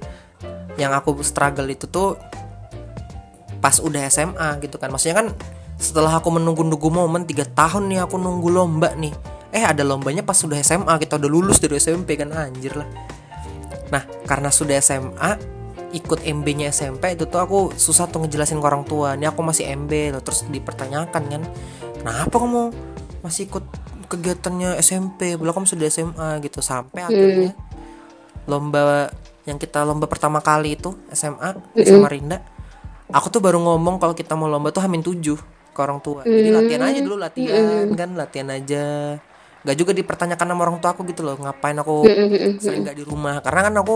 yang 0.79 0.95
aku 0.95 1.19
struggle 1.21 1.67
itu 1.67 1.85
tuh 1.85 2.15
pas 3.59 3.79
udah 3.79 4.07
SMA 4.07 4.59
gitu 4.63 4.79
kan. 4.79 4.91
Maksudnya 4.91 5.23
kan 5.23 5.27
setelah 5.79 6.19
aku 6.19 6.31
menunggu-nunggu 6.31 6.89
momen 6.91 7.27
tiga 7.27 7.43
tahun 7.43 7.91
nih 7.91 8.07
aku 8.07 8.15
nunggu 8.15 8.49
lomba 8.51 8.95
nih. 8.95 9.11
Eh 9.53 9.61
ada 9.61 9.85
lombanya 9.85 10.25
pas 10.25 10.33
sudah 10.35 10.57
SMA 10.63 10.95
kita 10.97 11.19
udah 11.19 11.29
lulus 11.29 11.59
dari 11.59 11.77
SMP 11.79 12.15
kan. 12.15 12.31
Anjir 12.31 12.75
lah. 12.75 12.87
Nah 13.91 14.03
karena 14.25 14.49
sudah 14.49 14.79
SMA 14.81 15.52
ikut 15.93 16.25
MB-nya 16.25 16.73
SMP 16.73 17.13
itu 17.13 17.29
tuh 17.29 17.39
aku 17.39 17.59
susah 17.77 18.09
tuh 18.09 18.25
ngejelasin 18.25 18.57
ke 18.57 18.65
orang 18.65 18.83
tua. 18.83 19.13
Ini 19.13 19.29
aku 19.29 19.45
masih 19.45 19.69
MB 19.69 20.17
loh 20.17 20.23
terus 20.25 20.43
dipertanyakan 20.49 21.23
kan. 21.29 21.41
Kenapa 22.01 22.35
kamu 22.35 22.73
masih 23.21 23.47
ikut 23.47 23.63
kegiatannya 24.09 24.75
SMP 24.81 25.37
belum 25.37 25.53
kamu 25.53 25.67
sudah 25.69 25.87
SMA 25.87 26.29
gitu. 26.41 26.59
Sampai 26.65 27.05
akhirnya 27.05 27.53
lomba 28.49 29.13
yang 29.47 29.61
kita 29.61 29.85
lomba 29.87 30.09
pertama 30.09 30.43
kali 30.43 30.75
itu 30.75 30.97
SMA 31.13 31.55
di 31.75 31.83
Samarinda 31.87 32.43
aku 33.13 33.27
tuh 33.29 33.41
baru 33.43 33.59
ngomong 33.61 34.01
kalau 34.01 34.15
kita 34.17 34.33
mau 34.33 34.49
lomba 34.49 34.73
tuh 34.73 34.81
hamin 34.81 35.05
tujuh 35.05 35.37
ke 35.73 35.79
orang 35.79 36.01
tua. 36.01 36.25
Jadi 36.25 36.49
latihan 36.53 36.81
aja 36.85 36.99
dulu 37.01 37.15
latihan 37.21 37.89
kan 37.93 38.09
latihan 38.17 38.49
aja. 38.49 38.85
Nggak 39.63 39.77
juga 39.79 39.91
dipertanyakan 39.95 40.45
sama 40.53 40.61
orang 40.67 40.77
tua 40.81 40.91
aku 40.91 41.01
gitu 41.07 41.21
loh 41.23 41.39
ngapain 41.39 41.77
aku 41.77 42.03
sering 42.59 42.83
nggak 42.83 42.97
di 42.99 43.03
rumah. 43.05 43.39
Karena 43.45 43.69
kan 43.69 43.73
aku 43.79 43.95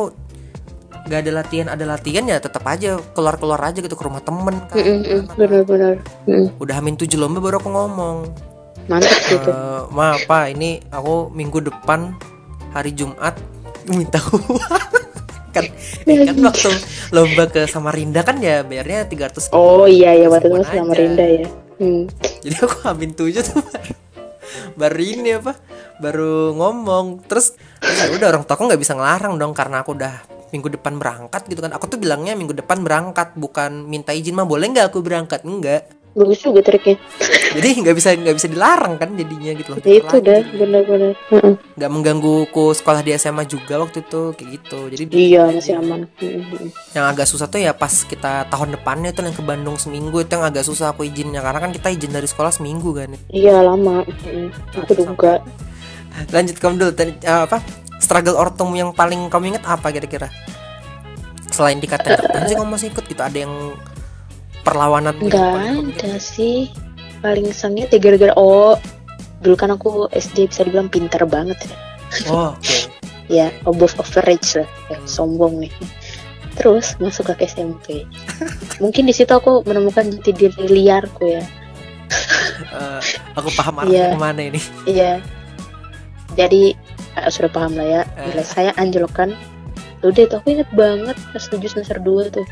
nggak 1.08 1.20
ada 1.24 1.32
latihan 1.34 1.68
ada 1.72 1.86
latihan 1.88 2.24
ya 2.24 2.38
tetap 2.38 2.62
aja 2.68 3.00
keluar 3.16 3.40
keluar 3.40 3.60
aja 3.64 3.80
gitu 3.80 3.96
ke 3.96 4.04
rumah 4.04 4.20
temen 4.20 4.60
kan. 4.68 4.76
Mm-mm, 4.76 5.32
benar-benar 5.34 5.96
Mm, 6.28 6.52
udah 6.60 6.74
hamin 6.78 6.96
tujuh 6.96 7.16
lomba 7.16 7.40
baru 7.40 7.58
aku 7.58 7.70
ngomong. 7.72 8.18
Mantap 8.88 9.20
gitu 9.26 9.48
Eh, 9.48 9.82
maaf 9.92 10.24
pak 10.24 10.52
ini 10.52 10.80
aku 10.88 11.32
minggu 11.32 11.60
depan 11.64 12.16
hari 12.72 12.92
Jumat 12.92 13.36
minta 13.88 14.20
uang 14.20 14.60
kan 15.56 15.64
eh, 16.04 16.24
kan 16.24 16.36
waktu 16.40 16.70
lomba 17.10 17.48
ke 17.48 17.66
Samarinda 17.66 18.22
kan 18.22 18.38
ya 18.38 18.62
bayarnya 18.62 19.08
300 19.08 19.52
oh 19.52 19.88
iya 19.88 20.12
iya 20.14 20.28
waktu 20.28 20.48
itu 20.48 20.56
Semuanya 20.56 20.68
masih 20.68 20.80
sama 20.80 20.92
aja. 20.94 21.00
Rinda 21.00 21.26
ya. 21.26 21.48
Hmm. 21.78 22.04
jadi 22.42 22.56
aku 22.62 22.78
hamin 22.84 23.12
tujuh 23.14 23.42
tuh 23.44 23.60
baru, 23.64 23.94
baru 24.76 25.02
ini 25.02 25.30
apa 25.36 25.54
baru 25.98 26.54
ngomong. 26.54 27.26
Terus, 27.26 27.58
terus 27.82 27.98
ya 27.98 28.10
udah 28.14 28.28
orang 28.32 28.44
aku 28.46 28.62
nggak 28.64 28.82
bisa 28.82 28.94
ngelarang 28.94 29.36
dong 29.36 29.54
karena 29.54 29.82
aku 29.82 29.98
udah 29.98 30.14
minggu 30.54 30.74
depan 30.74 31.00
berangkat 31.00 31.46
gitu 31.50 31.60
kan. 31.64 31.72
Aku 31.76 31.86
tuh 31.88 32.00
bilangnya 32.00 32.34
minggu 32.34 32.56
depan 32.56 32.84
berangkat 32.84 33.36
bukan 33.36 33.86
minta 33.86 34.12
izin 34.16 34.36
mah 34.36 34.48
boleh 34.48 34.72
nggak 34.72 34.92
aku 34.92 35.04
berangkat? 35.04 35.44
Enggak 35.44 35.98
bagus 36.18 36.42
juga 36.42 36.66
triknya. 36.66 36.98
Jadi 37.58 37.70
nggak 37.86 37.96
bisa 37.96 38.10
nggak 38.18 38.36
bisa 38.42 38.48
dilarang 38.50 38.98
kan 38.98 39.14
jadinya 39.14 39.52
gitu 39.54 39.70
loh. 39.78 39.80
Ya 39.86 39.96
itu 40.02 40.16
dah 40.18 40.42
benar-benar. 40.58 41.14
Nggak 41.78 41.92
mengganggu 41.94 42.36
ku 42.50 42.74
sekolah 42.74 43.06
di 43.06 43.14
SMA 43.16 43.46
juga 43.46 43.86
waktu 43.86 44.02
itu 44.02 44.34
kayak 44.34 44.50
gitu. 44.58 44.80
Jadi 44.90 45.04
iya 45.14 45.46
masih 45.54 45.78
aman. 45.78 46.10
Yang 46.92 47.06
agak 47.06 47.28
susah 47.30 47.48
tuh 47.48 47.62
ya 47.62 47.72
pas 47.78 47.94
kita 47.94 48.50
tahun 48.50 48.82
depannya 48.82 49.14
tuh 49.14 49.30
yang 49.30 49.38
ke 49.38 49.46
Bandung 49.46 49.78
seminggu 49.78 50.26
itu 50.26 50.34
yang 50.34 50.50
agak 50.50 50.66
susah 50.66 50.92
aku 50.92 51.06
izinnya. 51.06 51.46
Karena 51.46 51.62
kan 51.62 51.72
kita 51.72 51.94
izin 51.94 52.12
dari 52.12 52.26
sekolah 52.26 52.50
seminggu 52.50 52.90
kan. 52.98 53.14
Iya 53.30 53.62
lama. 53.62 54.02
Mm-mm. 54.04 54.50
aku 54.74 54.94
juga 54.98 55.38
lanjut 56.34 56.58
kamu 56.58 56.82
dulu 56.82 56.92
tadi 56.98 57.14
eh, 57.22 57.42
apa 57.46 57.62
struggle 57.98 58.36
ortum 58.36 58.74
yang 58.74 58.92
paling 58.92 59.28
kamu 59.28 59.56
ingat 59.56 59.66
apa 59.66 59.90
kira-kira? 59.90 60.30
Selain 61.50 61.78
dikatain 61.78 62.18
"Apaan 62.18 62.46
sih 62.46 62.56
kamu 62.56 62.70
masih 62.70 62.88
ikut 62.92 63.06
gitu 63.06 63.22
ada 63.22 63.38
yang 63.38 63.54
perlawanan 64.62 65.16
yang 65.16 65.28
nggak 65.28 65.42
paling 65.42 65.64
kamu 65.66 65.82
ingat? 65.90 65.98
ada 66.04 66.14
sih. 66.18 66.58
Paling 67.18 67.48
sengit 67.50 67.90
ya 67.90 67.98
gara-gara 67.98 68.34
oh 68.38 68.78
dulu 69.42 69.56
kan 69.56 69.70
aku 69.72 70.06
SD 70.12 70.50
bisa 70.50 70.62
dibilang 70.62 70.90
pintar 70.90 71.26
banget 71.26 71.58
ya. 71.66 71.76
Oh 72.30 72.54
oke. 72.54 72.78
Ya 73.28 73.52
above 73.68 73.92
average 74.00 74.56
lah 74.56 74.70
ya, 74.88 74.96
Hmm. 74.96 75.04
sombong 75.04 75.60
nih 75.60 75.74
terus 76.56 76.96
masuk 76.98 77.28
ke 77.30 77.44
SMP 77.44 78.08
mungkin 78.82 79.04
di 79.04 79.12
situ 79.12 79.30
aku 79.30 79.62
menemukan 79.62 80.08
jati 80.10 80.32
diri 80.32 80.56
liarku 80.66 81.28
ya. 81.28 81.44
Eh, 82.72 83.02
aku 83.36 83.52
paham 83.52 83.84
arahnya 83.84 83.94
Iya. 83.94 84.08
ke 84.10 84.18
mana 84.18 84.42
ini. 84.42 84.60
Iya. 84.88 85.12
Jadi 86.34 86.72
eh, 87.18 87.32
sudah 87.34 87.50
paham 87.50 87.74
lah 87.74 87.88
ya. 87.88 88.02
Eh. 88.16 88.32
nilai 88.32 88.46
saya 88.46 88.72
anjlok 88.78 89.14
kan 89.14 89.30
udah 90.06 90.30
tuh 90.30 90.38
aku 90.38 90.54
inget 90.54 90.70
banget 90.78 91.18
pas 91.34 91.42
7 91.42 91.58
semester 91.66 91.98
2 91.98 92.30
tuh. 92.30 92.46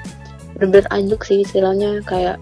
Bener-bener 0.58 0.88
anjlok 0.90 1.22
sih 1.24 1.46
istilahnya 1.46 2.02
kayak 2.04 2.42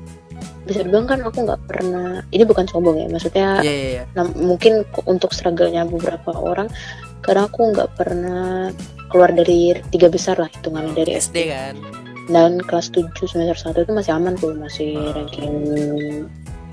bisa 0.63 0.79
dibilang 0.79 1.03
kan 1.03 1.19
aku 1.19 1.43
nggak 1.43 1.59
pernah 1.67 2.23
ini 2.31 2.47
bukan 2.47 2.63
sombong 2.71 2.95
ya 2.95 3.11
maksudnya 3.11 3.59
iya 3.59 3.73
iya 3.73 3.87
iya. 3.99 4.03
Nah, 4.15 4.31
mungkin 4.31 4.87
untuk 5.03 5.35
struggle-nya 5.35 5.83
beberapa 5.83 6.31
orang 6.31 6.71
karena 7.19 7.51
aku 7.51 7.75
nggak 7.75 7.89
pernah 7.99 8.71
keluar 9.11 9.35
dari 9.35 9.75
tiga 9.91 10.07
besar 10.07 10.39
lah 10.39 10.47
hitungannya 10.47 10.95
dari 10.95 11.19
SD 11.19 11.37
kan? 11.51 11.75
Dan 12.31 12.63
kelas 12.63 12.87
7 12.95 13.11
semester 13.27 13.75
1 13.75 13.83
itu 13.83 13.91
masih 13.91 14.11
aman 14.15 14.39
tuh 14.39 14.55
masih 14.55 14.95
Ah. 14.95 15.11
ranking 15.19 15.51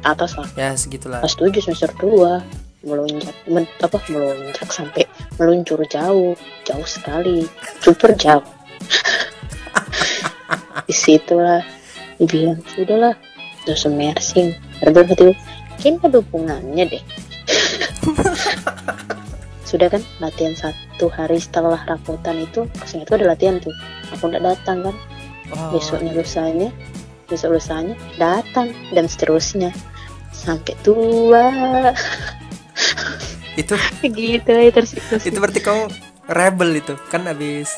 atas 0.07 0.38
lah. 0.38 0.46
Ya 0.55 0.70
segitulah. 0.78 1.18
Kelas 1.26 1.34
7 1.34 1.59
semester 1.59 1.90
2 1.98 2.38
melonjak 2.86 3.34
men, 3.51 3.66
apa 3.82 3.98
melonjak 4.07 4.70
sampai 4.70 5.05
meluncur 5.38 5.78
jauh 5.86 6.34
jauh 6.66 6.88
sekali 6.88 7.46
super 7.82 8.14
jauh. 8.16 8.40
Di 10.88 10.94
situlah 10.94 11.62
dibilang 12.18 12.58
sudahlah 12.74 13.14
udah 13.64 13.76
semersing 13.76 14.56
Herbal 14.80 15.04
hati 15.06 15.36
kayaknya 15.78 16.08
ada 16.08 16.18
hubungannya 16.24 16.84
deh. 16.96 17.02
Sudah 19.70 19.86
kan 19.86 20.02
latihan 20.18 20.58
satu 20.58 21.06
hari 21.14 21.38
setelah 21.38 21.78
rapotan 21.86 22.42
itu 22.42 22.66
ke 22.74 22.86
sini 22.90 23.06
itu 23.06 23.14
ada 23.14 23.30
latihan 23.30 23.62
tuh. 23.62 23.70
Aku 24.16 24.26
udah 24.26 24.42
datang 24.42 24.82
kan. 24.82 24.96
Oh, 25.50 25.74
besoknya 25.74 26.14
lusanya 26.14 26.70
besok 27.30 27.56
lusanya 27.56 27.94
datang 28.18 28.74
dan 28.90 29.06
seterusnya. 29.06 29.70
Sampai 30.34 30.74
tua 30.82 31.48
itu? 33.59 33.74
Gitu 34.07 34.51
ya 34.51 34.70
terus 34.70 34.94
terus 34.94 35.24
itu 35.26 35.38
berarti 35.38 35.61
kamu 35.62 35.90
rebel 36.30 36.70
itu 36.78 36.94
kan 37.11 37.26
habis 37.26 37.74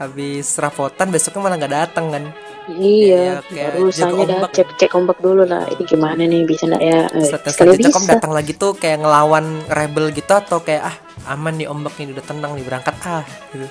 habis 0.00 0.58
rapotan 0.58 1.14
besoknya 1.14 1.40
malah 1.44 1.56
nggak 1.60 1.74
datang 1.74 2.06
kan? 2.10 2.24
Iya 2.70 3.42
kayak 3.50 3.74
baru 3.74 3.90
dah 3.90 4.50
cek 4.54 4.78
cek 4.78 4.92
ombak 4.94 5.18
dulu 5.18 5.42
lah 5.42 5.66
ini 5.66 5.82
gimana 5.82 6.22
nih 6.22 6.46
bisa 6.46 6.70
nggak 6.70 6.82
ya? 6.82 7.00
Setelah 7.10 7.52
sekali 7.52 7.54
selanjutnya 7.74 7.90
kamu 7.90 8.06
datang 8.06 8.32
lagi 8.34 8.52
tuh 8.54 8.70
kayak 8.78 8.98
ngelawan 9.02 9.46
rebel 9.66 10.14
gitu 10.14 10.30
atau 10.30 10.62
kayak 10.62 10.82
ah 10.86 10.96
aman 11.34 11.58
nih 11.58 11.66
ombak 11.66 11.94
nih 11.98 12.14
udah 12.14 12.24
tenang 12.26 12.54
nih 12.54 12.64
berangkat 12.66 12.94
ah 13.02 13.26
gitu. 13.50 13.66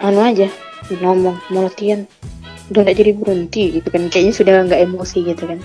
Anu 0.00 0.20
aja 0.24 0.48
ngomong 0.88 1.36
mau 1.52 1.68
latihan 1.68 2.08
udah 2.72 2.80
nggak 2.84 2.96
jadi 2.96 3.12
berhenti 3.16 3.62
gitu 3.80 3.88
kan 3.92 4.02
kayaknya 4.08 4.32
sudah 4.36 4.52
nggak 4.64 4.82
emosi 4.88 5.18
gitu 5.28 5.42
kan. 5.44 5.58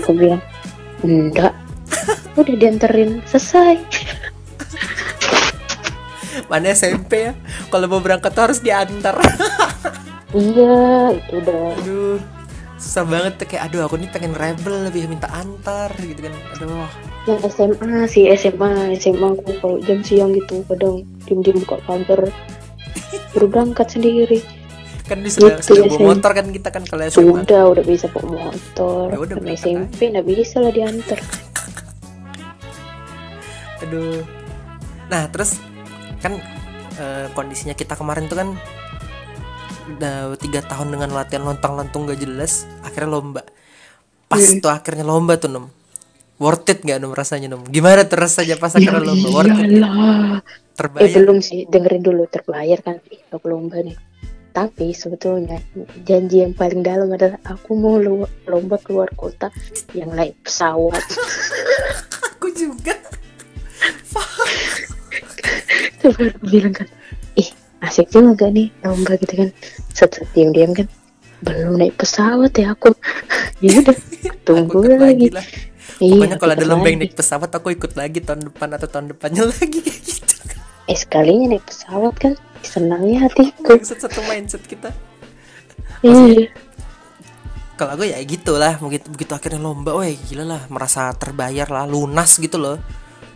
Aku 0.00 0.16
bilang 0.16 0.40
enggak 1.04 1.52
udah 2.42 2.56
dianterin 2.56 3.20
selesai. 3.28 3.76
Mana 6.50 6.72
SMP 6.74 7.30
ya? 7.30 7.32
Kalau 7.68 7.86
mau 7.90 8.00
berangkat 8.02 8.30
tuh 8.32 8.42
harus 8.50 8.60
diantar. 8.62 9.16
Iya 10.30 11.10
itu 11.18 11.42
udah. 11.42 11.74
Aduh 11.74 12.22
susah 12.80 13.04
banget 13.04 13.36
tuh 13.36 13.46
kayak 13.50 13.68
aduh 13.68 13.84
aku 13.84 14.00
nih 14.00 14.08
pengen 14.08 14.32
rebel 14.32 14.88
lebih 14.88 15.10
minta 15.10 15.28
antar 15.34 15.90
gitu 15.98 16.22
kan. 16.22 16.34
Aduh. 16.54 16.88
Yang 17.26 17.40
SMA 17.52 17.94
sih 18.06 18.24
SMA 18.38 18.94
SMA 18.96 19.36
aku 19.36 19.52
kalau 19.60 19.76
jam 19.84 20.00
siang 20.00 20.30
gitu 20.32 20.62
kadang 20.70 21.04
diem-diem 21.26 21.60
buka 21.66 21.82
counter 21.84 22.30
baru 23.36 23.46
berangkat 23.50 23.86
sendiri. 23.90 24.38
Kan 25.10 25.26
dia 25.26 25.34
sudah, 25.34 25.58
Gitu 25.58 25.74
sudah 25.74 25.84
ya, 25.84 25.90
bawa 25.90 26.14
motor 26.14 26.30
kan 26.30 26.46
kita 26.54 26.68
kan 26.70 26.82
kalau 26.86 27.02
SMA 27.10 27.42
sudah 27.42 27.62
udah 27.66 27.84
bisa 27.84 28.06
bawa 28.14 28.30
motor. 28.48 29.06
Ya 29.10 29.18
udah, 29.18 29.36
SMP 29.58 29.98
nggak 30.14 30.26
bisa 30.30 30.56
lah 30.62 30.70
diantar 30.70 31.18
aduh. 33.82 34.22
Nah 35.10 35.26
terus 35.32 35.58
kan 36.20 36.36
eh, 36.96 37.26
kondisinya 37.32 37.74
kita 37.74 37.96
kemarin 37.96 38.28
tuh 38.28 38.38
kan 38.38 38.48
udah 39.90 40.38
tiga 40.38 40.62
tahun 40.62 40.94
dengan 40.94 41.10
latihan 41.10 41.42
lontang 41.42 41.74
lantung 41.74 42.06
gak 42.06 42.20
jelas 42.20 42.68
akhirnya 42.86 43.10
lomba. 43.10 43.42
Pas 44.30 44.38
Hmm. 44.38 44.62
tuh 44.62 44.70
akhirnya 44.70 45.02
lomba 45.02 45.34
tuh 45.34 45.50
nom. 45.50 45.66
Worth 46.40 46.70
it 46.72 46.80
gak 46.86 47.02
nom 47.02 47.12
rasanya 47.12 47.50
nom? 47.50 47.66
Gimana 47.66 48.06
tuh 48.06 48.22
rasanya 48.22 48.56
pas 48.56 48.70
akhirnya 48.70 49.02
lomba? 49.02 49.28
Worth 49.28 49.58
it? 49.58 49.66
iyalah. 49.66 50.38
Eh 50.38 50.76
terbayar 50.78 51.16
belum 51.20 51.38
sih 51.44 51.68
dengerin 51.68 52.00
dulu 52.00 52.24
terbayar 52.30 52.78
kan 52.80 52.96
aku 53.34 53.46
lomba 53.50 53.82
nih. 53.82 53.98
Tapi 54.50 54.90
sebetulnya 54.90 55.62
janji 56.02 56.42
yang 56.42 56.54
paling 56.54 56.82
dalam 56.82 57.06
adalah 57.10 57.38
aku 57.46 57.70
mau 57.78 57.98
lomba 58.46 58.76
keluar 58.82 59.06
kota 59.14 59.46
yang 59.94 60.10
naik 60.10 60.34
pesawat. 60.42 60.98
Aku 62.34 62.50
juga 62.56 62.96
Terus 66.00 66.14
baru 66.16 66.30
aku 66.32 66.46
bilang 66.48 66.74
kan 66.74 66.88
ih 67.36 67.48
asik 67.80 68.08
juga 68.08 68.32
gak 68.36 68.50
nih 68.52 68.68
lomba 68.82 69.12
gitu 69.16 69.34
kan. 69.36 69.48
Set 69.92 70.10
set 70.16 70.28
diam 70.32 70.50
diam 70.50 70.72
kan. 70.72 70.88
Belum 71.40 71.76
naik 71.76 71.96
pesawat 71.96 72.52
ya 72.56 72.72
aku. 72.74 72.92
Ya 73.60 73.76
udah 73.76 73.92
tunggu 74.40 74.80
Aku 74.80 74.88
ikut 74.88 75.00
lagi. 75.04 75.28
lah. 75.28 75.44
Iya 76.00 76.12
pokoknya 76.16 76.36
kalau 76.40 76.52
ada 76.56 76.64
lomba 76.64 76.88
yang 76.88 76.96
lagi. 76.96 77.04
naik 77.04 77.14
pesawat 77.14 77.50
aku 77.52 77.68
ikut 77.70 77.92
lagi 77.92 78.18
tahun 78.24 78.40
depan 78.48 78.68
atau 78.72 78.88
tahun 78.88 79.06
depannya 79.12 79.44
lagi. 79.52 79.78
Kayak 79.84 80.00
gitu. 80.00 80.34
Eh 80.88 80.96
sekalinya 80.96 81.46
naik 81.52 81.64
pesawat 81.68 82.14
kan 82.16 82.32
senangnya 82.60 83.28
hatiku. 83.28 83.76
Maksud 83.76 84.00
satu 84.00 84.20
mindset 84.24 84.64
kita. 84.64 84.88
Iya. 86.00 86.48
Kalau 87.76 87.96
aku 87.96 88.04
ya 88.04 88.16
gitulah 88.24 88.76
begitu 88.76 89.08
begitu 89.08 89.32
akhirnya 89.32 89.60
lomba 89.60 89.96
weh 89.96 90.12
gila 90.28 90.44
lah 90.44 90.62
merasa 90.68 91.12
terbayar 91.16 91.68
lah 91.68 91.84
lunas 91.84 92.36
gitu 92.36 92.56
loh 92.56 92.76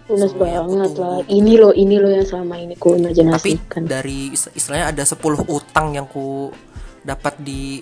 lunas 0.04 0.32
yang 0.36 0.68
banget 0.68 0.90
lah. 1.00 1.18
ini 1.32 1.52
loh 1.56 1.72
ini 1.72 1.96
loh 1.96 2.12
yang 2.12 2.26
selama 2.28 2.60
ini 2.60 2.76
ku 2.76 2.92
tapi 3.00 3.56
dari 3.88 4.36
is- 4.36 4.52
istilahnya 4.52 4.92
ada 4.92 5.02
10 5.04 5.16
utang 5.48 5.96
yang 5.96 6.04
ku 6.04 6.52
dapat 7.00 7.40
di 7.40 7.80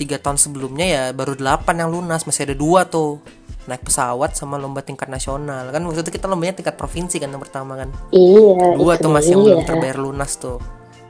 tiga 0.00 0.16
tahun 0.16 0.40
sebelumnya 0.40 0.86
ya 0.88 1.02
baru 1.12 1.36
8 1.36 1.68
yang 1.76 1.92
lunas. 1.92 2.24
Masih 2.24 2.48
ada 2.48 2.56
dua 2.56 2.88
tuh. 2.88 3.20
Naik 3.64 3.88
pesawat 3.88 4.36
sama 4.36 4.60
lomba 4.60 4.84
tingkat 4.84 5.08
nasional. 5.08 5.72
Kan 5.72 5.84
waktu 5.88 6.04
itu 6.04 6.12
kita 6.12 6.28
lombanya 6.28 6.56
tingkat 6.60 6.76
provinsi 6.76 7.16
kan 7.16 7.32
yang 7.32 7.40
pertama 7.40 7.76
kan? 7.80 7.88
Iya 8.12 8.76
dua 8.76 9.00
tuh 9.00 9.08
masih 9.12 9.36
yang 9.36 9.40
dia. 9.40 9.48
belum 9.56 9.64
terbayar 9.64 9.98
lunas 10.00 10.36
tuh 10.36 10.60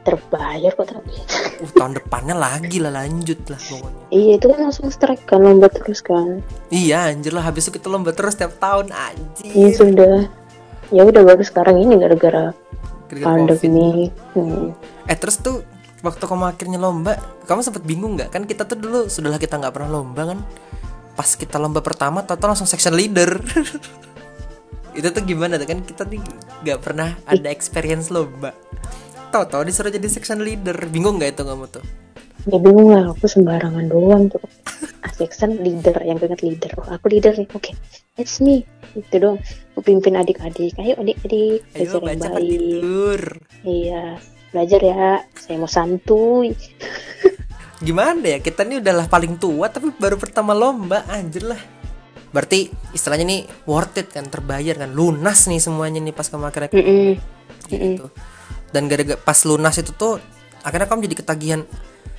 terbayar 0.04 0.70
kok 0.76 0.86
tapi 0.86 1.16
uh, 1.64 1.72
tahun 1.74 1.96
depannya 1.96 2.36
lagi 2.36 2.78
lah 2.78 2.92
lanjut 2.92 3.40
lah 3.48 3.56
pokoknya 3.56 4.02
iya 4.12 4.32
itu 4.36 4.46
kan 4.52 4.58
langsung 4.68 4.86
strike 4.92 5.24
kan 5.24 5.40
lomba 5.40 5.72
terus 5.72 6.04
kan 6.04 6.44
iya 6.68 7.08
anjir 7.08 7.32
lah 7.32 7.42
habis 7.42 7.66
itu 7.66 7.80
kita 7.80 7.88
lomba 7.88 8.12
terus 8.12 8.36
tiap 8.36 8.54
tahun 8.60 8.92
anjir 8.92 9.48
iya 9.50 9.68
sudah 9.72 10.16
ya 10.92 11.02
udah 11.02 11.22
baru 11.24 11.42
sekarang 11.42 11.80
ini 11.80 11.96
gara-gara 11.96 12.52
pandemi 13.22 14.12
hmm. 14.36 14.74
Eh 15.04 15.16
terus 15.20 15.38
tuh 15.38 15.60
waktu 16.00 16.24
kamu 16.24 16.44
akhirnya 16.48 16.78
lomba, 16.80 17.16
kamu 17.48 17.60
sempet 17.60 17.84
bingung 17.84 18.16
nggak? 18.16 18.32
Kan 18.32 18.48
kita 18.48 18.64
tuh 18.64 18.76
dulu 18.80 19.06
sudahlah 19.08 19.40
kita 19.40 19.60
nggak 19.60 19.72
pernah 19.72 20.00
lomba 20.00 20.22
kan. 20.32 20.38
Pas 21.14 21.28
kita 21.36 21.60
lomba 21.60 21.84
pertama, 21.84 22.24
tahu 22.24 22.40
langsung 22.40 22.68
section 22.68 22.96
leader. 22.96 23.38
itu 24.98 25.08
tuh 25.10 25.22
gimana 25.26 25.58
tuh 25.58 25.66
kan 25.66 25.82
kita 25.82 26.06
nih 26.06 26.22
nggak 26.62 26.78
pernah 26.80 27.18
ada 27.28 27.48
experience 27.52 28.08
lomba. 28.08 28.56
Tahu-tahu 29.34 29.66
disuruh 29.66 29.90
jadi 29.90 30.06
section 30.06 30.46
leader, 30.46 30.78
bingung 30.86 31.18
nggak 31.18 31.34
itu 31.34 31.42
kamu 31.42 31.66
tuh? 31.66 31.82
ya 32.44 32.58
bingung 32.60 32.92
lah. 32.92 33.10
Aku 33.12 33.24
sembarangan 33.24 33.88
doang 33.88 34.28
tuh. 34.28 34.42
Asik 35.04 35.32
kan 35.36 35.56
leader 35.60 35.96
yang 36.04 36.20
ingat 36.20 36.40
leader. 36.44 36.70
Oh 36.80 36.88
aku 36.88 37.12
leader 37.12 37.32
nih. 37.36 37.48
Oke 37.56 37.72
it's 38.20 38.40
me. 38.40 38.64
Itu 38.94 39.16
doang. 39.20 39.38
Aku 39.74 39.80
pimpin 39.84 40.16
adik-adik. 40.16 40.76
Ayo 40.80 40.96
adik-adik. 41.00 41.60
Ayo 41.76 41.98
belajar 41.98 42.00
yang 42.00 42.06
baca 42.06 42.28
baik. 42.30 42.48
tidur. 42.48 43.22
iya 43.64 44.02
belajar 44.52 44.80
ya. 44.80 45.06
Saya 45.34 45.56
mau 45.58 45.70
santuy. 45.70 46.52
Gimana 47.86 48.24
ya? 48.24 48.38
Kita 48.40 48.64
nih 48.64 48.80
udahlah 48.80 49.06
paling 49.08 49.36
tua 49.40 49.66
tapi 49.68 49.92
baru 49.96 50.16
pertama 50.16 50.52
lomba, 50.56 51.04
anjir 51.10 51.44
lah. 51.44 51.60
Berarti 52.34 52.66
istilahnya 52.90 53.26
nih 53.28 53.40
worth 53.62 53.94
it 53.98 54.10
kan, 54.10 54.26
terbayar 54.26 54.74
kan, 54.74 54.90
lunas 54.90 55.46
nih 55.46 55.62
semuanya 55.62 56.02
nih 56.02 56.10
pas 56.10 56.26
kamu 56.26 56.50
akhirnya 56.50 56.70
Mm-mm. 56.74 57.14
gitu. 57.70 58.10
Dan 58.74 58.90
gara-gara 58.90 59.14
pas 59.14 59.38
lunas 59.46 59.78
itu 59.78 59.94
tuh 59.94 60.18
akhirnya 60.66 60.90
kamu 60.90 61.06
jadi 61.06 61.16
ketagihan 61.22 61.60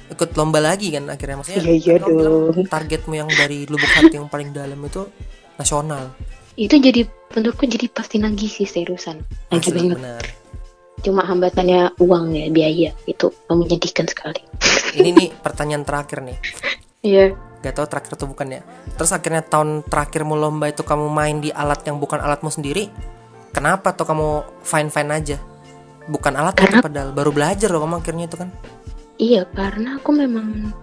ikut 0.08 0.32
lomba 0.40 0.64
lagi 0.64 0.96
kan 0.96 1.12
akhirnya. 1.12 1.44
Maksudnya 1.44 1.60
Iya, 1.68 1.74
iya 1.76 1.96
dong. 2.00 2.64
targetmu 2.72 3.14
yang 3.20 3.28
dari 3.28 3.68
lubuk 3.68 3.92
hati 3.92 4.16
yang 4.16 4.32
paling 4.32 4.56
dalam 4.56 4.80
itu 4.88 5.04
nasional. 5.60 6.16
Itu 6.56 6.80
jadi 6.80 7.04
menurutku 7.36 7.68
jadi 7.68 7.92
pasti 7.92 8.24
nagih 8.24 8.48
sih 8.48 8.64
seriusan. 8.64 9.20
Asli, 9.52 9.76
banget. 9.76 10.00
benar. 10.00 10.24
Cuma 11.04 11.28
hambatannya 11.28 12.00
uang 12.00 12.32
ya 12.32 12.48
biaya 12.48 12.92
itu 13.04 13.28
menyedihkan 13.52 14.08
sekali. 14.08 14.40
Ini 14.98 15.12
nih 15.12 15.30
pertanyaan 15.44 15.84
terakhir 15.84 16.24
nih. 16.24 16.40
Iya. 17.04 17.36
Gak 17.60 17.76
tahu 17.76 17.88
terakhir 17.92 18.12
atau 18.16 18.32
bukan 18.32 18.48
ya. 18.56 18.62
Terus 18.96 19.12
akhirnya 19.12 19.44
tahun 19.44 19.84
terakhirmu 19.84 20.40
lomba 20.40 20.72
itu 20.72 20.88
kamu 20.88 21.12
main 21.12 21.44
di 21.44 21.52
alat 21.52 21.84
yang 21.84 22.00
bukan 22.00 22.24
alatmu 22.24 22.48
sendiri 22.48 22.88
kenapa 23.56 23.96
tuh 23.96 24.04
kamu 24.04 24.44
fine 24.68 24.92
fine 24.92 25.12
aja 25.16 25.38
bukan 26.08 26.34
alat 26.36 26.54
Karena- 26.54 26.84
padahal 26.84 27.10
baru 27.12 27.32
belajar 27.32 27.70
loh 27.70 27.82
kamu 27.82 27.96
akhirnya 28.00 28.26
itu 28.28 28.38
kan. 28.38 28.50
Iya 29.16 29.48
karena 29.48 29.96
aku 29.98 30.12
memang 30.12 30.76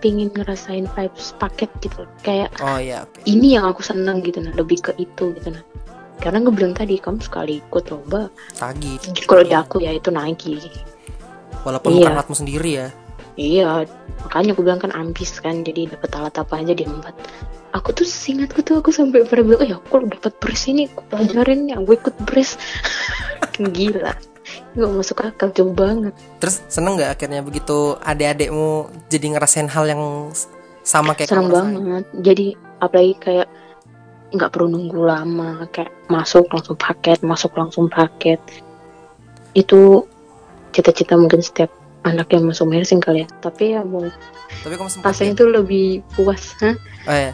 pingin 0.00 0.32
ngerasain 0.32 0.90
vibes 0.90 1.32
paket 1.36 1.70
gitu. 1.80 2.04
Kayak 2.20 2.50
oh 2.60 2.76
iya 2.76 3.04
oke. 3.04 3.22
Ini 3.24 3.60
yang 3.60 3.64
aku 3.68 3.80
seneng 3.80 4.20
gitu 4.20 4.42
nah 4.42 4.52
lebih 4.52 4.80
ke 4.80 4.92
itu 4.96 5.32
gitu 5.34 5.48
nah. 5.52 5.62
Karena 6.20 6.44
gue 6.44 6.52
bilang 6.52 6.76
tadi 6.76 7.00
kamu 7.00 7.20
sekali 7.24 7.64
ikut 7.64 7.88
lomba 7.88 8.28
tagi 8.52 9.00
kalau 9.24 9.40
di 9.40 9.56
aku 9.56 9.80
ya 9.80 9.96
itu 9.96 10.12
nagih 10.12 10.60
walaupun 11.64 11.96
Iya. 11.96 11.96
bukan 12.04 12.12
alatmu 12.12 12.36
sendiri 12.36 12.70
ya. 12.76 12.88
Iya 13.40 13.88
makanya 14.28 14.52
aku 14.52 14.60
bilang 14.60 14.80
kan 14.82 14.92
ambis 14.92 15.40
kan 15.40 15.64
jadi 15.64 15.88
dapat 15.88 16.10
alat 16.12 16.36
apa 16.36 16.60
aja 16.60 16.76
diempat 16.76 17.16
aku 17.72 17.94
tuh 17.94 18.04
singkatku 18.04 18.60
tuh 18.60 18.84
aku 18.84 18.92
sampai 18.92 19.24
pernah 19.24 19.46
bilang 19.48 19.60
oh 19.64 19.68
ya 19.70 19.76
aku 19.80 20.04
dapat 20.04 20.32
brace 20.36 20.68
ini 20.68 20.90
aku 20.90 21.00
pelajarin 21.08 21.70
ya 21.70 21.80
gue 21.80 21.96
ikut 21.96 22.16
brace 22.28 22.60
gila 23.76 24.12
nggak 24.74 24.90
masuk 24.90 25.18
akal 25.24 25.48
jauh 25.52 25.74
banget 25.74 26.14
Terus 26.38 26.62
seneng 26.70 26.96
nggak 26.98 27.18
akhirnya 27.18 27.40
begitu 27.42 27.98
adik-adikmu 28.00 28.88
jadi 29.10 29.26
ngerasain 29.36 29.68
hal 29.70 29.84
yang 29.88 30.02
sama 30.82 31.12
kayak 31.14 31.30
rasain? 31.34 31.50
banget 31.50 32.04
jadi 32.24 32.46
apalagi 32.80 33.14
kayak 33.20 33.48
nggak 34.30 34.50
perlu 34.54 34.70
nunggu 34.70 35.00
lama 35.02 35.66
kayak 35.74 35.90
masuk 36.06 36.46
langsung 36.54 36.78
paket 36.78 37.18
masuk 37.26 37.50
langsung 37.58 37.90
paket 37.90 38.38
itu 39.58 40.06
cita-cita 40.70 41.18
mungkin 41.18 41.42
setiap 41.42 41.70
anak 42.06 42.30
yang 42.32 42.46
masuk 42.46 42.70
nursing 42.70 43.02
kali 43.02 43.26
ya 43.26 43.28
tapi 43.42 43.74
ya 43.74 43.82
mau 43.82 44.06
Tapi 44.62 44.74
kamu 44.78 44.88
sempat 44.88 45.12
rasanya 45.12 45.30
ya? 45.30 45.36
itu 45.36 45.44
lebih 45.46 45.86
puas 46.14 46.42
Hah? 46.62 46.74
Oh 47.06 47.16
ya. 47.16 47.32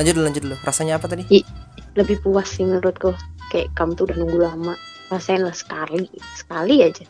Lanjut 0.00 0.12
dulu, 0.16 0.24
lanjut 0.24 0.42
dulu. 0.48 0.56
Rasanya 0.64 0.96
apa 0.96 1.06
tadi? 1.10 1.22
lebih 1.92 2.24
puas 2.24 2.48
sih 2.48 2.64
menurutku 2.64 3.12
kayak 3.52 3.68
kamu 3.76 3.92
tuh 3.92 4.08
udah 4.08 4.16
nunggu 4.16 4.38
lama 4.40 4.74
rasain 5.12 5.44
lah 5.44 5.52
sekali 5.52 6.08
sekali 6.32 6.80
aja. 6.80 7.04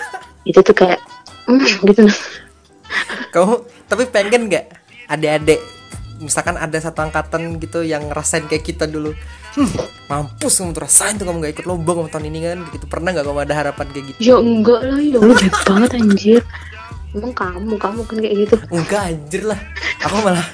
Itu 0.48 0.62
tuh 0.62 0.74
kayak 0.74 1.02
mm, 1.50 1.82
gitu. 1.90 2.06
Kamu 3.34 3.54
tapi 3.90 4.06
pengen 4.06 4.46
nggak 4.46 4.64
adik-adik? 5.10 5.60
Misalkan 6.18 6.58
ada 6.58 6.74
satu 6.82 7.02
angkatan 7.02 7.62
gitu 7.62 7.82
yang 7.86 8.06
ngerasain 8.10 8.46
kayak 8.46 8.66
kita 8.66 8.86
dulu. 8.86 9.14
Hmm, 9.54 9.70
mampus 10.06 10.62
kamu 10.62 10.70
tuh 10.74 10.82
rasain 10.86 11.14
tuh 11.18 11.26
kamu 11.26 11.42
nggak 11.42 11.52
ikut 11.58 11.66
lomba 11.66 11.90
kamu 11.98 12.08
tahun 12.10 12.26
ini 12.30 12.38
kan 12.46 12.58
gitu. 12.74 12.84
Pernah 12.86 13.10
nggak 13.14 13.26
kamu 13.26 13.40
ada 13.42 13.54
harapan 13.54 13.86
kayak 13.90 14.04
gitu? 14.14 14.18
Ya 14.22 14.36
enggak 14.38 14.80
lah 14.86 15.00
ya 15.02 15.18
lu 15.18 15.34
baik 15.34 15.56
banget 15.66 15.90
anjir. 15.98 16.42
Emang 17.14 17.32
kamu 17.32 17.74
kamu 17.80 18.00
kan 18.06 18.16
kayak 18.22 18.36
gitu. 18.46 18.56
Enggak 18.70 19.02
anjir 19.14 19.42
lah. 19.46 19.60
Aku 20.06 20.14
malah 20.22 20.46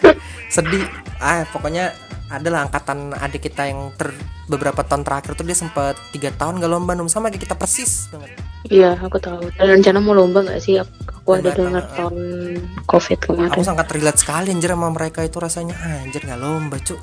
sedih. 0.52 0.84
Ah 1.18 1.48
pokoknya 1.48 1.96
adalah 2.38 2.66
angkatan 2.66 3.12
adik 3.12 3.46
kita 3.46 3.66
yang 3.66 3.90
ter 3.94 4.10
beberapa 4.46 4.80
tahun 4.80 5.02
terakhir 5.02 5.34
tuh 5.34 5.44
dia 5.44 5.54
sempat 5.54 5.96
tiga 6.10 6.30
tahun 6.30 6.58
gak 6.58 6.68
lomba 6.68 6.92
Num. 6.92 7.08
sama 7.08 7.28
kayak 7.28 7.44
kita 7.46 7.56
persis 7.56 8.08
banget 8.10 8.30
Iya, 8.64 8.96
aku 8.96 9.20
tahu. 9.20 9.52
Dan 9.60 9.76
rencana 9.76 10.00
mau 10.00 10.16
lomba 10.16 10.40
nggak 10.40 10.56
sih? 10.56 10.80
Aku, 10.80 10.88
aku 11.12 11.30
ada 11.36 11.52
dengar 11.52 11.84
tahun 11.84 12.16
COVID 12.88 13.18
kemarin. 13.20 13.52
aku 13.52 13.60
sangat 13.60 13.92
relate 13.92 14.16
sekali 14.24 14.56
anjir 14.56 14.72
sama 14.72 14.88
mereka 14.88 15.20
itu 15.20 15.36
rasanya 15.36 15.76
"Ah, 15.76 16.00
anjir 16.00 16.24
nggak 16.24 16.40
lomba 16.40 16.80
cuk 16.80 16.96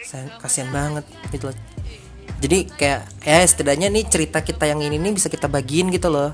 saya 0.00 0.24
kasihan 0.40 0.72
banget 0.72 1.04
gitu 1.28 1.52
loh 1.52 1.56
jadi 2.40 2.64
kayak 2.68 3.00
ya 3.20 3.40
setidaknya 3.44 3.92
nih 3.92 4.04
cerita 4.08 4.40
kita 4.40 4.64
yang 4.64 4.80
ini 4.80 4.96
nih 4.96 5.12
bisa 5.12 5.28
kita 5.28 5.44
bagiin 5.44 5.92
gitu 5.92 6.08
loh 6.08 6.32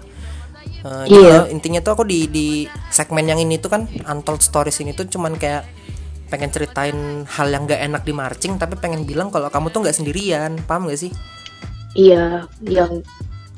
gitu 1.06 1.18
Iya. 1.18 1.44
loh, 1.44 1.46
intinya 1.50 1.82
tuh 1.82 1.92
aku 1.92 2.04
di 2.06 2.30
di 2.30 2.46
segmen 2.88 3.26
yang 3.26 3.36
ini 3.36 3.58
tuh 3.58 3.74
kan 3.74 3.90
untold 4.06 4.38
stories 4.38 4.78
ini 4.78 4.94
tuh 4.94 5.04
cuman 5.04 5.34
kayak 5.34 5.66
pengen 6.30 6.54
ceritain 6.54 7.26
hal 7.26 7.48
yang 7.50 7.66
gak 7.66 7.82
enak 7.82 8.02
di 8.06 8.14
marching 8.14 8.54
tapi 8.56 8.78
pengen 8.78 9.02
bilang 9.02 9.28
kalau 9.34 9.50
kamu 9.50 9.74
tuh 9.74 9.82
nggak 9.82 9.96
sendirian 9.98 10.56
paham 10.64 10.86
gak 10.86 11.02
sih? 11.02 11.12
Iya 11.98 12.46
yang 12.62 13.02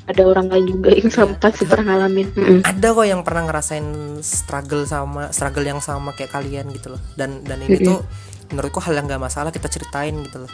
ada 0.03 0.23
orang 0.27 0.51
lain 0.51 0.65
juga 0.67 0.89
yang 0.91 1.11
sama 1.13 1.33
pasti 1.39 1.63
pernah 1.63 1.95
ngalamin. 1.95 2.27
Ada 2.65 2.87
kok 2.91 3.07
yang 3.07 3.21
pernah 3.23 3.47
ngerasain 3.47 3.87
struggle 4.19 4.83
sama 4.83 5.31
struggle 5.31 5.63
yang 5.63 5.79
sama 5.79 6.11
kayak 6.11 6.33
kalian 6.33 6.67
gitu 6.75 6.97
loh. 6.97 7.01
Dan 7.15 7.45
dan 7.47 7.63
ini 7.63 7.79
tuh 7.79 8.03
menurutku 8.51 8.83
hal 8.83 8.97
yang 8.99 9.07
gak 9.07 9.21
masalah 9.21 9.53
kita 9.53 9.71
ceritain 9.71 10.17
gitu 10.25 10.43
loh. 10.43 10.51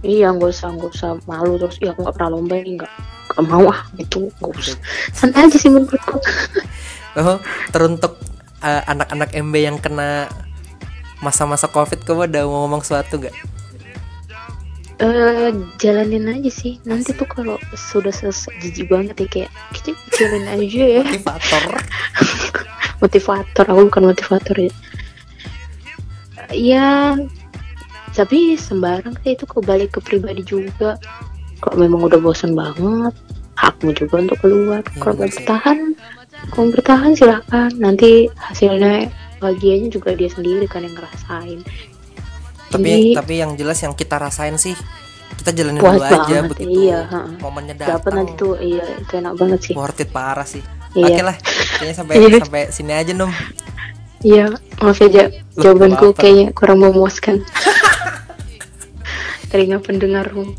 Iya 0.00 0.32
nggak 0.32 0.48
usah 0.48 0.72
nggak 0.72 0.90
usah 0.96 1.10
malu 1.28 1.60
terus. 1.60 1.76
Ya 1.82 1.92
aku 1.92 2.08
nggak 2.08 2.16
pernah 2.16 2.30
lomba 2.32 2.56
ini 2.56 2.80
nggak 2.80 2.92
nggak 3.36 3.44
mau 3.52 3.68
ah 3.68 3.84
gitu 4.00 4.32
nggak 4.40 4.52
usah. 4.56 4.76
Santai 5.12 5.44
aja 5.44 5.56
sih 5.60 5.68
menurutku. 5.68 6.16
Oh 7.18 7.42
teruntuk 7.74 8.22
uh, 8.62 8.82
anak-anak 8.86 9.34
MB 9.34 9.54
yang 9.58 9.76
kena 9.82 10.30
masa-masa 11.20 11.68
covid 11.68 12.00
kamu 12.04 12.28
udah 12.28 12.42
mau 12.48 12.66
ngomong 12.66 12.82
sesuatu 12.84 13.20
gak? 13.20 13.36
eh 15.00 15.50
jalanin 15.80 16.28
aja 16.28 16.52
sih. 16.52 16.76
Nanti 16.84 17.16
tuh 17.16 17.24
kalau 17.24 17.56
sudah 17.72 18.12
selesai 18.12 18.52
jijik 18.60 18.92
banget 18.92 19.16
ya 19.16 19.28
kayak 19.32 19.50
kita 19.72 19.96
jalanin 20.20 20.48
aja 20.60 20.82
ya. 21.00 21.02
Motivator. 21.08 21.64
Motivator 23.02 23.64
aku 23.64 23.80
bukan 23.88 24.04
motivator 24.12 24.56
ya. 24.60 24.72
Ya 26.52 26.88
tapi 28.12 28.60
sembarang 28.60 29.16
sih 29.24 29.40
itu 29.40 29.48
kembali 29.48 29.88
ke 29.88 30.04
pribadi 30.04 30.44
juga. 30.44 31.00
Kalau 31.64 31.76
memang 31.80 32.04
udah 32.04 32.20
bosan 32.20 32.52
banget 32.52 33.16
hakmu 33.56 33.96
juga 33.96 34.28
untuk 34.28 34.36
keluar. 34.44 34.84
Iya, 34.84 35.00
kalau 35.00 35.16
sih. 35.16 35.40
bertahan 35.40 35.78
kalau 36.52 36.64
mau 36.68 36.72
bertahan 36.76 37.12
silakan. 37.16 37.70
Nanti 37.80 38.28
hasilnya 38.36 39.08
bagiannya 39.40 39.88
juga 39.88 40.12
dia 40.12 40.28
sendiri 40.28 40.64
kan 40.64 40.80
yang 40.80 40.94
ngerasain. 40.94 41.60
Tapi 42.68 42.86
Jadi- 42.86 43.14
tapi 43.16 43.34
yang 43.36 43.56
jelas 43.56 43.80
yang 43.80 43.92
kita 43.92 44.14
rasain 44.14 44.54
sih 44.54 44.76
kita 45.32 45.50
jalanin 45.50 45.80
dulu 45.80 45.96
aja 45.96 46.20
banget, 46.20 46.52
begitu. 46.52 46.70
iya, 46.84 47.06
ha. 47.06 47.24
momennya 47.40 47.72
datang 47.74 47.96
dapat 47.96 48.12
nanti 48.12 48.32
tuh 48.36 48.54
iya 48.60 48.84
itu 48.94 49.12
enak 49.16 49.34
banget 49.34 49.60
sih. 49.62 49.74
Worth 49.74 49.98
it 49.98 50.10
parah 50.10 50.44
sih. 50.44 50.60
Iya. 50.90 51.06
oke 51.08 51.22
lah 51.24 51.36
kayaknya 51.78 51.94
sampai 51.96 52.14
Iya. 52.20 52.38
sampai 52.44 52.62
sini 52.68 52.92
aja 52.92 53.12
nom. 53.12 53.32
Iya 54.20 54.46
maaf 54.78 55.00
aja 55.00 55.32
Loh, 55.32 55.32
jawabanku 55.56 56.06
apa-apa. 56.12 56.20
kayaknya 56.20 56.46
kurang 56.52 56.78
memuaskan. 56.78 57.40
Telinga 59.50 59.80
pendengarmu. 59.80 60.54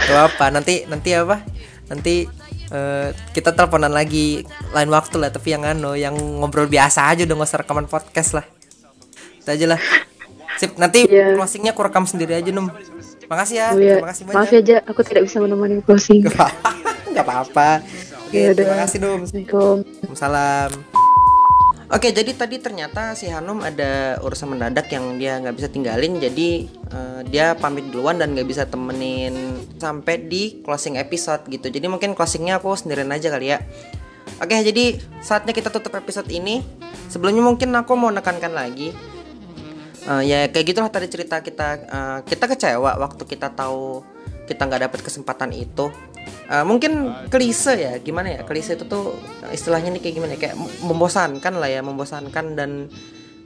Gak 0.00 0.20
apa 0.32 0.44
nanti 0.48 0.86
nanti 0.86 1.12
apa? 1.12 1.42
Nanti 1.90 2.24
eh, 2.70 3.08
kita 3.30 3.50
teleponan 3.50 3.90
lagi 3.90 4.42
lain 4.70 4.88
waktu 4.88 5.16
lah 5.18 5.30
tapi 5.30 5.52
yang 5.52 5.62
anu 5.64 5.94
yang 5.94 6.14
ngobrol 6.14 6.66
biasa 6.66 7.10
aja 7.10 7.22
udah 7.22 7.34
nggak 7.34 7.50
usah 7.50 7.60
rekaman 7.60 7.86
podcast 7.86 8.30
lah 8.34 8.46
itu 9.36 9.48
aja 9.48 9.66
lah 9.76 9.80
sip 10.56 10.76
nanti 10.76 11.06
Iya. 11.06 11.34
closingnya 11.34 11.72
aku 11.72 11.82
rekam 11.82 12.04
sendiri 12.04 12.36
aja 12.36 12.50
nom 12.50 12.68
makasih 13.26 13.56
ya 13.56 13.66
Oh, 13.70 13.78
iya. 13.78 13.94
terima 13.96 14.10
kasih 14.10 14.22
maaf 14.26 14.34
banyak 14.50 14.64
ya 14.66 14.78
aku 14.84 15.00
tidak 15.02 15.22
bisa 15.26 15.36
menemani 15.38 15.80
closing 15.82 16.20
Gak 16.22 16.34
apa-apa. 16.34 16.70
Apa-apa. 17.20 17.70
Oke, 18.30 18.38
udah. 18.38 18.54
terima 18.54 18.76
kasih 18.80 18.98
Dum. 19.02 19.20
Assalamualaikum 19.26 20.14
Salam. 20.14 20.99
Oke, 21.90 22.14
jadi 22.14 22.30
tadi 22.38 22.62
ternyata 22.62 23.18
si 23.18 23.26
Hanum 23.26 23.66
ada 23.66 24.22
urusan 24.22 24.54
mendadak 24.54 24.86
yang 24.94 25.18
dia 25.18 25.42
nggak 25.42 25.58
bisa 25.58 25.68
tinggalin, 25.68 26.22
jadi 26.22 26.70
eh, 26.70 27.20
dia 27.26 27.58
pamit 27.58 27.90
duluan 27.90 28.14
dan 28.14 28.30
nggak 28.30 28.46
bisa 28.46 28.62
temenin 28.70 29.58
sampai 29.74 30.22
di 30.22 30.62
closing 30.62 30.94
episode 31.02 31.42
gitu. 31.50 31.66
Jadi 31.66 31.90
mungkin 31.90 32.14
closingnya 32.14 32.62
aku 32.62 32.78
sendirian 32.78 33.10
aja 33.10 33.26
kali 33.34 33.50
ya. 33.50 33.58
Oke, 34.38 34.54
jadi 34.62 35.02
saatnya 35.18 35.50
kita 35.50 35.74
tutup 35.74 35.98
episode 35.98 36.30
ini. 36.30 36.62
Sebelumnya 37.10 37.42
mungkin 37.42 37.74
aku 37.74 37.98
mau 37.98 38.14
nekankan 38.14 38.54
lagi, 38.54 38.94
Eh, 40.00 40.22
ya 40.24 40.48
kayak 40.48 40.66
gitulah 40.72 40.88
tadi 40.88 41.12
cerita 41.12 41.44
kita 41.44 41.68
eh, 41.84 42.18
kita 42.24 42.44
kecewa 42.48 42.96
waktu 42.96 43.22
kita 43.28 43.52
tahu 43.52 44.00
kita 44.48 44.64
nggak 44.64 44.90
dapat 44.90 45.00
kesempatan 45.04 45.52
itu 45.52 45.92
Eh, 46.50 46.64
mungkin 46.66 47.14
klise 47.30 47.78
ya 47.78 47.92
gimana 48.02 48.34
ya? 48.34 48.40
Klise 48.42 48.74
itu 48.74 48.82
tuh 48.82 49.14
istilahnya 49.54 49.94
nih 49.94 50.02
kayak 50.02 50.14
gimana 50.18 50.32
ya? 50.34 50.38
Kayak 50.50 50.56
membosankan 50.82 51.54
lah 51.54 51.70
ya 51.70 51.80
membosankan 51.86 52.58
dan 52.58 52.90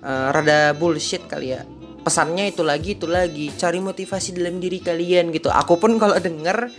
eh, 0.00 0.28
rada 0.32 0.72
bullshit 0.72 1.28
kali 1.28 1.52
ya. 1.52 1.68
Pesannya 2.00 2.48
itu 2.48 2.64
lagi 2.64 2.96
itu 2.96 3.04
lagi. 3.04 3.52
Cari 3.52 3.84
motivasi 3.84 4.40
dalam 4.40 4.56
diri 4.56 4.80
kalian 4.80 5.28
gitu. 5.36 5.52
Aku 5.52 5.76
pun 5.76 6.00
kalau 6.00 6.16
denger 6.16 6.72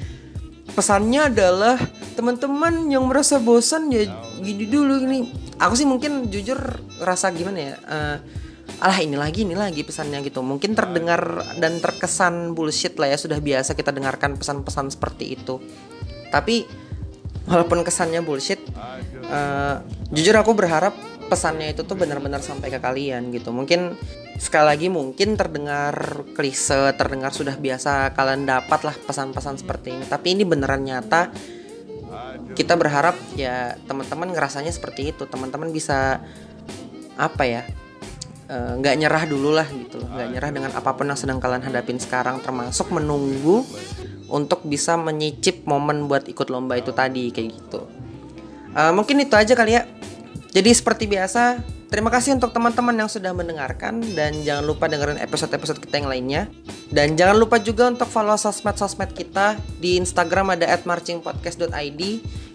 pesannya 0.74 1.30
adalah 1.30 1.78
teman-teman 2.18 2.89
yang 2.89 3.06
merasa 3.06 3.38
bosan 3.38 3.93
ya 3.93 4.10
gini 4.41 4.66
dulu 4.66 4.98
ini 5.06 5.30
aku 5.62 5.78
sih 5.78 5.86
mungkin 5.86 6.28
jujur 6.34 6.58
rasa 7.06 7.30
gimana 7.30 7.60
ya? 7.62 7.76
Eh, 7.86 8.18
alah 8.80 8.99
ini 8.99 9.15
lagi 9.15 9.47
ini 9.47 9.55
lagi 9.55 9.82
pesannya 9.86 10.19
gitu. 10.26 10.43
Mungkin 10.43 10.76
terdengar 10.76 11.21
dan 11.59 11.80
terkesan 11.80 12.57
bullshit 12.57 12.99
lah 12.99 13.11
ya 13.11 13.17
sudah 13.19 13.39
biasa 13.39 13.78
kita 13.78 13.95
dengarkan 13.95 14.36
pesan-pesan 14.36 14.91
seperti 14.91 15.38
itu. 15.38 15.61
Tapi 16.32 16.65
walaupun 17.45 17.86
kesannya 17.86 18.26
bullshit 18.26 18.59
eh, 19.30 19.76
jujur 20.11 20.36
aku 20.36 20.57
berharap 20.57 20.97
pesannya 21.26 21.73
itu 21.73 21.82
tuh 21.86 21.97
benar-benar 21.97 22.43
sampai 22.43 22.69
ke 22.69 22.80
kalian 22.82 23.32
gitu. 23.32 23.55
Mungkin 23.55 23.95
sekali 24.36 24.65
lagi 24.67 24.88
mungkin 24.91 25.39
terdengar 25.39 26.28
klise 26.36 26.91
terdengar 26.99 27.32
sudah 27.32 27.55
biasa 27.55 28.11
kalian 28.11 28.43
dapat 28.43 28.84
lah 28.84 28.95
pesan-pesan 28.95 29.63
seperti 29.63 29.95
ini. 29.95 30.05
Tapi 30.05 30.36
ini 30.36 30.43
beneran 30.43 30.84
nyata. 30.84 31.32
Kita 32.55 32.80
berharap 32.80 33.15
ya 33.36 33.76
teman-teman 33.88 34.32
ngerasanya 34.32 34.71
seperti 34.71 35.15
itu. 35.15 35.23
Teman-teman 35.28 35.71
bisa 35.71 36.23
apa 37.15 37.43
ya 37.47 37.63
eh, 38.50 38.72
nggak 38.80 38.96
nyerah 39.02 39.24
dulu 39.28 39.50
lah 39.54 39.68
gitu 39.70 40.02
loh. 40.02 40.10
Nggak 40.10 40.28
nyerah 40.32 40.52
dengan 40.54 40.72
apa 40.74 40.91
pun 40.93 41.10
yang 41.10 41.20
sedang 41.20 41.38
kalian 41.38 41.64
hadapin 41.66 41.98
sekarang 41.98 42.41
termasuk 42.41 42.89
menunggu 42.93 43.66
untuk 44.30 44.66
bisa 44.66 44.98
menyicip 44.98 45.64
momen 45.70 46.10
buat 46.10 46.26
ikut 46.26 46.50
lomba 46.50 46.78
itu 46.80 46.91
tadi 46.91 47.30
kayak 47.30 47.50
gitu. 47.54 47.82
Eh, 48.76 48.91
mungkin 48.91 49.24
itu 49.24 49.36
aja 49.38 49.54
kali 49.56 49.78
ya. 49.80 49.88
Jadi 50.56 50.72
seperti 50.72 51.08
biasa 51.08 51.60
terima 51.91 52.12
kasih 52.12 52.36
untuk 52.36 52.52
teman-teman 52.52 52.96
yang 52.96 53.08
sudah 53.12 53.32
mendengarkan 53.32 54.04
dan 54.16 54.36
jangan 54.43 54.64
lupa 54.68 54.88
dengerin 54.91 55.20
episode-episode 55.20 55.80
kita 55.84 56.04
yang 56.04 56.10
lainnya. 56.12 56.41
Dan 56.91 57.16
jangan 57.16 57.39
lupa 57.39 57.60
juga 57.60 57.88
untuk 57.88 58.08
follow 58.08 58.36
sosmed-sosmed 58.36 59.12
kita 59.16 59.60
di 59.80 60.00
Instagram 60.00 60.56
ada 60.60 60.68
@marchingpodcast.id 60.84 62.02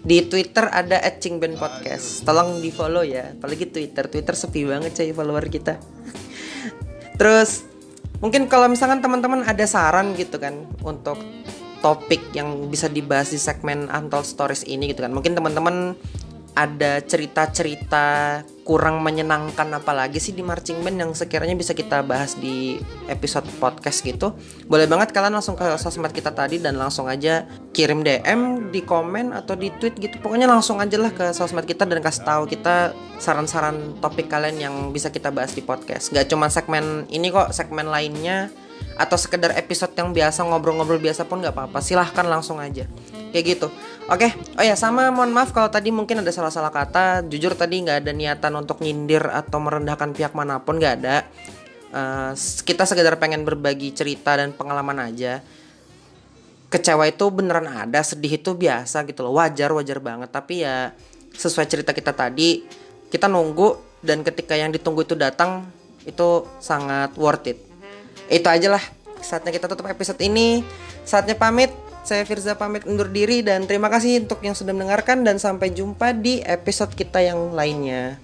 di 0.01 0.25
Twitter 0.25 0.65
ada 0.65 0.97
@cingbenpodcast 0.97 2.25
tolong 2.25 2.57
di 2.61 2.73
follow 2.73 3.05
ya. 3.05 3.37
Apalagi 3.37 3.69
Twitter. 3.69 4.09
Twitter 4.09 4.33
sepi 4.33 4.65
banget 4.65 4.97
coy 4.97 5.13
follower 5.13 5.45
kita. 5.47 5.77
Terus 7.21 7.65
mungkin 8.17 8.49
kalau 8.49 8.65
misalkan 8.65 9.01
teman-teman 9.01 9.45
ada 9.45 9.65
saran 9.69 10.17
gitu 10.17 10.41
kan 10.41 10.65
untuk 10.81 11.21
topik 11.81 12.33
yang 12.33 12.69
bisa 12.69 12.85
dibahas 12.89 13.33
di 13.33 13.41
segmen 13.41 13.89
Untold 13.89 14.25
Stories 14.25 14.65
ini 14.65 14.89
gitu 14.89 15.05
kan. 15.05 15.13
Mungkin 15.13 15.33
teman-teman 15.33 15.97
ada 16.51 16.99
cerita-cerita 16.99 18.39
kurang 18.61 19.01
menyenangkan 19.01 19.67
apalagi 19.73 20.19
sih 20.19 20.35
di 20.35 20.43
marching 20.45 20.83
band 20.83 20.97
yang 20.99 21.11
sekiranya 21.15 21.55
bisa 21.57 21.71
kita 21.71 22.03
bahas 22.03 22.35
di 22.37 22.77
episode 23.07 23.47
podcast 23.57 24.03
gitu. 24.03 24.35
Boleh 24.67 24.85
banget 24.85 25.15
kalian 25.15 25.39
langsung 25.39 25.55
ke 25.55 25.65
sosmed 25.79 26.11
kita 26.11 26.31
tadi 26.35 26.59
dan 26.59 26.75
langsung 26.75 27.07
aja 27.07 27.47
kirim 27.71 28.03
DM 28.03 28.69
di 28.69 28.83
komen 28.83 29.31
atau 29.31 29.55
di 29.55 29.71
tweet 29.79 29.95
gitu. 29.97 30.15
Pokoknya 30.19 30.45
langsung 30.45 30.77
aja 30.83 30.95
lah 30.99 31.11
ke 31.11 31.31
sosmed 31.31 31.63
kita 31.63 31.87
dan 31.87 32.03
kasih 32.03 32.23
tahu 32.27 32.43
kita 32.47 32.95
saran-saran 33.17 33.97
topik 34.03 34.27
kalian 34.27 34.57
yang 34.59 34.75
bisa 34.91 35.09
kita 35.09 35.31
bahas 35.31 35.55
di 35.55 35.63
podcast. 35.63 36.11
Gak 36.11 36.29
cuma 36.29 36.51
segmen 36.51 37.07
ini 37.09 37.31
kok, 37.31 37.55
segmen 37.55 37.87
lainnya 37.87 38.51
atau 38.97 39.17
sekedar 39.17 39.55
episode 39.55 39.93
yang 39.97 40.11
biasa 40.11 40.45
ngobrol-ngobrol 40.45 41.01
biasa 41.01 41.25
pun 41.25 41.41
nggak 41.41 41.55
apa-apa. 41.55 41.79
Silahkan 41.81 42.25
langsung 42.27 42.61
aja. 42.61 42.85
Kayak 43.31 43.45
gitu. 43.57 43.67
Oke, 44.11 44.27
oh 44.59 44.63
ya 44.67 44.75
sama 44.75 45.07
mohon 45.07 45.31
maaf 45.31 45.55
kalau 45.55 45.71
tadi 45.71 45.87
mungkin 45.87 46.19
ada 46.19 46.35
salah-salah 46.35 46.67
kata. 46.67 47.23
Jujur 47.31 47.55
tadi 47.55 47.79
nggak 47.79 48.03
ada 48.03 48.11
niatan 48.11 48.51
untuk 48.59 48.83
nyindir 48.83 49.23
atau 49.23 49.63
merendahkan 49.63 50.11
pihak 50.11 50.35
mana 50.35 50.59
pun 50.59 50.83
nggak 50.83 50.95
ada. 50.99 51.23
Eh, 51.95 52.31
kita 52.67 52.83
sekedar 52.83 53.15
pengen 53.23 53.47
berbagi 53.47 53.95
cerita 53.95 54.35
dan 54.35 54.51
pengalaman 54.51 54.99
aja. 54.99 55.39
Kecewa 56.67 57.07
itu 57.07 57.23
beneran 57.31 57.71
ada, 57.71 58.03
sedih 58.03 58.35
itu 58.35 58.51
biasa 58.51 59.07
gitu 59.07 59.23
loh, 59.23 59.39
wajar 59.39 59.71
wajar 59.71 60.03
banget. 60.03 60.27
Tapi 60.27 60.67
ya 60.67 60.91
sesuai 61.31 61.71
cerita 61.71 61.95
kita 61.95 62.11
tadi, 62.11 62.67
kita 63.07 63.31
nunggu 63.31 63.79
dan 64.03 64.27
ketika 64.27 64.59
yang 64.59 64.75
ditunggu 64.75 65.07
itu 65.07 65.15
datang 65.15 65.71
itu 66.03 66.43
sangat 66.59 67.15
worth 67.15 67.47
it. 67.47 67.63
Itu 68.27 68.51
aja 68.51 68.75
lah. 68.75 68.83
Saatnya 69.23 69.55
kita 69.55 69.71
tutup 69.71 69.87
episode 69.87 70.19
ini. 70.19 70.67
Saatnya 71.07 71.39
pamit. 71.39 71.90
Saya 72.01 72.25
Firza 72.25 72.57
pamit 72.57 72.81
undur 72.89 73.05
diri 73.13 73.45
dan 73.45 73.69
terima 73.69 73.85
kasih 73.85 74.25
untuk 74.25 74.41
yang 74.41 74.57
sudah 74.57 74.73
mendengarkan 74.73 75.21
dan 75.21 75.37
sampai 75.37 75.69
jumpa 75.69 76.17
di 76.17 76.41
episode 76.41 76.97
kita 76.97 77.21
yang 77.21 77.53
lainnya. 77.53 78.17